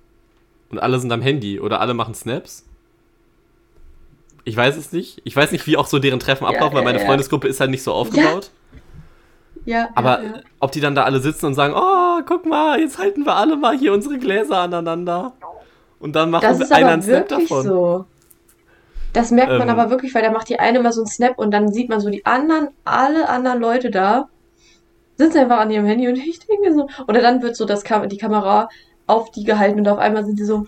und 0.71 0.81
alle 0.81 0.99
sind 0.99 1.13
am 1.13 1.23
Handy 1.23 1.61
oder 1.61 1.81
alle 1.81 1.95
machen 1.95 2.15
Snaps. 2.15 2.67
Ich 4.45 4.57
weiß 4.57 4.77
es 4.77 4.93
nicht. 4.93 5.21
Ich 5.25 5.37
weiß 5.37 5.53
nicht, 5.53 5.67
wie 5.67 5.77
auch 5.77 5.87
so 5.87 5.99
deren 5.99 6.21
Treffen 6.21 6.45
Ja, 6.45 6.51
ablaufen, 6.51 6.75
weil 6.75 6.83
ja, 6.83 6.89
meine 6.89 7.01
ja. 7.01 7.07
Freundesgruppe 7.07 7.49
ist 7.49 7.61
halt 7.61 7.71
nicht 7.71 7.83
so 7.83 7.93
aufgebaut. 7.93 8.51
Ja, 9.67 9.91
Aber 9.95 10.21
ob 10.59 10.73
die 10.73 10.81
dann 10.81 10.95
da 10.95 11.05
alle 11.05 11.21
sitzen 11.21 11.47
und 11.47 11.55
sagen, 11.55 11.75
oh, 11.77 12.23
guck 12.27 12.47
mal, 12.47 12.81
jetzt 12.81 12.99
halten 12.99 13.25
wir 13.27 13.37
alle 13.37 13.57
mal 13.57 13.77
hier 13.77 13.93
unsere 13.93 14.19
Gläser 14.19 14.59
aneinander. 14.59 15.35
Und 15.99 16.17
dann 16.17 16.31
machen 16.31 16.45
das 16.45 16.59
wir 16.59 16.73
einer 16.75 16.87
aber 16.87 16.93
einen 16.95 17.03
Snap 17.03 17.31
wirklich 17.31 17.49
davon. 17.49 17.65
so. 17.67 18.05
Das 19.13 19.31
merkt 19.31 19.51
man 19.59 19.69
Ähm. 19.69 19.69
aber 19.69 19.91
wirklich, 19.91 20.15
weil 20.15 20.23
da 20.23 20.31
macht 20.31 20.49
die 20.49 20.59
eine 20.59 20.81
mal 20.81 20.93
so 20.93 21.03
einen 21.03 21.09
Snap 21.09 21.39
und 21.39 21.51
dann 21.51 21.73
sieht 21.73 21.89
man 21.89 22.01
so 22.01 22.09
die 22.11 22.25
anderen, 22.25 22.69
alle 22.85 23.29
anderen 23.29 23.61
Leute 23.61 23.91
da, 23.91 24.29
sitzen 25.17 25.39
einfach 25.39 25.59
an 25.59 25.71
ihrem 25.71 25.85
Handy 25.85 26.09
und 26.09 26.17
ich 26.17 26.39
denke 26.39 26.63
mir 26.63 26.75
so, 26.75 26.89
oder 27.07 27.21
dann 27.21 27.43
wird 27.43 27.57
so 27.57 27.67
das 27.67 27.85
Kam 27.85 28.09
die 28.09 28.17
Kamera 28.17 28.69
auf 29.07 29.31
die 29.33 29.45
gehalten 29.45 29.81
und 29.81 29.89
auf 29.89 29.99
einmal 29.99 30.25
sind 30.25 30.39
die 30.39 30.45
so, 30.45 30.67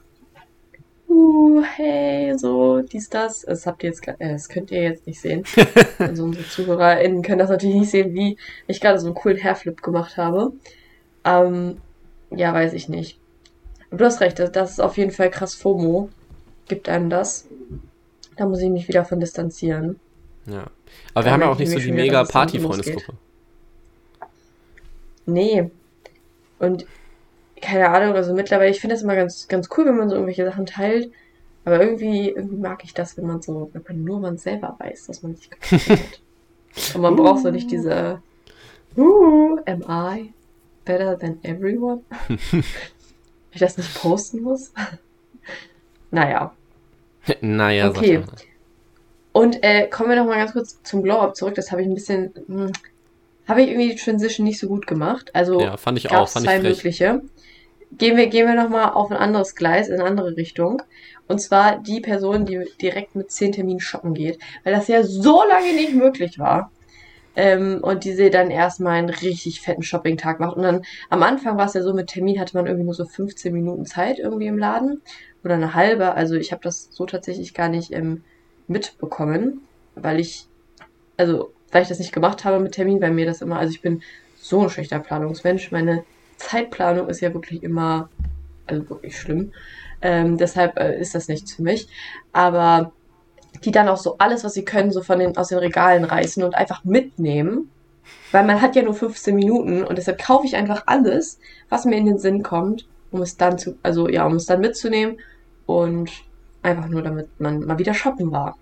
uh, 1.13 1.63
hey, 1.63 2.37
so, 2.39 2.81
dies, 2.83 3.09
das. 3.09 3.43
Das 3.43 3.67
habt 3.67 3.83
ihr 3.83 3.91
jetzt, 3.91 4.07
äh, 4.07 4.15
das 4.19 4.49
könnt 4.49 4.71
ihr 4.71 4.83
jetzt 4.83 5.07
nicht 5.07 5.21
sehen. 5.21 5.45
Also 5.99 6.25
unsere 6.25 6.47
ZuhörerInnen 6.47 7.23
können 7.23 7.39
das 7.39 7.51
natürlich 7.51 7.77
nicht 7.77 7.91
sehen, 7.91 8.15
wie 8.15 8.37
ich 8.67 8.81
gerade 8.81 8.99
so 8.99 9.07
einen 9.07 9.15
coolen 9.15 9.43
Hairflip 9.43 9.83
gemacht 9.83 10.17
habe. 10.17 10.53
Ähm, 11.25 11.79
ja, 12.31 12.53
weiß 12.53 12.73
ich 12.73 12.89
nicht. 12.89 13.19
Aber 13.91 13.99
du 13.99 14.05
hast 14.05 14.21
recht, 14.21 14.39
das, 14.39 14.51
das 14.53 14.71
ist 14.73 14.81
auf 14.81 14.97
jeden 14.97 15.13
Fall 15.13 15.31
krass 15.31 15.55
FOMO. 15.55 16.09
Gibt 16.67 16.89
einem 16.89 17.11
das. 17.11 17.47
Da 18.37 18.47
muss 18.47 18.61
ich 18.61 18.71
mich 18.71 18.89
wieder 18.89 19.05
von 19.05 19.21
distanzieren. 19.21 20.01
Ja. 20.47 20.67
Aber 21.15 21.25
wir 21.25 21.25
Da 21.25 21.31
haben 21.33 21.41
ja 21.43 21.49
auch 21.51 21.59
nicht 21.59 21.69
ich 21.69 21.75
so 21.75 21.81
die 21.81 21.93
mega 21.93 22.25
Party-Freundesgruppe. 22.25 23.15
Nee. 25.27 25.71
Und 26.59 26.87
keine 27.63 27.89
Ahnung, 27.89 28.15
also 28.15 28.35
mittlerweile, 28.35 28.71
ich 28.71 28.81
finde 28.81 28.95
das 28.95 29.03
immer 29.03 29.17
ganz, 29.17 29.49
ganz 29.49 29.69
cool, 29.77 29.87
wenn 29.87 29.97
man 29.97 30.09
so 30.09 30.17
irgendwelche 30.17 30.45
Sachen 30.45 30.67
teilt. 30.67 31.11
Aber 31.65 31.81
irgendwie, 31.81 32.31
irgendwie 32.31 32.57
mag 32.57 32.83
ich 32.85 32.93
das, 32.93 33.17
wenn 33.17 33.27
man 33.27 33.41
so, 33.41 33.71
wenn 33.73 33.85
man 33.87 34.05
nur 34.05 34.21
man 34.21 34.37
selber 34.37 34.77
weiß, 34.79 35.07
dass 35.07 35.23
man 35.23 35.37
sich 35.37 35.49
hat. 35.51 36.21
Und 36.95 37.03
man 37.03 37.17
braucht 37.17 37.43
so 37.43 37.51
nicht 37.51 37.71
diese 37.71 38.21
uh, 38.97 39.59
am 39.67 39.85
I 39.89 40.33
better 40.85 41.19
than 41.19 41.39
everyone? 41.45 42.01
ich 43.53 43.61
das 43.61 43.77
nicht 43.77 43.95
posten 43.95 44.43
muss. 44.43 44.73
naja. 46.11 46.53
naja, 47.41 47.89
Okay. 47.89 48.25
Und 49.33 49.63
äh, 49.63 49.87
kommen 49.89 50.11
wir 50.11 50.17
noch 50.17 50.27
mal 50.27 50.37
ganz 50.37 50.53
kurz 50.53 50.83
zum 50.83 51.03
Glow-Up 51.03 51.37
zurück. 51.37 51.55
Das 51.55 51.71
habe 51.71 51.81
ich 51.81 51.89
ein 51.89 51.95
bisschen, 51.95 52.35
hm, 52.47 52.71
habe 53.49 53.63
ich 53.63 53.69
irgendwie 53.69 53.91
die 53.91 53.97
Transition 53.97 54.45
nicht 54.45 54.59
so 54.59 54.69
gut 54.69 54.87
gemacht. 54.87 55.35
Also 55.35 55.61
Ja, 55.61 55.77
fand 55.77 55.99
ich 55.99 56.11
auch, 56.11 56.29
fand 56.29 56.45
zwei 56.45 56.57
ich 56.57 56.63
frech. 56.63 56.77
mögliche. 56.77 57.23
Gehen 57.99 58.17
wir, 58.17 58.27
gehen 58.29 58.47
wir 58.47 58.55
noch 58.55 58.71
mal 58.71 58.91
auf 58.91 59.11
ein 59.11 59.17
anderes 59.17 59.55
Gleis, 59.55 59.89
in 59.89 59.95
eine 59.95 60.05
andere 60.05 60.37
Richtung. 60.37 60.83
Und 61.29 61.41
zwar 61.41 61.79
die 61.79 62.01
Person, 62.01 62.47
die 62.47 62.65
direkt 62.81 63.15
mit 63.15 63.31
zehn 63.31 63.53
Terminen 63.53 63.81
shoppen 63.81 64.15
geht, 64.15 64.39
weil 64.65 64.73
das 64.73 64.89
ja 64.89 65.03
so 65.03 65.43
lange 65.49 65.75
nicht 65.75 65.95
möglich 65.95 66.39
war. 66.39 66.71
Ähm, 67.35 67.81
und 67.83 68.05
diese 68.05 68.31
dann 68.31 68.51
erstmal 68.51 68.99
einen 68.99 69.09
richtig 69.09 69.61
fetten 69.61 69.83
Shopping-Tag 69.83 70.41
macht. 70.41 70.57
Und 70.57 70.63
dann 70.63 70.83
am 71.09 71.23
Anfang 71.23 71.57
war 71.57 71.67
es 71.67 71.75
ja 71.75 71.83
so, 71.83 71.95
mit 71.95 72.09
Termin 72.09 72.41
hatte 72.41 72.57
man 72.57 72.67
irgendwie 72.67 72.85
nur 72.85 72.95
so 72.95 73.05
15 73.05 73.53
Minuten 73.53 73.87
Zeit 73.87 74.19
irgendwie 74.19 74.47
im 74.47 74.59
Laden. 74.59 75.01
Oder 75.45 75.55
eine 75.55 75.75
halbe. 75.75 76.15
Also 76.15 76.35
ich 76.35 76.53
habe 76.53 76.63
das 76.63 76.89
so 76.93 77.07
tatsächlich 77.07 77.55
gar 77.55 77.69
nicht 77.69 77.93
ähm, 77.93 78.23
mitbekommen, 78.69 79.63
weil 79.95 80.21
ich, 80.21 80.47
also, 81.17 81.53
weil 81.71 81.83
ich 81.83 81.89
das 81.89 81.99
nicht 81.99 82.13
gemacht 82.13 82.45
habe 82.45 82.61
mit 82.61 82.73
Termin, 82.73 83.01
weil 83.01 83.13
mir 83.13 83.27
das 83.27 83.43
immer, 83.43 83.59
also 83.59 83.73
ich 83.73 83.81
bin 83.81 84.03
so 84.39 84.63
ein 84.63 84.71
schlechter 84.71 84.99
Planungsmensch. 84.99 85.73
Meine 85.73 86.05
Zeitplanung 86.37 87.09
ist 87.09 87.21
ja 87.21 87.33
wirklich 87.33 87.63
immer, 87.63 88.09
also 88.67 88.89
wirklich 88.91 89.19
schlimm. 89.19 89.53
Ähm, 90.01 90.37
deshalb 90.37 90.79
äh, 90.79 90.99
ist 90.99 91.15
das 91.15 91.29
nichts 91.29 91.55
für 91.55 91.63
mich. 91.63 91.89
Aber 92.33 92.93
die 93.65 93.71
dann 93.71 93.89
auch 93.89 93.97
so 93.97 94.17
alles, 94.19 94.45
was 94.45 94.55
sie 94.55 94.65
können, 94.65 94.91
so 94.91 95.03
von 95.03 95.19
den, 95.19 95.37
aus 95.37 95.49
den 95.49 95.59
Regalen 95.59 96.05
reißen 96.05 96.43
und 96.43 96.55
einfach 96.55 96.85
mitnehmen. 96.85 97.71
Weil 98.33 98.45
man 98.45 98.61
hat 98.61 98.75
ja 98.75 98.83
nur 98.83 98.95
15 98.95 99.35
Minuten 99.35 99.85
und 99.85 99.97
deshalb 99.97 100.21
kaufe 100.21 100.47
ich 100.47 100.57
einfach 100.57 100.85
alles, 100.87 101.39
was 101.69 101.85
mir 101.85 101.97
in 101.97 102.07
den 102.07 102.19
Sinn 102.19 102.43
kommt, 102.43 102.87
um 103.11 103.23
es 103.23 103.37
dann 103.37 103.59
zu, 103.59 103.77
also 103.83 104.09
ja, 104.09 104.27
um 104.27 104.35
es 104.35 104.47
dann 104.47 104.61
mitzunehmen 104.61 105.19
und 105.67 106.11
einfach 106.63 106.89
nur 106.89 107.03
damit 107.03 107.29
man 107.39 107.65
mal 107.65 107.79
wieder 107.79 107.95
shoppen 107.95 108.33
war. 108.33 108.57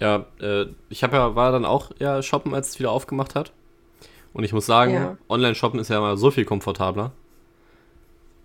Ja, 0.00 0.26
äh, 0.40 0.66
ich 0.90 1.02
habe 1.02 1.16
ja, 1.16 1.34
war 1.34 1.52
dann 1.52 1.64
auch 1.64 1.92
ja 1.98 2.22
shoppen, 2.22 2.54
als 2.54 2.70
es 2.70 2.78
wieder 2.78 2.90
aufgemacht 2.90 3.34
hat. 3.34 3.52
Und 4.32 4.44
ich 4.44 4.52
muss 4.52 4.66
sagen, 4.66 4.94
Ja. 4.94 5.16
Online-Shoppen 5.28 5.78
ist 5.80 5.90
ja 5.90 6.00
mal 6.00 6.16
so 6.16 6.30
viel 6.30 6.44
komfortabler. 6.44 7.12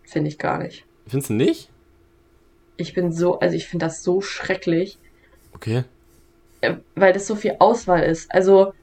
Finde 0.04 0.30
ich 0.30 0.38
gar 0.38 0.58
nicht. 0.60 0.86
Findest 1.08 1.30
du 1.30 1.34
nicht? 1.34 1.70
Ich 2.78 2.94
bin 2.94 3.12
so, 3.12 3.40
also 3.40 3.56
ich 3.56 3.68
finde 3.68 3.86
das 3.86 4.04
so 4.04 4.22
schrecklich, 4.22 4.98
Okay. 5.56 5.84
äh, 6.62 6.76
weil 6.96 7.14
das 7.14 7.26
so 7.28 7.36
viel 7.36 7.56
Auswahl 7.60 8.04
ist. 8.04 8.32
Also 8.34 8.74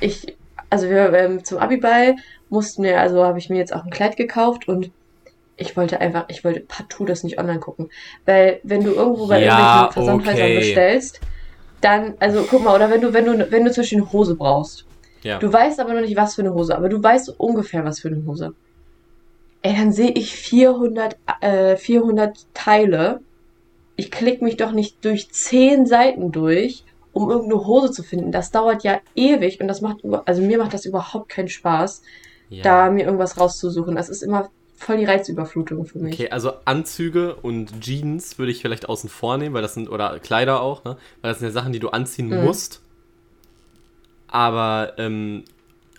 ich, 0.00 0.36
also 0.68 0.88
wir 0.90 1.12
ähm, 1.14 1.44
zum 1.44 1.58
Abiball 1.58 2.16
mussten 2.50 2.82
wir, 2.82 3.00
also 3.00 3.24
habe 3.24 3.38
ich 3.38 3.48
mir 3.48 3.56
jetzt 3.58 3.74
auch 3.74 3.84
ein 3.84 3.90
Kleid 3.90 4.16
gekauft 4.16 4.68
und 4.68 4.90
ich 5.56 5.76
wollte 5.76 6.00
einfach, 6.00 6.24
ich 6.28 6.44
wollte 6.44 6.60
partout 6.60 7.04
das 7.06 7.22
nicht 7.24 7.38
online 7.38 7.60
gucken. 7.60 7.90
Weil 8.26 8.60
wenn 8.64 8.82
du 8.84 8.90
irgendwo 8.92 9.28
bei 9.28 9.40
Ja, 9.42 9.58
irgendwelchen 9.58 9.92
Versandhäusern 9.92 10.34
okay. 10.50 10.58
bestellst, 10.58 11.20
dann, 11.80 12.14
also 12.20 12.46
guck 12.48 12.62
mal, 12.64 12.74
oder 12.74 12.90
wenn 12.90 13.00
du, 13.00 13.12
wenn 13.12 13.24
du, 13.24 13.50
wenn 13.50 13.64
du 13.64 13.70
zum 13.72 13.82
Beispiel 13.82 13.98
eine 13.98 14.12
Hose 14.12 14.34
brauchst, 14.36 14.84
Ja. 15.22 15.38
du 15.38 15.52
weißt 15.52 15.78
aber 15.80 15.94
noch 15.94 16.00
nicht, 16.00 16.16
was 16.16 16.34
für 16.34 16.42
eine 16.42 16.54
Hose, 16.54 16.76
aber 16.76 16.88
du 16.88 17.02
weißt 17.02 17.38
ungefähr, 17.38 17.84
was 17.84 18.00
für 18.00 18.08
eine 18.08 18.24
Hose. 18.26 18.54
Ey, 19.62 19.76
dann 19.76 19.92
sehe 19.92 20.10
ich 20.10 20.34
400, 20.34 21.16
äh, 21.40 21.76
400 21.76 22.46
Teile. 22.52 23.20
Ich 23.94 24.10
klicke 24.10 24.42
mich 24.44 24.56
doch 24.56 24.72
nicht 24.72 25.04
durch 25.04 25.30
10 25.30 25.86
Seiten 25.86 26.32
durch, 26.32 26.82
um 27.12 27.30
irgendeine 27.30 27.64
Hose 27.66 27.92
zu 27.92 28.02
finden. 28.02 28.32
Das 28.32 28.50
dauert 28.50 28.82
ja 28.82 28.98
ewig 29.14 29.60
und 29.60 29.68
das 29.68 29.80
macht, 29.80 29.98
also 30.24 30.42
mir 30.42 30.58
macht 30.58 30.74
das 30.74 30.84
überhaupt 30.86 31.28
keinen 31.28 31.48
Spaß, 31.48 32.02
ja. 32.50 32.62
da 32.64 32.90
mir 32.90 33.04
irgendwas 33.04 33.38
rauszusuchen. 33.38 33.94
Das 33.94 34.08
ist 34.08 34.22
immer 34.22 34.50
voll 34.76 34.96
die 34.96 35.04
Reizüberflutung 35.04 35.84
für 35.86 35.98
mich. 36.00 36.14
Okay, 36.14 36.30
also 36.30 36.54
Anzüge 36.64 37.36
und 37.36 37.80
Jeans 37.80 38.38
würde 38.38 38.50
ich 38.50 38.60
vielleicht 38.62 38.88
außen 38.88 39.08
vor 39.08 39.36
nehmen, 39.36 39.54
weil 39.54 39.62
das 39.62 39.74
sind, 39.74 39.88
oder 39.88 40.18
Kleider 40.18 40.60
auch, 40.60 40.82
ne? 40.82 40.96
Weil 41.20 41.30
das 41.30 41.38
sind 41.38 41.46
ja 41.48 41.52
Sachen, 41.52 41.72
die 41.72 41.78
du 41.78 41.90
anziehen 41.90 42.28
Mhm. 42.28 42.44
musst. 42.44 42.80
Aber, 44.32 44.94
ähm, 44.96 45.44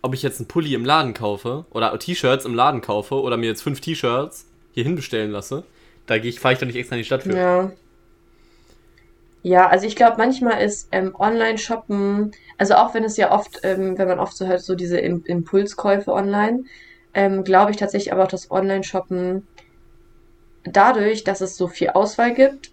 ob 0.01 0.15
ich 0.15 0.23
jetzt 0.23 0.39
einen 0.39 0.47
Pulli 0.47 0.73
im 0.73 0.83
Laden 0.83 1.13
kaufe 1.13 1.65
oder 1.71 1.97
T-Shirts 1.97 2.45
im 2.45 2.55
Laden 2.55 2.81
kaufe 2.81 3.21
oder 3.21 3.37
mir 3.37 3.45
jetzt 3.45 3.61
fünf 3.61 3.79
T-Shirts 3.79 4.47
hier 4.73 4.83
hinbestellen 4.83 5.31
lasse, 5.31 5.63
da 6.07 6.15
fahre 6.15 6.53
ich 6.53 6.59
doch 6.59 6.65
nicht 6.65 6.75
extra 6.75 6.95
in 6.95 7.01
die 7.01 7.05
Stadt 7.05 7.23
für. 7.23 7.37
Ja. 7.37 7.71
Ja, 9.43 9.67
also 9.67 9.85
ich 9.85 9.95
glaube, 9.95 10.15
manchmal 10.17 10.61
ist 10.61 10.87
ähm, 10.91 11.13
Online-Shoppen, 11.17 12.31
also 12.57 12.75
auch 12.75 12.93
wenn 12.93 13.03
es 13.03 13.17
ja 13.17 13.31
oft, 13.31 13.59
ähm, 13.63 13.97
wenn 13.97 14.07
man 14.07 14.19
oft 14.19 14.35
so 14.35 14.47
hört, 14.47 14.61
so 14.61 14.73
diese 14.73 14.97
Im 14.97 15.23
Impulskäufe 15.25 16.11
online, 16.11 16.63
ähm, 17.13 17.43
glaube 17.43 17.71
ich 17.71 17.77
tatsächlich 17.77 18.13
aber 18.13 18.23
auch, 18.23 18.29
dass 18.29 18.49
Online-Shoppen 18.49 19.45
dadurch, 20.63 21.23
dass 21.25 21.41
es 21.41 21.57
so 21.57 21.67
viel 21.67 21.89
Auswahl 21.89 22.33
gibt, 22.33 22.71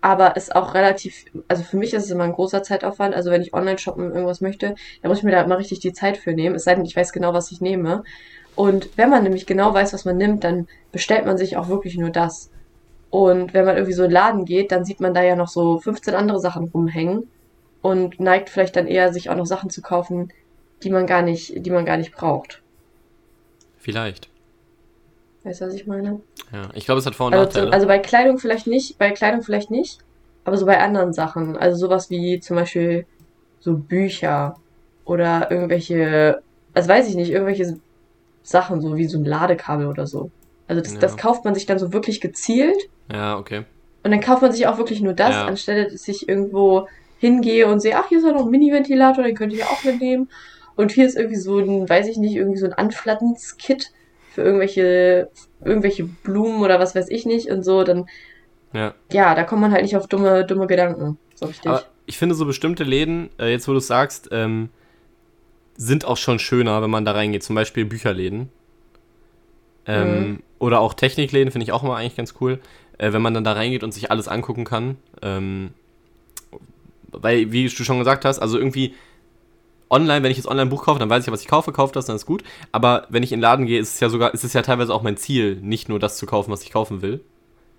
aber 0.00 0.36
es 0.36 0.50
auch 0.50 0.74
relativ, 0.74 1.24
also 1.48 1.62
für 1.62 1.76
mich 1.76 1.92
ist 1.92 2.04
es 2.04 2.10
immer 2.10 2.24
ein 2.24 2.32
großer 2.32 2.62
Zeitaufwand, 2.62 3.14
also 3.14 3.30
wenn 3.30 3.42
ich 3.42 3.54
online 3.54 3.78
shoppen 3.78 4.12
irgendwas 4.12 4.40
möchte, 4.40 4.74
dann 5.02 5.08
muss 5.08 5.18
ich 5.18 5.24
mir 5.24 5.32
da 5.32 5.42
immer 5.42 5.58
richtig 5.58 5.80
die 5.80 5.92
Zeit 5.92 6.16
für 6.16 6.32
nehmen, 6.32 6.54
es 6.54 6.64
sei 6.64 6.74
denn, 6.74 6.84
ich 6.84 6.94
weiß 6.94 7.12
genau, 7.12 7.34
was 7.34 7.50
ich 7.50 7.60
nehme. 7.60 8.04
Und 8.54 8.90
wenn 8.96 9.10
man 9.10 9.22
nämlich 9.22 9.46
genau 9.46 9.72
weiß, 9.74 9.92
was 9.92 10.04
man 10.04 10.16
nimmt, 10.16 10.44
dann 10.44 10.66
bestellt 10.92 11.26
man 11.26 11.38
sich 11.38 11.56
auch 11.56 11.68
wirklich 11.68 11.96
nur 11.96 12.10
das. 12.10 12.50
Und 13.10 13.54
wenn 13.54 13.64
man 13.64 13.76
irgendwie 13.76 13.94
so 13.94 14.02
in 14.02 14.10
den 14.10 14.14
Laden 14.14 14.44
geht, 14.44 14.72
dann 14.72 14.84
sieht 14.84 15.00
man 15.00 15.14
da 15.14 15.22
ja 15.22 15.36
noch 15.36 15.48
so 15.48 15.78
15 15.78 16.14
andere 16.14 16.40
Sachen 16.40 16.68
rumhängen 16.68 17.28
und 17.82 18.20
neigt 18.20 18.50
vielleicht 18.50 18.76
dann 18.76 18.86
eher, 18.86 19.12
sich 19.12 19.30
auch 19.30 19.36
noch 19.36 19.46
Sachen 19.46 19.70
zu 19.70 19.80
kaufen, 19.80 20.32
die 20.82 20.90
man 20.90 21.06
gar 21.06 21.22
nicht, 21.22 21.64
die 21.64 21.70
man 21.70 21.84
gar 21.84 21.96
nicht 21.96 22.12
braucht. 22.12 22.62
Vielleicht. 23.78 24.28
Weißt 25.44 25.60
du, 25.60 25.66
was 25.66 25.74
ich 25.74 25.86
meine? 25.86 26.20
Ja, 26.52 26.68
ich 26.74 26.84
glaube, 26.84 26.98
es 26.98 27.06
hat 27.06 27.14
Vor- 27.14 27.28
und 27.28 27.34
Also, 27.34 27.46
Nachteile. 27.46 27.72
also 27.72 27.86
bei 27.86 27.98
Kleidung 27.98 28.38
vielleicht 28.38 28.66
nicht, 28.66 28.98
bei 28.98 29.10
Kleidung 29.10 29.42
vielleicht 29.42 29.70
nicht, 29.70 29.98
aber 30.44 30.56
so 30.56 30.66
bei 30.66 30.78
anderen 30.80 31.12
Sachen. 31.12 31.56
Also 31.56 31.78
sowas 31.86 32.10
wie 32.10 32.40
zum 32.40 32.56
Beispiel 32.56 33.06
so 33.60 33.76
Bücher 33.76 34.56
oder 35.04 35.50
irgendwelche, 35.50 36.42
also 36.74 36.88
weiß 36.88 37.08
ich 37.08 37.14
nicht, 37.14 37.30
irgendwelche 37.30 37.78
Sachen, 38.42 38.80
so 38.80 38.96
wie 38.96 39.06
so 39.06 39.18
ein 39.18 39.24
Ladekabel 39.24 39.86
oder 39.86 40.06
so. 40.06 40.30
Also 40.66 40.82
das, 40.82 40.94
Ja. 40.94 40.98
das 41.00 41.16
kauft 41.16 41.44
man 41.44 41.54
sich 41.54 41.66
dann 41.66 41.78
so 41.78 41.92
wirklich 41.92 42.20
gezielt 42.20 42.76
ja, 43.12 43.38
okay. 43.38 43.64
und 44.04 44.10
dann 44.10 44.20
kauft 44.20 44.42
man 44.42 44.52
sich 44.52 44.66
auch 44.66 44.76
wirklich 44.78 45.00
nur 45.00 45.14
das, 45.14 45.34
Ja. 45.34 45.46
anstelle 45.46 45.90
dass 45.90 46.06
ich 46.08 46.28
irgendwo 46.28 46.88
hingehe 47.18 47.66
und 47.66 47.80
sehe, 47.80 47.96
ach, 47.96 48.08
hier 48.08 48.18
ist 48.18 48.24
ja 48.24 48.32
noch 48.32 48.44
ein 48.44 48.50
Mini-Ventilator, 48.50 49.24
den 49.24 49.34
könnt 49.34 49.52
ihr 49.52 49.60
ja 49.60 49.66
auch 49.66 49.82
mitnehmen. 49.84 50.28
Und 50.76 50.92
hier 50.92 51.06
ist 51.06 51.16
irgendwie 51.16 51.36
so 51.36 51.58
ein, 51.58 51.88
weiß 51.88 52.06
ich 52.06 52.16
nicht, 52.18 52.36
irgendwie 52.36 52.58
so 52.58 52.66
ein 52.66 52.72
Anflattenskit 52.74 53.90
für 54.34 54.42
irgendwelche, 54.42 55.28
irgendwelche 55.64 56.04
Blumen 56.04 56.62
oder 56.62 56.78
was 56.80 56.94
weiß 56.94 57.08
ich 57.08 57.26
nicht 57.26 57.50
und 57.50 57.62
so, 57.64 57.84
dann, 57.84 58.08
Ja. 58.72 58.94
ja, 59.12 59.34
da 59.34 59.44
kommt 59.44 59.60
man 59.62 59.72
halt 59.72 59.82
nicht 59.82 59.96
auf 59.96 60.06
dumme, 60.06 60.44
dumme 60.44 60.66
Gedanken. 60.66 61.18
So 61.34 61.46
richtig. 61.46 61.66
Aber 61.70 61.84
ich 62.06 62.18
finde 62.18 62.34
so 62.34 62.46
bestimmte 62.46 62.84
Läden, 62.84 63.30
äh, 63.38 63.50
jetzt 63.50 63.68
wo 63.68 63.72
du 63.72 63.78
es 63.78 63.86
sagst, 63.86 64.28
ähm, 64.32 64.68
sind 65.76 66.04
auch 66.04 66.16
schon 66.16 66.38
schöner, 66.38 66.82
wenn 66.82 66.90
man 66.90 67.04
da 67.04 67.12
reingeht. 67.12 67.42
Zum 67.42 67.54
Beispiel 67.54 67.84
Bücherläden. 67.84 68.50
Ähm, 69.86 70.08
Mhm. 70.30 70.42
Oder 70.58 70.80
auch 70.80 70.92
Technikläden 70.94 71.52
finde 71.52 71.64
ich 71.64 71.72
auch 71.72 71.82
mal 71.84 71.96
eigentlich 71.96 72.16
ganz 72.16 72.34
cool, 72.40 72.58
äh, 72.98 73.12
wenn 73.12 73.22
man 73.22 73.32
dann 73.32 73.44
da 73.44 73.52
reingeht 73.52 73.84
und 73.84 73.94
sich 73.94 74.10
alles 74.10 74.26
angucken 74.26 74.64
kann. 74.64 74.96
Ähm, 75.22 75.70
weil, 77.12 77.52
wie 77.52 77.64
du 77.64 77.70
schon 77.70 77.98
gesagt 77.98 78.24
hast, 78.24 78.40
also 78.40 78.58
irgendwie 78.58 78.94
online, 79.90 80.22
wenn 80.22 80.30
ich 80.30 80.36
jetzt 80.36 80.46
online 80.46 80.62
ein 80.66 80.70
Buch 80.70 80.84
kaufe, 80.84 80.98
dann 80.98 81.10
weiß 81.10 81.22
ich 81.22 81.26
ja, 81.28 81.32
was 81.32 81.40
ich 81.42 81.48
kaufe, 81.48 81.72
kaufe 81.72 81.92
das, 81.92 82.06
dann 82.06 82.16
ist 82.16 82.26
gut. 82.26 82.42
Aber 82.72 83.06
wenn 83.08 83.22
ich 83.22 83.32
in 83.32 83.38
den 83.38 83.42
Laden 83.42 83.66
gehe, 83.66 83.80
ist 83.80 83.94
es 83.94 84.00
ja 84.00 84.08
sogar, 84.08 84.34
ist 84.34 84.44
es 84.44 84.52
ja 84.52 84.62
teilweise 84.62 84.92
auch 84.94 85.02
mein 85.02 85.16
Ziel, 85.16 85.56
nicht 85.56 85.88
nur 85.88 85.98
das 85.98 86.16
zu 86.16 86.26
kaufen, 86.26 86.50
was 86.50 86.62
ich 86.62 86.70
kaufen 86.70 87.02
will, 87.02 87.24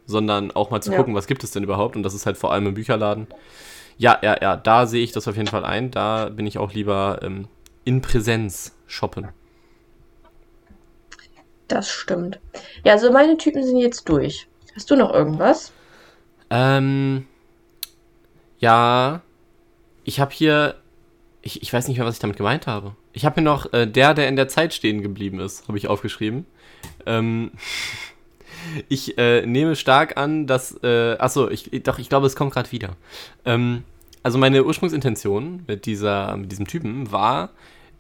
sondern 0.06 0.52
auch 0.52 0.72
mal 0.72 0.82
zu 0.82 0.92
Ja. 0.92 0.98
gucken, 0.98 1.16
was 1.16 1.28
gibt 1.28 1.44
es 1.44 1.52
denn 1.52 1.64
überhaupt. 1.64 1.96
Und 1.96 2.04
das 2.04 2.14
ist 2.14 2.26
halt 2.26 2.38
vor 2.38 2.52
allem 2.52 2.68
im 2.68 2.74
Bücherladen. 2.74 3.28
Ja, 3.98 4.18
ja, 4.22 4.38
ja, 4.42 4.56
da 4.56 4.86
sehe 4.88 5.04
ich 5.04 5.12
das 5.12 5.28
auf 5.28 5.36
jeden 5.36 5.48
Fall 5.50 5.66
ein. 5.66 5.92
Da 5.92 6.30
bin 6.30 6.48
ich 6.48 6.58
auch 6.58 6.74
lieber 6.74 7.20
ähm, 7.22 7.48
in 7.84 8.02
Präsenz 8.02 8.74
shoppen. 8.88 9.28
Das 11.68 11.90
stimmt. 11.90 12.40
Ja, 12.84 12.94
also 12.94 13.12
meine 13.12 13.38
Typen 13.38 13.64
sind 13.64 13.78
jetzt 13.78 14.10
durch. 14.10 14.48
Hast 14.76 14.90
du 14.90 14.96
noch 14.96 15.14
irgendwas? 15.14 15.72
Ähm, 16.50 17.28
ja, 18.58 19.22
ich 20.04 20.20
habe 20.20 20.32
hier, 20.32 20.76
ich, 21.50 21.64
ich 21.64 21.74
weiß 21.74 21.88
nicht 21.88 21.98
mehr, 21.98 22.06
was 22.06 22.16
ich 22.16 22.22
damit 22.22 22.38
gemeint 22.38 22.68
habe. 22.68 22.96
Ich 23.12 23.26
habe 23.26 23.36
hier 23.36 23.44
noch 23.44 23.74
äh, 23.74 23.88
der, 23.88 24.14
der 24.14 24.28
in 24.28 24.36
der 24.36 24.48
Zeit 24.48 24.74
stehen 24.74 25.02
geblieben 25.02 25.40
ist, 25.40 25.68
habe 25.68 25.78
ich 25.78 25.88
aufgeschrieben. 25.88 26.46
Ähm, 27.06 27.52
ich 28.90 29.18
äh, 29.18 29.46
nehme 29.46 29.76
stark 29.76 30.18
an, 30.18 30.46
dass, 30.46 30.82
äh, 30.84 31.18
achso, 31.18 31.50
ich, 31.50 31.70
doch, 31.84 31.98
ich 31.98 32.10
glaube, 32.10 32.28
es 32.28 32.36
kommt 32.36 32.54
gerade 32.54 32.72
wieder. 32.72 32.96
Ähm, 33.46 33.84
also 34.22 34.38
meine 34.38 34.64
Ursprungsintention 34.64 35.64
mit, 35.66 35.86
dieser, 35.86 36.38
mit 36.38 36.52
diesem 36.52 36.68
Typen 36.68 37.12
war, 37.12 37.50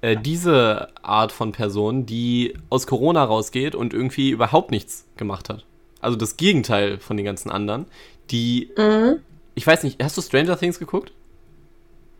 äh, 0.02 0.16
diese 0.16 0.90
Art 1.02 1.32
von 1.32 1.52
Person, 1.52 2.06
die 2.06 2.54
aus 2.70 2.86
Corona 2.88 3.24
rausgeht 3.24 3.74
und 3.74 3.94
irgendwie 3.94 4.30
überhaupt 4.30 4.70
nichts 4.70 5.06
gemacht 5.18 5.50
hat. 5.50 5.66
Also 6.02 6.18
das 6.18 6.38
Gegenteil 6.38 7.00
von 7.00 7.18
den 7.18 7.26
ganzen 7.26 7.50
anderen, 7.50 7.86
die 8.32 8.70
Mhm. 8.78 9.20
ich 9.56 9.66
weiß 9.66 9.84
nicht, 9.84 10.02
hast 10.04 10.18
du 10.18 10.22
Stranger 10.22 10.58
Things 10.58 10.78
geguckt? 10.78 11.12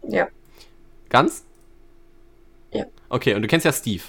Ja. 0.08 0.28
Ganz? 1.10 1.46
Ja. 2.74 2.86
Okay, 3.10 3.34
und 3.34 3.42
du 3.42 3.48
kennst 3.48 3.66
ja 3.66 3.72
Steve. 3.74 4.04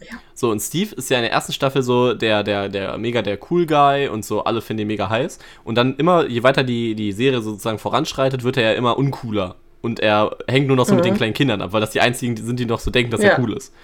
Ja. 0.00 0.16
So, 0.34 0.50
und 0.50 0.60
Steve 0.60 0.94
ist 0.94 1.10
ja 1.10 1.18
in 1.18 1.24
der 1.24 1.32
ersten 1.32 1.52
Staffel 1.52 1.82
so 1.82 2.14
der, 2.14 2.42
der, 2.42 2.68
der 2.70 2.96
mega 2.96 3.20
der 3.20 3.38
Cool 3.50 3.66
Guy 3.66 4.08
und 4.08 4.24
so, 4.24 4.44
alle 4.44 4.62
finden 4.62 4.82
ihn 4.82 4.86
mega 4.86 5.10
heiß. 5.10 5.38
Und 5.62 5.74
dann 5.74 5.96
immer, 5.96 6.26
je 6.26 6.42
weiter 6.42 6.64
die, 6.64 6.94
die 6.94 7.12
Serie 7.12 7.42
sozusagen 7.42 7.78
voranschreitet, 7.78 8.42
wird 8.42 8.56
er 8.56 8.72
ja 8.72 8.78
immer 8.78 8.96
uncooler. 8.96 9.56
Und 9.82 10.00
er 10.00 10.36
hängt 10.48 10.66
nur 10.68 10.76
noch 10.76 10.86
so 10.86 10.94
mit 10.94 11.04
Mhm. 11.04 11.08
den 11.08 11.16
kleinen 11.16 11.34
Kindern 11.34 11.60
ab, 11.60 11.72
weil 11.72 11.80
das 11.82 11.90
die 11.90 12.00
einzigen 12.00 12.36
sind, 12.36 12.58
die 12.58 12.64
noch 12.66 12.80
so 12.80 12.90
denken, 12.90 13.10
dass 13.10 13.22
Ja. 13.22 13.30
er 13.30 13.40
cool 13.40 13.52
ist. 13.54 13.74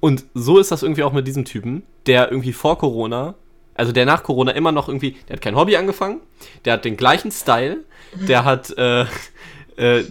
Und 0.00 0.24
so 0.34 0.58
ist 0.58 0.72
das 0.72 0.82
irgendwie 0.82 1.04
auch 1.04 1.12
mit 1.12 1.26
diesem 1.28 1.44
Typen, 1.44 1.84
der 2.06 2.30
irgendwie 2.30 2.52
vor 2.52 2.76
Corona, 2.78 3.34
also 3.74 3.92
der 3.92 4.06
nach 4.06 4.22
Corona 4.24 4.50
immer 4.52 4.70
noch 4.72 4.88
irgendwie, 4.88 5.12
der 5.28 5.36
hat 5.36 5.40
kein 5.40 5.56
Hobby 5.56 5.76
angefangen, 5.76 6.20
der 6.64 6.74
hat 6.74 6.84
den 6.84 6.96
gleichen 6.96 7.30
Style, 7.30 7.78
der 8.28 8.44
hat 8.44 8.76
äh, 8.76 9.06
äh, 9.76 10.04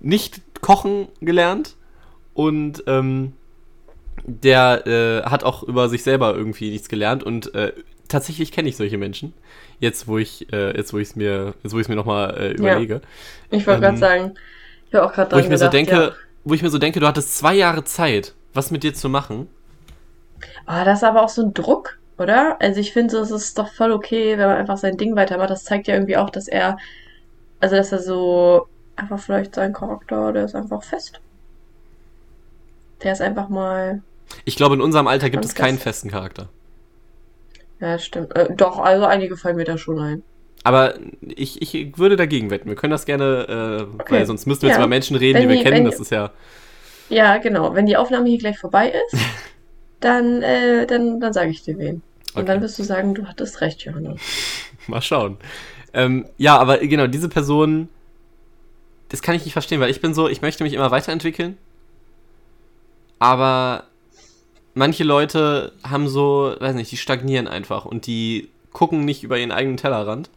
nicht 0.00 0.40
kochen 0.60 1.08
gelernt 1.20 1.76
und 2.34 2.84
ähm, 2.86 3.34
der 4.26 4.86
äh, 4.86 5.22
hat 5.28 5.44
auch 5.44 5.62
über 5.62 5.88
sich 5.88 6.02
selber 6.02 6.34
irgendwie 6.34 6.70
nichts 6.70 6.88
gelernt 6.88 7.22
und 7.22 7.54
äh, 7.54 7.72
tatsächlich 8.08 8.52
kenne 8.52 8.68
ich 8.68 8.76
solche 8.76 8.98
Menschen. 8.98 9.34
Jetzt, 9.80 10.08
wo 10.08 10.18
ich, 10.18 10.52
äh, 10.52 10.76
jetzt, 10.76 10.92
wo 10.92 10.98
ich 10.98 11.10
es 11.10 11.16
mir, 11.16 11.54
jetzt, 11.62 11.72
wo 11.74 11.78
ich 11.78 11.84
es 11.84 11.88
mir 11.88 11.96
nochmal 11.96 12.36
äh, 12.38 12.52
überlege. 12.52 13.02
Ich 13.50 13.66
wollte 13.66 13.80
Ähm, 13.80 13.80
gerade 13.80 13.98
sagen, 13.98 14.34
ich 14.88 14.94
habe 14.94 15.06
auch 15.06 15.12
gerade 15.12 15.30
Wo 15.30 15.38
dran 15.38 15.40
ich 15.40 15.48
mir 15.48 15.58
so 15.58 15.68
gedacht, 15.68 15.72
denke, 15.72 15.96
ja. 15.96 16.14
wo 16.44 16.54
ich 16.54 16.62
mir 16.62 16.70
so 16.70 16.78
denke, 16.78 17.00
du 17.00 17.06
hattest 17.06 17.36
zwei 17.38 17.54
Jahre 17.54 17.84
Zeit, 17.84 18.34
was 18.54 18.70
mit 18.72 18.82
dir 18.82 18.94
zu 18.94 19.08
machen. 19.08 19.48
Ah, 20.66 20.84
das 20.84 20.98
ist 20.98 21.04
aber 21.04 21.22
auch 21.22 21.28
so 21.28 21.42
ein 21.42 21.54
Druck, 21.54 21.98
oder? 22.18 22.60
Also 22.60 22.80
ich 22.80 22.92
finde, 22.92 23.10
so, 23.12 23.20
es 23.20 23.30
ist 23.30 23.58
doch 23.58 23.68
voll 23.72 23.92
okay, 23.92 24.36
wenn 24.38 24.46
man 24.48 24.56
einfach 24.56 24.76
sein 24.76 24.96
Ding 24.96 25.16
weitermacht. 25.16 25.50
Das 25.50 25.64
zeigt 25.64 25.86
ja 25.88 25.94
irgendwie 25.94 26.16
auch, 26.16 26.30
dass 26.30 26.48
er, 26.48 26.78
also 27.60 27.76
dass 27.76 27.92
er 27.92 28.00
so 28.00 28.68
einfach 28.96 29.18
vielleicht 29.20 29.54
sein 29.54 29.72
Charakter, 29.72 30.32
der 30.32 30.44
ist 30.44 30.54
einfach 30.54 30.82
fest. 30.82 31.20
Der 33.02 33.12
ist 33.12 33.20
einfach 33.20 33.48
mal. 33.48 34.02
Ich 34.44 34.56
glaube, 34.56 34.74
in 34.74 34.80
unserem 34.80 35.06
Alter 35.06 35.30
gibt 35.30 35.44
es 35.44 35.54
keinen 35.54 35.74
fest. 35.74 35.82
festen 36.00 36.10
Charakter. 36.10 36.48
Ja, 37.80 37.98
stimmt. 37.98 38.34
Äh, 38.34 38.54
doch, 38.56 38.78
also 38.78 39.04
einige 39.04 39.36
fallen 39.36 39.56
mir 39.56 39.64
da 39.64 39.76
schon 39.76 39.98
ein. 40.00 40.22
Aber 40.64 40.94
ich, 41.20 41.60
ich 41.62 41.98
würde 41.98 42.16
dagegen 42.16 42.50
wetten. 42.50 42.68
Wir 42.68 42.74
können 42.76 42.90
das 42.90 43.04
gerne, 43.04 43.86
äh, 43.88 44.00
Okay. 44.00 44.14
weil 44.14 44.26
sonst 44.26 44.46
müssten 44.46 44.62
wir 44.62 44.70
jetzt 44.70 44.78
Ja. 44.78 44.82
über 44.82 44.88
Menschen 44.88 45.14
reden, 45.16 45.34
Wenn 45.38 45.42
die 45.42 45.48
wir 45.54 45.56
die- 45.58 45.70
kennen. 45.70 45.84
Das 45.84 46.00
ist 46.00 46.10
ja. 46.10 46.30
Ja, 47.08 47.36
genau. 47.38 47.74
Wenn 47.74 47.86
die 47.86 47.96
Aufnahme 47.96 48.28
hier 48.28 48.38
gleich 48.38 48.58
vorbei 48.58 48.92
ist, 49.12 49.20
dann, 50.00 50.42
äh, 50.42 50.86
dann, 50.86 51.20
dann 51.20 51.32
sage 51.32 51.50
ich 51.50 51.62
dir 51.62 51.78
wen. 51.78 51.96
Und 52.34 52.42
Okay. 52.42 52.44
dann 52.46 52.60
wirst 52.62 52.78
du 52.78 52.82
sagen, 52.82 53.14
du 53.14 53.26
hattest 53.26 53.60
recht, 53.60 53.82
Johanna. 53.84 54.16
Mal 54.88 55.02
schauen. 55.02 55.36
Ähm, 55.92 56.26
ja, 56.36 56.58
aber 56.58 56.78
genau, 56.78 57.06
diese 57.06 57.28
Person, 57.28 57.88
das 59.08 59.22
kann 59.22 59.34
ich 59.34 59.44
nicht 59.44 59.52
verstehen, 59.52 59.80
weil 59.80 59.90
ich 59.90 60.00
bin 60.00 60.14
so, 60.14 60.28
ich 60.28 60.42
möchte 60.42 60.64
mich 60.64 60.72
immer 60.72 60.90
weiterentwickeln. 60.90 61.56
Aber 63.18 63.84
manche 64.74 65.04
Leute 65.04 65.72
haben 65.82 66.08
so, 66.08 66.54
weiß 66.58 66.74
nicht, 66.74 66.90
die 66.92 66.96
stagnieren 66.96 67.48
einfach 67.48 67.84
und 67.84 68.06
die 68.06 68.48
gucken 68.72 69.04
nicht 69.04 69.22
über 69.22 69.38
ihren 69.38 69.52
eigenen 69.52 69.76
Tellerrand. 69.78 70.30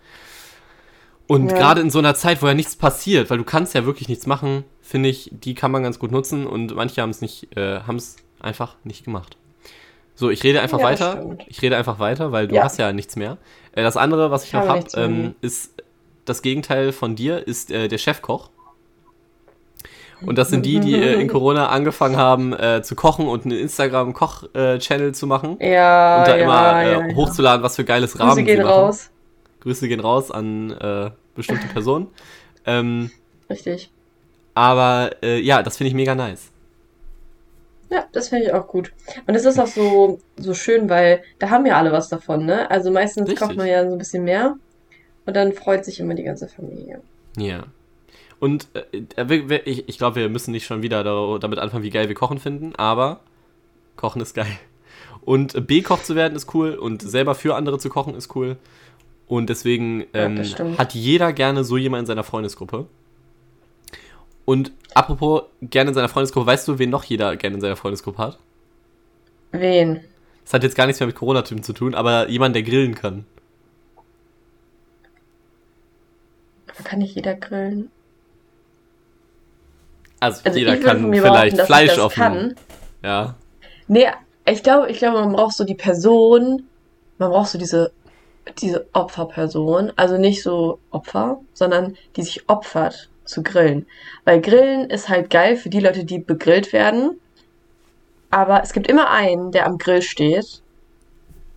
Und 1.27 1.51
Ja. 1.51 1.57
gerade 1.57 1.81
in 1.81 1.89
so 1.91 1.99
einer 1.99 2.15
Zeit, 2.15 2.41
wo 2.41 2.47
ja 2.47 2.53
nichts 2.53 2.75
passiert, 2.75 3.29
weil 3.29 3.37
du 3.37 3.43
kannst 3.43 3.75
ja 3.75 3.85
wirklich 3.85 4.07
nichts 4.07 4.25
machen, 4.25 4.63
finde 4.81 5.09
ich, 5.09 5.29
die 5.31 5.53
kann 5.53 5.71
man 5.71 5.83
ganz 5.83 5.99
gut 5.99 6.11
nutzen 6.11 6.47
und 6.47 6.73
manche 6.75 7.01
haben 7.01 7.11
es 7.11 7.21
nicht, 7.21 7.55
äh, 7.55 7.81
haben 7.81 7.97
es 7.97 8.15
einfach 8.39 8.75
nicht 8.83 9.03
gemacht. 9.05 9.37
So, 10.15 10.29
ich 10.29 10.43
rede 10.43 10.61
einfach 10.61 10.79
Ja, 10.79 10.85
weiter. 10.85 11.11
stimmt. 11.17 11.43
Ich 11.47 11.61
rede 11.61 11.77
einfach 11.77 11.99
weiter, 11.99 12.31
weil 12.31 12.47
du 12.47 12.55
Ja. 12.55 12.63
hast 12.63 12.77
ja 12.79 12.91
nichts 12.93 13.15
mehr. 13.15 13.37
Äh, 13.73 13.83
das 13.83 13.95
andere, 13.95 14.31
was 14.31 14.43
ich, 14.43 14.49
Ich 14.49 14.53
noch 14.55 14.67
habe 14.67 14.79
mehr. 14.79 15.05
ähm, 15.05 15.35
ist 15.41 15.73
das 16.25 16.41
Gegenteil 16.41 16.91
von 16.91 17.15
dir, 17.15 17.47
ist 17.47 17.69
äh, 17.71 17.87
der 17.87 17.97
Chefkoch. 17.99 18.49
Und 20.21 20.37
das 20.37 20.49
sind 20.49 20.65
die, 20.65 20.79
die 20.79 20.95
äh, 20.95 21.19
in 21.21 21.27
Corona 21.27 21.69
angefangen 21.69 22.17
haben 22.17 22.53
äh, 22.53 22.81
zu 22.81 22.95
kochen 22.95 23.27
und 23.27 23.45
einen 23.45 23.57
Instagram-Koch-Channel 23.57 25.13
zu 25.13 25.27
machen. 25.27 25.57
Ja, 25.61 26.19
und 26.19 26.27
da 26.27 26.37
ja, 26.37 26.43
immer 26.43 26.83
äh, 26.83 27.09
ja, 27.09 27.15
hochzuladen, 27.15 27.63
was 27.63 27.75
für 27.75 27.85
geiles 27.85 28.13
Grüße 28.13 28.23
Rahmen 28.23 28.35
sie 28.35 28.43
gehen 28.43 28.63
machen. 28.63 28.69
raus. 28.69 29.09
Grüße 29.61 29.87
gehen 29.87 29.99
raus 29.99 30.31
an 30.31 30.71
äh, 30.71 31.11
bestimmte 31.35 31.67
Personen. 31.67 32.07
ähm, 32.65 33.11
Richtig. 33.49 33.91
aber 34.53 35.11
ja, 35.23 35.63
das 35.63 35.77
finde 35.77 35.89
ich 35.89 35.95
mega 35.95 36.15
nice. 36.15 36.51
Ja, 37.89 38.05
das 38.11 38.29
finde 38.29 38.45
ich 38.45 38.53
auch 38.53 38.67
gut. 38.67 38.93
Und 39.25 39.33
es 39.35 39.45
ist 39.45 39.59
auch 39.59 39.67
so, 39.67 40.19
so 40.37 40.53
schön, 40.53 40.89
weil 40.89 41.23
da 41.39 41.49
haben 41.49 41.65
ja 41.65 41.77
alle 41.77 41.91
was 41.91 42.07
davon, 42.09 42.45
ne? 42.45 42.69
Also 42.69 42.91
meistens 42.91 43.27
Richtig. 43.27 43.39
kocht 43.39 43.57
man 43.57 43.67
ja 43.67 43.83
so 43.85 43.93
ein 43.93 43.97
bisschen 43.97 44.23
mehr 44.23 44.57
und 45.25 45.35
dann 45.35 45.53
freut 45.53 45.85
sich 45.85 45.99
immer 45.99 46.13
die 46.13 46.23
ganze 46.23 46.47
Familie. 46.47 47.01
Ja. 47.37 47.63
Und 48.39 48.67
äh, 48.73 49.61
ich, 49.65 49.89
ich 49.89 49.97
glaube, 49.97 50.17
wir 50.17 50.29
müssen 50.29 50.51
nicht 50.51 50.65
schon 50.65 50.81
wieder 50.81 51.03
da- 51.03 51.37
damit 51.39 51.59
anfangen, 51.59 51.83
wie 51.83 51.89
geil 51.89 52.07
wir 52.07 52.15
Kochen 52.15 52.39
finden, 52.39 52.73
aber 52.75 53.19
Kochen 53.95 54.21
ist 54.21 54.33
geil. 54.33 54.57
Und 55.21 55.67
B-Koch 55.67 56.01
zu 56.01 56.15
werden 56.15 56.35
ist 56.35 56.53
cool 56.53 56.75
und 56.75 57.01
selber 57.01 57.35
für 57.35 57.55
andere 57.55 57.77
zu 57.77 57.89
kochen 57.89 58.15
ist 58.15 58.33
cool. 58.35 58.55
Und 59.27 59.49
deswegen 59.49 60.01
Ja, 60.13 60.25
ähm, 60.25 60.43
stimmt. 60.45 60.79
hat 60.79 60.93
jeder 60.95 61.33
gerne 61.33 61.63
so 61.63 61.75
jemand 61.77 62.01
in 62.01 62.05
seiner 62.05 62.23
Freundesgruppe. 62.23 62.87
Und 64.45 64.71
apropos 64.95 65.43
gerne 65.61 65.89
in 65.89 65.93
seiner 65.93 66.09
Freundesgruppe, 66.09 66.47
weißt 66.47 66.67
du, 66.67 66.79
wen 66.79 66.89
noch 66.89 67.03
jeder 67.03 67.35
gerne 67.35 67.55
in 67.55 67.61
seiner 67.61 67.75
Freundesgruppe 67.75 68.17
hat? 68.17 68.39
Wen? 69.51 69.99
Das 70.45 70.53
hat 70.53 70.63
jetzt 70.63 70.75
gar 70.75 70.87
nichts 70.87 70.99
mehr 70.99 71.07
mit 71.07 71.15
Corona-Typen 71.17 71.61
zu 71.61 71.73
tun, 71.73 71.93
aber 71.93 72.29
jemand, 72.29 72.55
der 72.55 72.63
grillen 72.63 72.95
kann. 72.95 73.25
Kann 76.83 76.99
nicht 76.99 77.15
jeder 77.15 77.35
grillen? 77.35 77.91
Also, 80.19 80.41
Also 80.43 80.59
jeder 80.59 80.77
kann 80.77 81.11
vielleicht 81.13 81.55
behaupten, 81.55 81.65
Fleisch 81.65 81.97
auf 81.97 82.15
kann. 82.15 82.55
Ja. 83.03 83.35
Nee, 83.87 84.07
ich 84.45 84.63
glaube, 84.63 84.89
ich 84.89 84.99
glaube, 84.99 85.19
man 85.19 85.33
braucht 85.33 85.55
so 85.55 85.63
die 85.63 85.75
Person, 85.75 86.63
man 87.17 87.31
braucht 87.31 87.49
so 87.49 87.57
diese, 87.57 87.91
diese 88.61 88.87
Opferperson, 88.93 89.93
also 89.95 90.17
nicht 90.17 90.43
so 90.43 90.79
Opfer, 90.91 91.39
sondern 91.53 91.95
die 92.15 92.23
sich 92.23 92.49
opfert 92.49 93.09
zu 93.25 93.43
grillen. 93.43 93.85
Weil 94.25 94.41
Grillen 94.41 94.89
ist 94.89 95.07
halt 95.07 95.29
geil 95.29 95.55
für 95.55 95.69
die 95.69 95.79
Leute, 95.79 96.03
die 96.03 96.19
begrillt 96.19 96.73
werden. 96.73 97.19
Aber 98.31 98.61
es 98.61 98.73
gibt 98.73 98.87
immer 98.87 99.09
einen, 99.09 99.51
der 99.51 99.65
am 99.65 99.77
Grill 99.77 100.01
steht. 100.01 100.61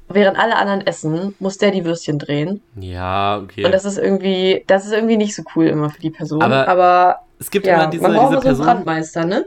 Während 0.08 0.38
alle 0.38 0.56
anderen 0.56 0.86
essen, 0.86 1.34
muss 1.38 1.56
der 1.56 1.70
die 1.70 1.84
Würstchen 1.86 2.18
drehen. 2.18 2.62
Ja, 2.76 3.38
okay. 3.38 3.64
Und 3.64 3.72
das 3.72 3.86
ist 3.86 3.96
irgendwie, 3.96 4.62
das 4.66 4.84
ist 4.84 4.92
irgendwie 4.92 5.16
nicht 5.16 5.34
so 5.34 5.42
cool 5.56 5.66
immer 5.66 5.88
für 5.88 6.00
die 6.00 6.10
Person. 6.10 6.42
Aber 6.42 6.68
Aber, 6.68 7.20
es 7.42 7.50
gibt 7.50 7.66
ja, 7.66 7.74
immer 7.74 7.86
diese, 7.88 8.04
man 8.04 8.12
diese 8.12 8.26
immer 8.26 8.36
so 8.36 8.40
Person. 8.40 8.66
Brandmeister, 8.66 9.24
ne? 9.24 9.44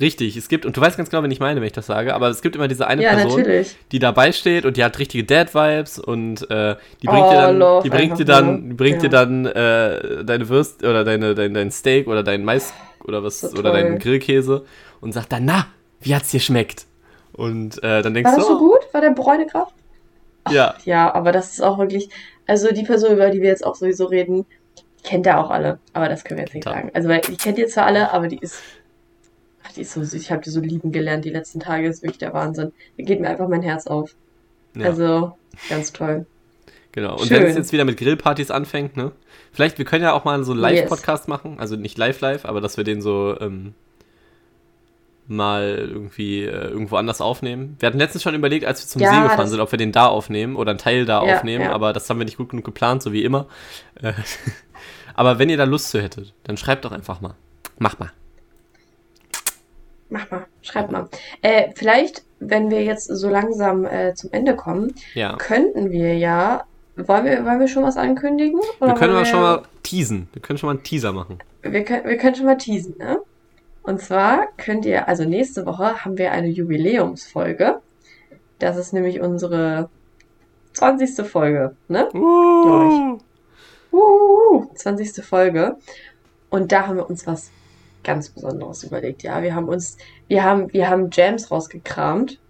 Richtig, 0.00 0.36
es 0.36 0.48
gibt, 0.48 0.66
und 0.66 0.76
du 0.76 0.80
weißt 0.80 0.96
ganz 0.96 1.08
genau, 1.08 1.22
wen 1.22 1.30
ich 1.30 1.38
meine, 1.38 1.60
wenn 1.60 1.66
ich 1.68 1.72
das 1.72 1.86
sage, 1.86 2.14
aber 2.14 2.28
es 2.28 2.42
gibt 2.42 2.56
immer 2.56 2.66
diese 2.66 2.88
eine 2.88 3.02
Ja, 3.02 3.12
Person, 3.12 3.36
natürlich. 3.36 3.76
die 3.92 4.00
dabei 4.00 4.32
steht 4.32 4.64
und 4.64 4.76
die 4.76 4.82
hat 4.82 4.98
richtige 4.98 5.22
Dad-Vibes 5.22 6.00
und 6.00 6.50
äh, 6.50 6.74
die 7.00 7.06
Oh, 7.06 7.10
bringt 7.12 7.30
dir 7.30 7.36
dann, 7.36 7.58
love 7.60 7.82
die 7.84 7.90
bringt 7.90 8.18
dir 8.18 8.24
dann, 8.24 8.70
die 8.70 8.74
bringt 8.74 9.02
dir 9.02 9.08
Ja. 9.10 9.24
dann 9.24 9.46
äh, 9.46 10.24
deine 10.24 10.48
Würst 10.48 10.82
oder 10.82 11.04
deine, 11.04 11.36
dein, 11.36 11.54
dein 11.54 11.70
Steak 11.70 12.08
oder 12.08 12.24
dein 12.24 12.44
Mais 12.44 12.72
oder 13.04 13.22
was 13.22 13.40
So 13.40 13.56
oder 13.58 13.70
deinen 13.70 13.98
Grillkäse 14.00 14.64
und 15.00 15.12
sagt 15.12 15.30
dann, 15.32 15.44
na, 15.44 15.66
wie 16.00 16.12
hat's 16.14 16.30
dir 16.32 16.40
schmeckt? 16.40 16.86
Und 17.32 17.80
äh, 17.84 18.02
dann 18.02 18.14
denkst 18.14 18.30
War 18.32 18.36
du, 18.36 18.40
das 18.40 18.48
so 18.48 18.54
oh, 18.54 18.58
gut? 18.70 18.80
War 18.92 19.00
der 19.00 19.10
Bräunekraft? 19.10 19.74
ja, 20.50 20.74
Ja, 20.84 21.14
aber 21.14 21.30
das 21.30 21.52
ist 21.52 21.62
auch 21.62 21.78
wirklich, 21.78 22.08
also 22.46 22.72
die 22.72 22.82
Person, 22.82 23.12
über 23.12 23.30
die 23.30 23.40
wir 23.40 23.48
jetzt 23.48 23.64
auch 23.64 23.76
sowieso 23.76 24.06
reden, 24.06 24.44
kennt 25.04 25.26
er 25.26 25.38
auch 25.38 25.50
alle, 25.50 25.78
aber 25.92 26.08
das 26.08 26.24
können 26.24 26.38
wir 26.38 26.44
jetzt 26.44 26.54
nicht 26.54 26.64
sagen. 26.64 26.90
Also, 26.94 27.08
weil 27.08 27.20
die 27.20 27.36
kennt 27.36 27.58
ihr 27.58 27.68
zwar 27.68 27.86
alle, 27.86 28.12
aber 28.12 28.26
die 28.26 28.38
ist, 28.38 28.60
ach, 29.62 29.72
die 29.72 29.82
ist 29.82 29.92
so 29.92 30.02
süß. 30.02 30.14
Ich 30.14 30.32
habe 30.32 30.42
die 30.42 30.50
so 30.50 30.60
lieben 30.60 30.90
gelernt 30.92 31.24
die 31.24 31.30
letzten 31.30 31.60
Tage, 31.60 31.86
das 31.86 31.96
ist 31.98 32.02
wirklich 32.02 32.18
der 32.18 32.32
Wahnsinn. 32.32 32.72
Da 32.96 33.04
geht 33.04 33.20
mir 33.20 33.28
einfach 33.28 33.48
mein 33.48 33.62
Herz 33.62 33.86
auf. 33.86 34.14
ja 34.74 34.86
Also, 34.86 35.36
ganz 35.68 35.92
toll. 35.92 36.26
genau. 36.92 37.12
Und 37.18 37.26
schön. 37.28 37.38
wenn 37.42 37.46
es 37.46 37.56
jetzt 37.56 37.72
wieder 37.72 37.84
mit 37.84 37.96
Grillpartys 37.98 38.50
anfängt, 38.50 38.96
ne? 38.96 39.12
Vielleicht, 39.52 39.78
wir 39.78 39.84
können 39.84 40.02
ja 40.02 40.12
auch 40.14 40.24
mal 40.24 40.42
so 40.42 40.50
einen 40.52 40.60
Live-Podcast 40.62 41.28
machen, 41.28 41.60
also 41.60 41.76
nicht 41.76 41.96
live-live, 41.96 42.44
aber 42.44 42.60
dass 42.60 42.76
wir 42.76 42.82
den 42.82 43.00
so 43.02 43.36
ähm, 43.40 43.74
mal 45.26 45.88
irgendwie 45.88 46.42
äh, 46.42 46.50
irgendwo 46.68 46.96
anders 46.96 47.20
aufnehmen. 47.20 47.76
Wir 47.78 47.86
hatten 47.86 47.98
letztens 47.98 48.22
schon 48.22 48.34
überlegt, 48.34 48.64
als 48.66 48.82
wir 48.82 48.88
zum 48.88 49.00
Ja, 49.00 49.10
See 49.14 49.22
gefahren 49.28 49.48
sind, 49.48 49.60
ob 49.60 49.70
wir 49.72 49.78
den 49.78 49.92
da 49.92 50.06
aufnehmen 50.06 50.56
oder 50.56 50.70
einen 50.70 50.78
Teil 50.78 51.04
da 51.06 51.24
Ja, 51.24 51.36
aufnehmen, 51.36 51.64
ja. 51.64 51.72
aber 51.72 51.92
das 51.92 52.10
haben 52.10 52.18
wir 52.18 52.24
nicht 52.24 52.36
gut 52.36 52.50
genug 52.50 52.64
geplant, 52.64 53.02
so 53.02 53.12
wie 53.12 53.22
immer. 53.24 53.46
Äh, 54.02 54.12
aber 55.14 55.38
wenn 55.38 55.48
ihr 55.48 55.56
da 55.56 55.64
Lust 55.64 55.90
zu 55.90 56.00
hättet, 56.02 56.34
dann 56.44 56.56
schreibt 56.56 56.84
doch 56.84 56.92
einfach 56.92 57.20
mal. 57.20 57.34
Macht 57.78 58.00
mal. 58.00 58.10
Mach 60.10 60.30
mal, 60.30 60.46
schreib 60.62 60.90
mal. 60.92 61.08
Äh, 61.42 61.72
vielleicht, 61.74 62.22
wenn 62.38 62.70
wir 62.70 62.84
jetzt 62.84 63.06
so 63.06 63.28
langsam 63.28 63.84
äh, 63.84 64.14
zum 64.14 64.30
Ende 64.32 64.54
kommen, 64.54 64.94
Ja. 65.14 65.36
könnten 65.36 65.90
wir 65.90 66.16
ja, 66.16 66.64
wollen 66.96 67.24
wir, 67.24 67.44
wollen 67.44 67.58
wir 67.58 67.68
schon 67.68 67.82
was 67.82 67.96
ankündigen? 67.96 68.60
Wir 68.80 68.94
können 68.94 69.14
mal 69.14 69.26
schon 69.26 69.40
mal 69.40 69.62
teasen. 69.82 70.28
Wir 70.32 70.42
können 70.42 70.58
schon 70.58 70.68
mal 70.68 70.74
einen 70.74 70.84
Teaser 70.84 71.12
machen. 71.12 71.38
Wir 71.62 71.84
können, 71.84 72.04
wir 72.04 72.16
können 72.16 72.36
schon 72.36 72.46
mal 72.46 72.56
teasen, 72.56 72.96
ne? 72.98 73.18
Und 73.82 74.00
zwar 74.00 74.46
könnt 74.56 74.86
ihr, 74.86 75.08
also 75.08 75.24
nächste 75.24 75.66
Woche 75.66 76.04
haben 76.04 76.16
wir 76.16 76.32
eine 76.32 76.48
Jubiläumsfolge. 76.48 77.80
Das 78.58 78.76
ist 78.76 78.92
nämlich 78.92 79.20
unsere 79.20 79.90
20. 80.74 81.26
Folge, 81.26 81.76
ne? 81.88 82.08
Uh, 82.14 83.18
Uh, 83.94 84.66
20. 84.74 85.24
Folge. 85.24 85.76
Und 86.50 86.72
da 86.72 86.86
haben 86.86 86.96
wir 86.96 87.08
uns 87.08 87.26
was 87.26 87.50
ganz 88.02 88.28
Besonderes 88.28 88.82
überlegt. 88.82 89.22
Ja, 89.22 89.42
wir 89.42 89.54
haben 89.54 89.68
uns, 89.68 89.96
wir 90.26 90.42
haben, 90.42 90.72
wir 90.72 90.90
haben 90.90 91.10
Jams 91.12 91.50
rausgekramt. 91.50 92.40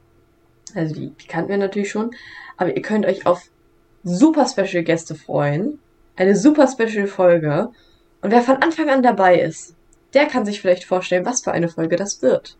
Also 0.75 0.95
die, 0.95 1.11
die 1.11 1.27
kannten 1.27 1.51
wir 1.51 1.59
natürlich 1.59 1.91
schon. 1.91 2.13
Aber 2.57 2.75
ihr 2.75 2.83
könnt 2.83 3.05
euch 3.05 3.27
auf 3.27 3.51
super 4.05 4.47
Special 4.47 4.83
Gäste 4.83 5.15
freuen. 5.15 5.79
Eine 6.17 6.35
super 6.35 6.67
Special 6.67 7.07
Folge. 7.07 7.69
Und 8.23 8.31
wer 8.31 8.43
von 8.43 8.57
Anfang 8.57 8.89
an 8.89 9.03
dabei 9.03 9.39
ist, 9.39 9.75
der 10.15 10.27
kann 10.27 10.47
sich 10.47 10.61
vielleicht 10.63 10.85
vorstellen, 10.85 11.27
was 11.27 11.43
für 11.43 11.53
eine 11.53 11.69
Folge 11.69 11.97
das 11.97 12.23
wird. 12.23 12.57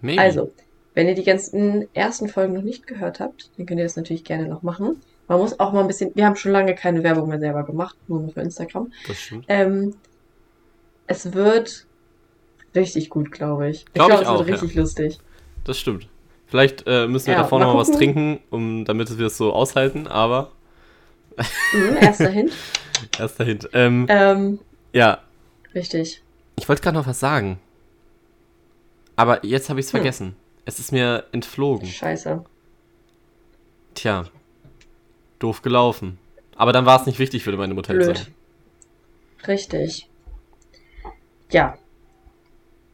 maybe. 0.00 0.20
Also, 0.20 0.50
wenn 0.94 1.06
ihr 1.06 1.14
die 1.14 1.24
ganzen 1.24 1.86
ersten 1.94 2.28
Folgen 2.28 2.54
noch 2.54 2.62
nicht 2.62 2.86
gehört 2.86 3.20
habt, 3.20 3.50
dann 3.56 3.66
könnt 3.66 3.78
ihr 3.78 3.84
das 3.84 3.96
natürlich 3.96 4.24
gerne 4.24 4.48
noch 4.48 4.62
machen. 4.62 5.00
Man 5.28 5.38
muss 5.38 5.58
auch 5.58 5.72
mal 5.72 5.80
ein 5.80 5.86
bisschen, 5.88 6.12
wir 6.14 6.24
haben 6.26 6.36
schon 6.36 6.52
lange 6.52 6.74
keine 6.74 7.02
Werbung 7.02 7.28
mehr 7.28 7.40
selber 7.40 7.64
gemacht, 7.64 7.96
nur 8.06 8.20
noch 8.20 8.32
für 8.32 8.40
Instagram. 8.40 8.92
Das 9.06 9.18
stimmt. 9.20 9.44
Ähm, 9.48 9.94
es 11.06 11.32
wird 11.32 11.86
richtig 12.74 13.10
gut, 13.10 13.32
glaube 13.32 13.68
ich. 13.70 13.84
Ich 13.86 13.92
Glaub 13.94 14.08
glaube, 14.08 14.22
ich 14.22 14.28
es 14.28 14.32
wird 14.32 14.40
auch, 14.42 14.46
ja. 14.46 14.54
richtig 14.54 14.74
lustig. 14.74 15.18
Das 15.64 15.78
stimmt. 15.78 16.08
Vielleicht 16.46 16.84
äh, 16.86 17.08
müssen 17.08 17.26
wir 17.26 17.34
Ja, 17.34 17.42
davor 17.42 17.58
mal 17.58 17.66
mal 17.66 17.76
was 17.76 17.90
trinken, 17.90 18.40
um, 18.50 18.84
damit 18.84 19.18
wir 19.18 19.26
es 19.26 19.36
so 19.36 19.52
aushalten, 19.52 20.06
aber 20.06 20.52
Mhm, 21.72 21.96
erster 22.00 22.28
Hint. 22.30 22.52
erst 23.18 23.38
dahin. 23.40 23.58
Ähm, 23.72 24.06
Ähm, 24.08 24.58
ja, 24.92 25.18
richtig. 25.74 26.22
ich 26.56 26.68
wollte 26.68 26.82
gerade 26.82 26.96
noch 26.96 27.06
was 27.06 27.20
sagen. 27.20 27.58
Aber 29.16 29.44
jetzt 29.44 29.68
habe 29.70 29.80
ich 29.80 29.86
es 29.86 29.92
Hm. 29.92 29.98
vergessen. 30.00 30.36
Es 30.64 30.78
ist 30.78 30.92
mir 30.92 31.24
entflogen. 31.32 31.88
Scheiße. 31.88 32.44
Tja, 33.94 34.24
doof 35.46 35.62
gelaufen. 35.62 36.18
Aber 36.56 36.72
dann 36.72 36.86
war 36.86 37.00
es 37.00 37.06
nicht 37.06 37.18
wichtig, 37.18 37.44
würde 37.46 37.58
meine 37.58 37.74
Mutter 37.74 37.94
jetzt 37.94 38.04
Blöd. 38.04 38.16
sagen. 38.18 38.34
Richtig. 39.46 40.08
Ja. 41.50 41.76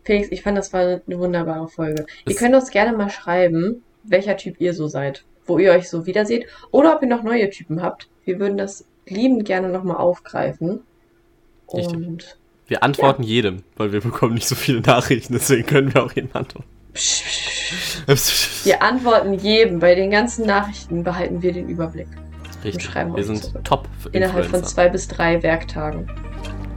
Felix, 0.04 0.28
ich 0.32 0.42
fand, 0.42 0.58
das 0.58 0.72
war 0.72 0.80
eine 0.80 1.18
wunderbare 1.18 1.68
Folge. 1.68 2.06
ihr 2.26 2.32
Es- 2.32 2.36
könnt 2.36 2.54
uns 2.54 2.70
gerne 2.70 2.96
mal 2.96 3.08
schreiben, 3.10 3.82
welcher 4.04 4.36
Typ 4.36 4.60
ihr 4.60 4.74
so 4.74 4.86
seid. 4.88 5.24
wo 5.44 5.58
ihr 5.58 5.72
euch 5.72 5.88
so 5.90 6.06
wiederseht. 6.06 6.46
Oder 6.70 6.94
ob 6.94 7.02
ihr 7.02 7.08
noch 7.08 7.24
neue 7.24 7.50
Typen 7.50 7.82
habt. 7.82 8.08
Wir 8.24 8.38
würden 8.38 8.56
das 8.56 8.84
liebend 9.08 9.44
gerne 9.44 9.68
nochmal 9.70 9.96
aufgreifen. 9.96 10.82
Richtig. 11.74 11.96
Und 11.96 12.38
Wir 12.68 12.84
antworten 12.84 13.24
jedem, 13.24 13.64
weil 13.76 13.90
wir 13.92 14.00
bekommen 14.00 14.34
nicht 14.34 14.46
so 14.46 14.54
viele 14.54 14.80
Nachrichten, 14.82 15.32
deswegen 15.32 15.66
können 15.66 15.92
wir 15.92 16.04
auch 16.04 16.12
jedem 16.12 16.30
antworten. 16.34 16.68
psch, 16.94 17.22
psch. 18.06 18.64
wir 18.64 18.82
antworten 18.82 19.34
jedem. 19.34 19.80
Bei 19.80 19.96
den 19.96 20.10
ganzen 20.12 20.46
Nachrichten 20.46 21.02
behalten 21.02 21.42
wir 21.42 21.52
den 21.52 21.68
Überblick. 21.68 22.06
Richtig. 22.64 22.84
schreiben 22.84 23.16
Wir 23.16 23.24
sind 23.24 23.52
top 23.64 23.88
Innerhalb 24.12 24.46
von 24.46 24.62
zwei 24.64 24.88
bis 24.88 25.08
drei 25.08 25.42
Werktagen. 25.42 26.06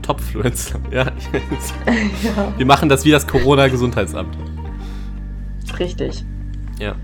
Top-Fluencer. 0.02 0.78
Ja. 0.90 1.04
ja, 2.22 2.52
Wir 2.56 2.66
machen 2.66 2.88
das 2.88 3.04
wie 3.04 3.10
das 3.10 3.26
Corona-Gesundheitsamt. 3.26 4.36
richtig. 5.78 6.24
Ja. 6.78 6.94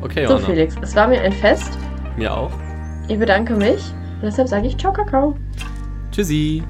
Okay, 0.00 0.26
So, 0.26 0.34
Johanna. 0.34 0.46
Felix, 0.46 0.76
es 0.80 0.94
war 0.94 1.08
mir 1.08 1.20
ein 1.20 1.32
Fest. 1.32 1.76
Mir 2.16 2.32
auch. 2.32 2.52
Ich 3.08 3.18
bedanke 3.18 3.54
mich. 3.54 3.82
Und 4.20 4.24
deshalb 4.24 4.48
sage 4.48 4.68
ich 4.68 4.76
Ciao, 4.76 4.92
Kakao. 4.92 5.34
Tschüssi. 6.12 6.62